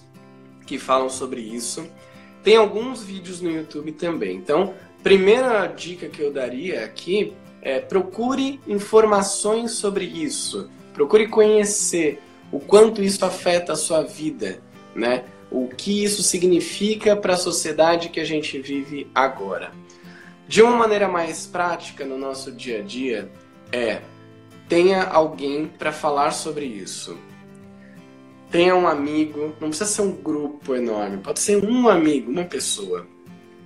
que 0.66 0.78
falam 0.78 1.08
sobre 1.08 1.40
isso. 1.40 1.88
Tem 2.42 2.56
alguns 2.56 3.02
vídeos 3.02 3.40
no 3.40 3.50
YouTube 3.50 3.92
também. 3.92 4.36
Então, 4.36 4.74
primeira 5.02 5.66
dica 5.66 6.08
que 6.08 6.20
eu 6.20 6.30
daria 6.30 6.84
aqui 6.84 7.32
é 7.62 7.80
procure 7.80 8.60
informações 8.68 9.72
sobre 9.72 10.04
isso. 10.04 10.70
Procure 10.92 11.28
conhecer 11.28 12.20
o 12.52 12.60
quanto 12.60 13.02
isso 13.02 13.24
afeta 13.24 13.72
a 13.72 13.76
sua 13.76 14.02
vida, 14.02 14.60
né? 14.94 15.24
O 15.54 15.68
que 15.68 16.02
isso 16.02 16.20
significa 16.20 17.14
para 17.14 17.34
a 17.34 17.36
sociedade 17.36 18.08
que 18.08 18.18
a 18.18 18.24
gente 18.24 18.58
vive 18.58 19.06
agora. 19.14 19.70
De 20.48 20.60
uma 20.60 20.76
maneira 20.76 21.06
mais 21.06 21.46
prática 21.46 22.04
no 22.04 22.18
nosso 22.18 22.50
dia 22.50 22.80
a 22.80 22.82
dia, 22.82 23.30
é 23.70 24.00
tenha 24.68 25.04
alguém 25.04 25.66
para 25.66 25.92
falar 25.92 26.32
sobre 26.32 26.64
isso. 26.64 27.16
Tenha 28.50 28.74
um 28.74 28.88
amigo, 28.88 29.54
não 29.60 29.68
precisa 29.68 29.86
ser 29.88 30.02
um 30.02 30.10
grupo 30.10 30.74
enorme, 30.74 31.18
pode 31.18 31.38
ser 31.38 31.64
um 31.64 31.88
amigo, 31.88 32.32
uma 32.32 32.44
pessoa. 32.44 33.06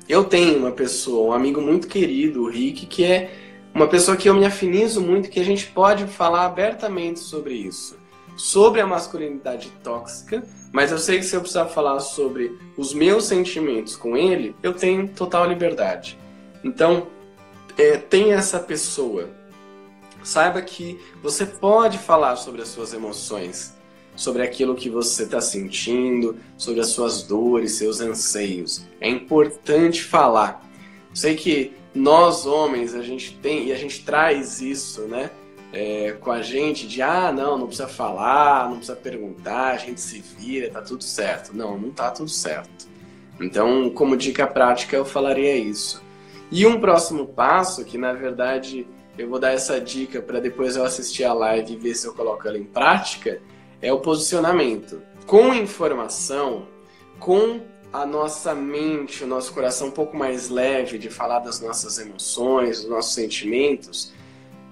Eu 0.06 0.24
tenho 0.24 0.58
uma 0.58 0.72
pessoa, 0.72 1.30
um 1.30 1.32
amigo 1.32 1.60
muito 1.60 1.88
querido, 1.88 2.42
o 2.42 2.50
Rick, 2.50 2.84
que 2.86 3.04
é 3.04 3.30
uma 3.74 3.86
pessoa 3.86 4.16
que 4.16 4.28
eu 4.28 4.34
me 4.34 4.44
afinizo 4.44 5.00
muito, 5.00 5.30
que 5.30 5.40
a 5.40 5.44
gente 5.44 5.66
pode 5.66 6.06
falar 6.06 6.44
abertamente 6.44 7.20
sobre 7.20 7.54
isso. 7.54 7.97
Sobre 8.38 8.80
a 8.80 8.86
masculinidade 8.86 9.70
tóxica, 9.82 10.44
mas 10.72 10.92
eu 10.92 10.98
sei 10.98 11.18
que 11.18 11.24
se 11.24 11.34
eu 11.34 11.40
precisar 11.40 11.66
falar 11.66 11.98
sobre 11.98 12.56
os 12.76 12.94
meus 12.94 13.24
sentimentos 13.24 13.96
com 13.96 14.16
ele, 14.16 14.54
eu 14.62 14.72
tenho 14.72 15.08
total 15.08 15.44
liberdade. 15.46 16.16
Então, 16.62 17.08
é, 17.76 17.96
tenha 17.96 18.36
essa 18.36 18.60
pessoa. 18.60 19.28
Saiba 20.22 20.62
que 20.62 21.00
você 21.20 21.44
pode 21.44 21.98
falar 21.98 22.36
sobre 22.36 22.62
as 22.62 22.68
suas 22.68 22.94
emoções. 22.94 23.76
sobre 24.18 24.42
aquilo 24.42 24.74
que 24.74 24.90
você 24.90 25.22
está 25.22 25.40
sentindo, 25.40 26.36
sobre 26.56 26.80
as 26.80 26.88
suas 26.88 27.22
dores, 27.22 27.78
seus 27.78 28.00
anseios. 28.00 28.84
É 29.00 29.08
importante 29.08 30.02
falar. 30.02 30.68
Sei 31.14 31.36
que 31.36 31.72
nós 31.94 32.44
homens 32.44 32.96
a 32.96 33.02
gente 33.02 33.38
tem 33.40 33.68
e 33.68 33.72
a 33.72 33.76
gente 33.76 34.04
traz 34.04 34.60
isso, 34.60 35.02
né? 35.02 35.30
É, 35.72 36.12
com 36.12 36.30
a 36.30 36.40
gente 36.40 36.86
de 36.86 37.02
ah 37.02 37.30
não 37.30 37.58
não 37.58 37.66
precisa 37.66 37.86
falar 37.86 38.70
não 38.70 38.76
precisa 38.76 38.96
perguntar 38.96 39.72
a 39.72 39.76
gente 39.76 40.00
se 40.00 40.18
vira 40.18 40.70
tá 40.70 40.80
tudo 40.80 41.04
certo. 41.04 41.54
Não 41.54 41.78
não 41.78 41.90
tá 41.90 42.10
tudo 42.10 42.30
certo. 42.30 42.88
Então 43.40 43.90
como 43.90 44.16
dica 44.16 44.46
prática 44.46 44.96
eu 44.96 45.04
falaria 45.04 45.56
isso. 45.56 46.02
E 46.50 46.66
um 46.66 46.80
próximo 46.80 47.26
passo 47.26 47.84
que 47.84 47.98
na 47.98 48.12
verdade 48.12 48.86
eu 49.18 49.28
vou 49.28 49.38
dar 49.38 49.52
essa 49.52 49.80
dica 49.80 50.22
para 50.22 50.40
depois 50.40 50.76
eu 50.76 50.84
assistir 50.84 51.24
a 51.24 51.34
live 51.34 51.72
e 51.72 51.76
ver 51.76 51.94
se 51.94 52.06
eu 52.06 52.14
coloco 52.14 52.46
ela 52.46 52.56
em 52.56 52.64
prática 52.64 53.40
é 53.82 53.92
o 53.92 54.00
posicionamento. 54.00 55.02
Com 55.26 55.52
informação 55.52 56.66
com 57.18 57.60
a 57.92 58.04
nossa 58.04 58.54
mente, 58.54 59.24
o 59.24 59.26
nosso 59.26 59.52
coração 59.52 59.88
um 59.88 59.92
pouco 59.92 60.16
mais 60.16 60.48
leve 60.48 60.98
de 60.98 61.08
falar 61.08 61.40
das 61.40 61.60
nossas 61.60 61.98
emoções, 61.98 62.80
dos 62.80 62.90
nossos 62.90 63.14
sentimentos, 63.14 64.12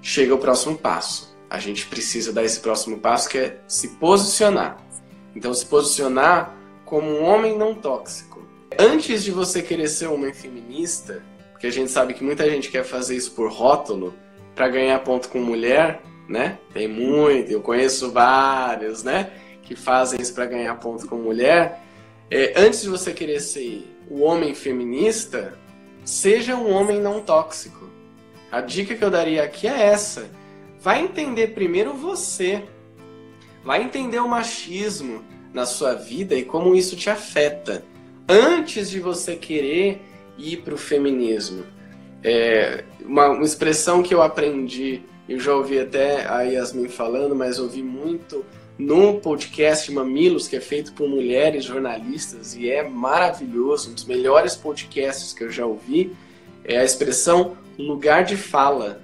chega 0.03 0.35
o 0.35 0.39
próximo 0.39 0.77
passo. 0.77 1.37
A 1.49 1.59
gente 1.59 1.87
precisa 1.87 2.33
dar 2.33 2.45
esse 2.45 2.61
próximo 2.61 2.99
passo 2.99 3.29
que 3.29 3.39
é 3.39 3.61
se 3.67 3.89
posicionar. 3.97 4.79
Então, 5.35 5.53
se 5.53 5.67
posicionar 5.67 6.57
como 6.85 7.09
um 7.11 7.25
homem 7.25 7.57
não 7.57 7.75
tóxico. 7.75 8.47
Antes 8.79 9.23
de 9.23 9.31
você 9.31 9.63
querer 9.63 9.89
ser 9.89 10.09
um 10.09 10.15
homem 10.15 10.33
feminista, 10.33 11.23
porque 11.53 11.67
a 11.67 11.73
gente 11.73 11.91
sabe 11.91 12.15
que 12.15 12.25
muita 12.25 12.49
gente 12.51 12.71
quer 12.71 12.85
fazer 12.85 13.17
isso 13.17 13.33
por 13.33 13.51
rótulo, 13.51 14.15
para 14.55 14.69
ganhar 14.69 14.99
ponto 15.01 15.29
com 15.29 15.39
mulher, 15.39 16.03
né? 16.29 16.59
Tem 16.73 16.89
muito, 16.89 17.51
eu 17.51 17.61
conheço 17.61 18.11
vários, 18.11 19.03
né? 19.03 19.31
Que 19.63 19.77
fazem 19.77 20.21
isso 20.21 20.35
para 20.35 20.47
ganhar 20.47 20.75
ponto 20.77 21.07
com 21.07 21.17
mulher. 21.17 21.83
É, 22.31 22.55
antes 22.57 22.83
de 22.83 22.89
você 22.89 23.13
querer 23.13 23.41
ser 23.41 23.87
o 24.11 24.23
homem 24.23 24.55
feminista, 24.55 25.59
seja 26.05 26.57
um 26.57 26.73
homem 26.73 27.01
não 27.01 27.21
tóxico. 27.21 27.89
A 28.57 28.63
dica 28.63 28.95
que 28.95 29.05
eu 29.05 29.11
daria 29.11 29.43
aqui 29.43 29.69
é 29.69 29.83
essa. 29.83 30.31
Vai 30.81 31.03
entender 31.03 31.49
primeiro 31.49 31.93
você. 31.93 32.65
Vai 33.63 33.83
entender 33.83 34.19
o 34.19 34.27
machismo 34.27 35.23
na 35.53 35.67
sua 35.67 35.93
vida 35.93 36.35
e 36.35 36.43
como 36.43 36.75
isso 36.75 36.97
te 36.97 37.11
afeta. 37.11 37.85
Antes 38.27 38.89
de 38.89 38.99
você 38.99 39.37
querer 39.37 40.01
ir 40.39 40.63
para 40.63 40.73
o 40.73 40.79
feminismo. 40.79 41.67
É 42.25 42.83
uma, 43.05 43.29
uma 43.29 43.45
expressão 43.45 44.03
que 44.03 44.15
eu 44.15 44.23
aprendi, 44.23 45.03
eu 45.29 45.39
já 45.39 45.55
ouvi 45.55 45.79
até 45.79 46.27
a 46.27 46.41
Yasmin 46.41 46.89
falando, 46.89 47.37
mas 47.37 47.59
ouvi 47.59 47.83
muito 47.83 48.43
no 48.79 49.21
podcast 49.21 49.93
Mamilos, 49.93 50.49
que 50.49 50.57
é 50.57 50.61
feito 50.61 50.95
por 50.95 51.07
mulheres 51.07 51.63
jornalistas 51.63 52.55
e 52.55 52.71
é 52.71 52.83
maravilhoso, 52.83 53.91
um 53.91 53.93
dos 53.93 54.07
melhores 54.07 54.57
podcasts 54.57 55.35
que 55.35 55.45
eu 55.45 55.51
já 55.51 55.67
ouvi, 55.67 56.17
é 56.65 56.79
a 56.79 56.85
expressão 56.85 57.55
lugar 57.79 58.25
de 58.25 58.37
fala. 58.37 59.03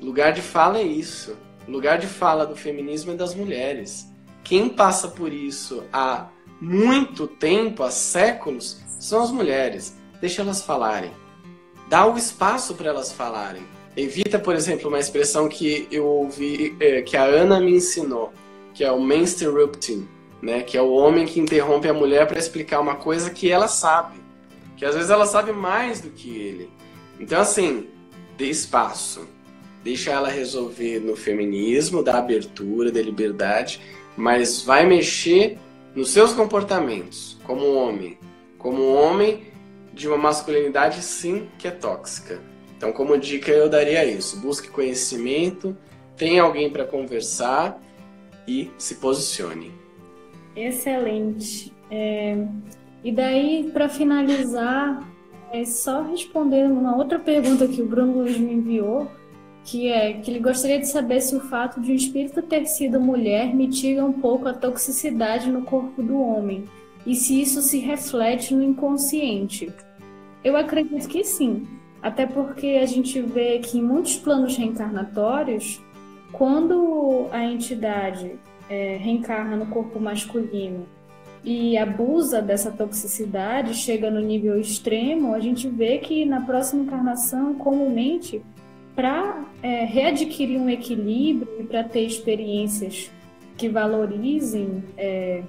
Lugar 0.00 0.32
de 0.32 0.40
fala 0.40 0.78
é 0.78 0.82
isso. 0.82 1.36
Lugar 1.66 1.98
de 1.98 2.06
fala 2.06 2.46
do 2.46 2.56
feminismo 2.56 3.12
é 3.12 3.14
das 3.14 3.34
mulheres. 3.34 4.06
Quem 4.44 4.68
passa 4.68 5.08
por 5.08 5.32
isso 5.32 5.84
há 5.92 6.28
muito 6.60 7.26
tempo, 7.26 7.82
há 7.82 7.90
séculos, 7.90 8.80
são 8.98 9.22
as 9.22 9.30
mulheres. 9.30 9.96
Deixa 10.20 10.42
elas 10.42 10.62
falarem. 10.62 11.10
Dá 11.88 12.06
o 12.06 12.16
espaço 12.16 12.74
para 12.74 12.88
elas 12.88 13.12
falarem. 13.12 13.62
Evita, 13.96 14.38
por 14.38 14.54
exemplo, 14.54 14.88
uma 14.88 14.98
expressão 14.98 15.48
que 15.48 15.88
eu 15.90 16.06
ouvi, 16.06 16.76
é, 16.80 17.02
que 17.02 17.16
a 17.16 17.24
Ana 17.24 17.60
me 17.60 17.72
ensinou 17.72 18.32
que 18.78 18.84
é 18.84 18.92
o 18.92 19.00
manstirrupting, 19.00 20.06
né? 20.40 20.62
Que 20.62 20.78
é 20.78 20.80
o 20.80 20.92
homem 20.92 21.26
que 21.26 21.40
interrompe 21.40 21.88
a 21.88 21.92
mulher 21.92 22.28
para 22.28 22.38
explicar 22.38 22.78
uma 22.78 22.94
coisa 22.94 23.28
que 23.28 23.50
ela 23.50 23.66
sabe, 23.66 24.20
que 24.76 24.84
às 24.84 24.94
vezes 24.94 25.10
ela 25.10 25.26
sabe 25.26 25.50
mais 25.50 26.00
do 26.00 26.10
que 26.10 26.30
ele. 26.30 26.70
Então 27.18 27.40
assim, 27.40 27.88
dê 28.38 28.46
espaço, 28.46 29.28
deixa 29.82 30.12
ela 30.12 30.28
resolver 30.28 31.00
no 31.00 31.16
feminismo, 31.16 32.04
da 32.04 32.18
abertura, 32.18 32.92
da 32.92 33.02
liberdade, 33.02 33.80
mas 34.16 34.62
vai 34.62 34.86
mexer 34.86 35.58
nos 35.94 36.10
seus 36.10 36.32
comportamentos 36.32 37.36
como 37.42 37.74
homem, 37.74 38.16
como 38.56 38.94
homem 38.94 39.42
de 39.92 40.06
uma 40.06 40.16
masculinidade 40.16 41.02
sim 41.02 41.48
que 41.58 41.66
é 41.66 41.72
tóxica. 41.72 42.40
Então, 42.76 42.92
como 42.92 43.18
dica, 43.18 43.50
eu 43.50 43.68
daria 43.68 44.04
isso: 44.04 44.38
busque 44.38 44.68
conhecimento, 44.68 45.76
tenha 46.16 46.42
alguém 46.42 46.70
para 46.70 46.84
conversar 46.84 47.82
e 48.46 48.70
se 48.78 48.96
posicione. 48.96 49.72
Excelente. 50.54 51.72
É, 51.90 52.36
e 53.02 53.10
daí, 53.10 53.68
para 53.72 53.88
finalizar, 53.88 55.02
é 55.52 55.64
só 55.64 56.02
responder 56.02 56.66
uma 56.70 56.96
outra 56.96 57.18
pergunta 57.18 57.66
que 57.66 57.82
o 57.82 57.86
Bruno 57.86 58.18
Luiz 58.18 58.38
me 58.38 58.54
enviou, 58.54 59.10
que 59.64 59.88
é 59.88 60.14
que 60.14 60.30
ele 60.30 60.40
gostaria 60.40 60.78
de 60.78 60.88
saber 60.88 61.20
se 61.20 61.36
o 61.36 61.40
fato 61.40 61.80
de 61.80 61.92
um 61.92 61.94
espírito 61.94 62.42
ter 62.42 62.66
sido 62.66 63.00
mulher 63.00 63.54
mitiga 63.54 64.04
um 64.04 64.12
pouco 64.12 64.48
a 64.48 64.54
toxicidade 64.54 65.50
no 65.50 65.62
corpo 65.62 66.02
do 66.02 66.20
homem 66.20 66.64
e 67.06 67.14
se 67.14 67.40
isso 67.40 67.60
se 67.62 67.78
reflete 67.78 68.54
no 68.54 68.62
inconsciente. 68.62 69.72
Eu 70.42 70.56
acredito 70.56 71.08
que 71.08 71.24
sim, 71.24 71.66
até 72.02 72.26
porque 72.26 72.78
a 72.82 72.86
gente 72.86 73.20
vê 73.20 73.58
que 73.58 73.78
em 73.78 73.82
muitos 73.82 74.16
planos 74.16 74.56
reencarnatórios 74.56 75.80
quando 76.32 77.26
a 77.30 77.44
entidade 77.44 78.38
é, 78.68 78.96
reencarna 78.96 79.56
no 79.56 79.66
corpo 79.66 79.98
masculino 79.98 80.86
e 81.44 81.76
abusa 81.78 82.42
dessa 82.42 82.70
toxicidade, 82.70 83.74
chega 83.74 84.10
no 84.10 84.20
nível 84.20 84.58
extremo, 84.60 85.34
a 85.34 85.40
gente 85.40 85.68
vê 85.68 85.98
que 85.98 86.24
na 86.24 86.40
próxima 86.40 86.82
encarnação, 86.82 87.54
comumente, 87.54 88.42
para 88.94 89.44
é, 89.62 89.84
readquirir 89.84 90.60
um 90.60 90.68
equilíbrio 90.68 91.48
e 91.60 91.62
para 91.62 91.84
ter 91.84 92.04
experiências 92.04 93.10
que 93.56 93.68
valorizem 93.68 94.82
é, 94.96 95.42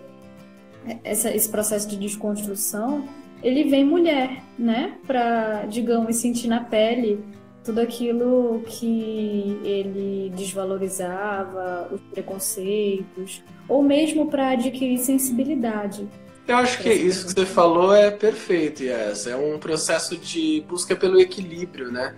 essa, 1.04 1.34
esse 1.36 1.50
processo 1.50 1.90
de 1.90 1.98
desconstrução, 1.98 3.04
ele 3.42 3.64
vem 3.64 3.84
mulher, 3.84 4.44
né? 4.58 4.98
Para, 5.08 5.66
digamos, 5.66 6.18
sentir 6.18 6.48
na 6.48 6.62
pele 6.62 7.24
tudo 7.70 7.82
aquilo 7.82 8.64
que 8.66 9.60
ele 9.64 10.32
desvalorizava, 10.36 11.88
os 11.92 12.02
preconceitos, 12.12 13.44
ou 13.68 13.84
mesmo 13.84 14.28
para 14.28 14.50
adquirir 14.54 14.98
sensibilidade. 14.98 16.08
Eu 16.48 16.58
acho 16.58 16.82
que 16.82 16.92
isso 16.92 17.28
que 17.28 17.34
você 17.34 17.46
falou 17.46 17.94
é 17.94 18.10
perfeito, 18.10 18.84
Yes. 18.84 19.28
É 19.28 19.36
um 19.36 19.60
processo 19.60 20.18
de 20.18 20.66
busca 20.68 20.96
pelo 20.96 21.20
equilíbrio, 21.20 21.92
né? 21.92 22.16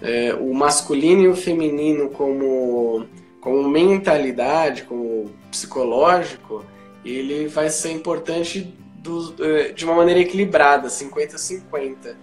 É, 0.00 0.32
o 0.32 0.54
masculino 0.54 1.22
e 1.22 1.28
o 1.28 1.34
feminino 1.34 2.08
como, 2.10 3.04
como 3.40 3.68
mentalidade, 3.68 4.84
como 4.84 5.28
psicológico, 5.50 6.64
ele 7.04 7.48
vai 7.48 7.68
ser 7.68 7.90
importante 7.90 8.72
do, 8.98 9.34
é, 9.40 9.72
de 9.72 9.84
uma 9.84 9.94
maneira 9.94 10.20
equilibrada, 10.20 10.86
50-50. 10.86 12.14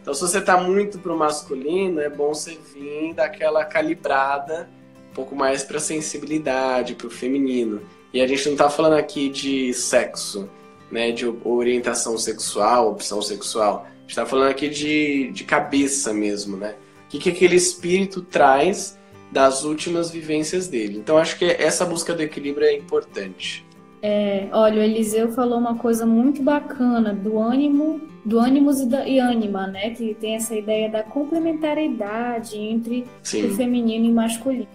Então, 0.00 0.14
se 0.14 0.20
você 0.20 0.38
está 0.38 0.56
muito 0.56 0.98
pro 0.98 1.16
masculino, 1.16 2.00
é 2.00 2.08
bom 2.08 2.32
você 2.32 2.58
vir 2.74 3.14
daquela 3.14 3.64
calibrada 3.64 4.68
um 5.10 5.14
pouco 5.14 5.34
mais 5.34 5.62
para 5.62 5.78
sensibilidade, 5.78 6.94
para 6.94 7.06
o 7.06 7.10
feminino. 7.10 7.82
E 8.12 8.20
a 8.20 8.26
gente 8.26 8.44
não 8.46 8.52
está 8.52 8.70
falando 8.70 8.94
aqui 8.94 9.28
de 9.28 9.74
sexo, 9.74 10.48
né, 10.90 11.12
de 11.12 11.26
orientação 11.44 12.16
sexual, 12.16 12.92
opção 12.92 13.20
sexual. 13.20 13.86
A 13.86 14.00
gente 14.00 14.10
está 14.10 14.26
falando 14.26 14.50
aqui 14.50 14.68
de, 14.68 15.30
de 15.32 15.44
cabeça 15.44 16.12
mesmo, 16.12 16.56
né? 16.56 16.74
O 17.06 17.08
que, 17.10 17.18
que 17.18 17.30
aquele 17.30 17.56
espírito 17.56 18.22
traz 18.22 18.98
das 19.30 19.64
últimas 19.64 20.10
vivências 20.10 20.66
dele. 20.66 20.98
Então, 20.98 21.16
acho 21.16 21.38
que 21.38 21.44
essa 21.44 21.84
busca 21.84 22.12
do 22.14 22.22
equilíbrio 22.22 22.66
é 22.66 22.76
importante. 22.76 23.64
É, 24.02 24.48
olha, 24.52 24.80
o 24.80 24.82
Eliseu 24.82 25.30
falou 25.32 25.58
uma 25.58 25.76
coisa 25.76 26.04
muito 26.06 26.42
bacana 26.42 27.12
do 27.12 27.38
ânimo, 27.38 28.00
do 28.24 28.38
ânimos 28.38 28.80
e, 28.80 28.86
da, 28.86 29.06
e 29.06 29.18
ânima, 29.18 29.66
né? 29.66 29.90
Que 29.90 30.14
tem 30.14 30.34
essa 30.34 30.54
ideia 30.54 30.88
da 30.88 31.02
complementariedade 31.02 32.58
entre 32.58 33.06
Sim. 33.22 33.46
o 33.46 33.56
feminino 33.56 34.06
e 34.06 34.10
o 34.10 34.14
masculino. 34.14 34.68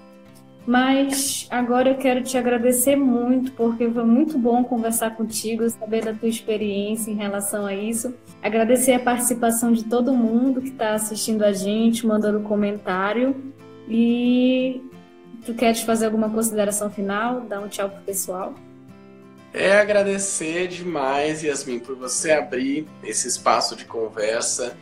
Mas 0.67 1.47
agora 1.51 1.89
eu 1.91 1.95
quero 1.95 2.23
te 2.23 2.37
agradecer 2.37 2.95
muito, 2.95 3.51
porque 3.51 3.87
foi 3.87 4.03
muito 4.03 4.37
bom 4.37 4.63
conversar 4.63 5.15
contigo, 5.15 5.69
saber 5.69 6.03
da 6.03 6.13
tua 6.13 6.27
experiência 6.27 7.11
em 7.11 7.15
relação 7.15 7.67
a 7.67 7.75
isso. 7.75 8.15
Agradecer 8.41 8.93
a 8.93 8.99
participação 8.99 9.71
de 9.71 9.83
todo 9.83 10.11
mundo 10.11 10.61
que 10.61 10.69
está 10.69 10.95
assistindo 10.95 11.43
a 11.43 11.51
gente, 11.51 12.07
mandando 12.07 12.39
comentário. 12.39 13.35
E 13.87 14.81
tu 15.45 15.53
queres 15.53 15.81
fazer 15.81 16.07
alguma 16.07 16.31
consideração 16.31 16.89
final? 16.89 17.41
Dar 17.41 17.61
um 17.61 17.67
tchau 17.67 17.87
pro 17.87 18.01
pessoal? 18.01 18.55
É 19.55 19.79
agradecer 19.79 20.67
demais, 20.67 21.41
Yasmin, 21.41 21.79
por 21.79 21.95
você 21.95 22.31
abrir 22.31 22.87
esse 23.03 23.27
espaço 23.27 23.75
de 23.75 23.85
conversa, 23.85 24.75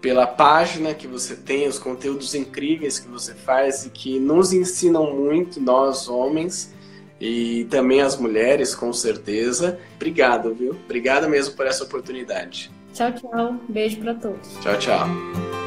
pela 0.00 0.26
página 0.26 0.94
que 0.94 1.06
você 1.06 1.34
tem, 1.34 1.66
os 1.66 1.78
conteúdos 1.78 2.34
incríveis 2.34 2.98
que 2.98 3.08
você 3.08 3.34
faz 3.34 3.86
e 3.86 3.90
que 3.90 4.18
nos 4.18 4.52
ensinam 4.52 5.14
muito, 5.14 5.60
nós 5.60 6.08
homens. 6.08 6.74
e 7.20 7.64
também 7.64 8.00
as 8.00 8.16
mulheres, 8.16 8.76
com 8.76 8.92
certeza. 8.92 9.78
Obrigado, 9.96 10.54
viu? 10.54 10.76
Obrigado 10.84 11.28
mesmo 11.28 11.56
por 11.56 11.66
essa 11.66 11.82
oportunidade. 11.82 12.70
Tchau, 12.94 13.12
tchau. 13.12 13.56
Beijo 13.68 13.98
para 13.98 14.14
todos. 14.14 14.48
Tchau, 14.60 14.78
tchau. 14.78 15.57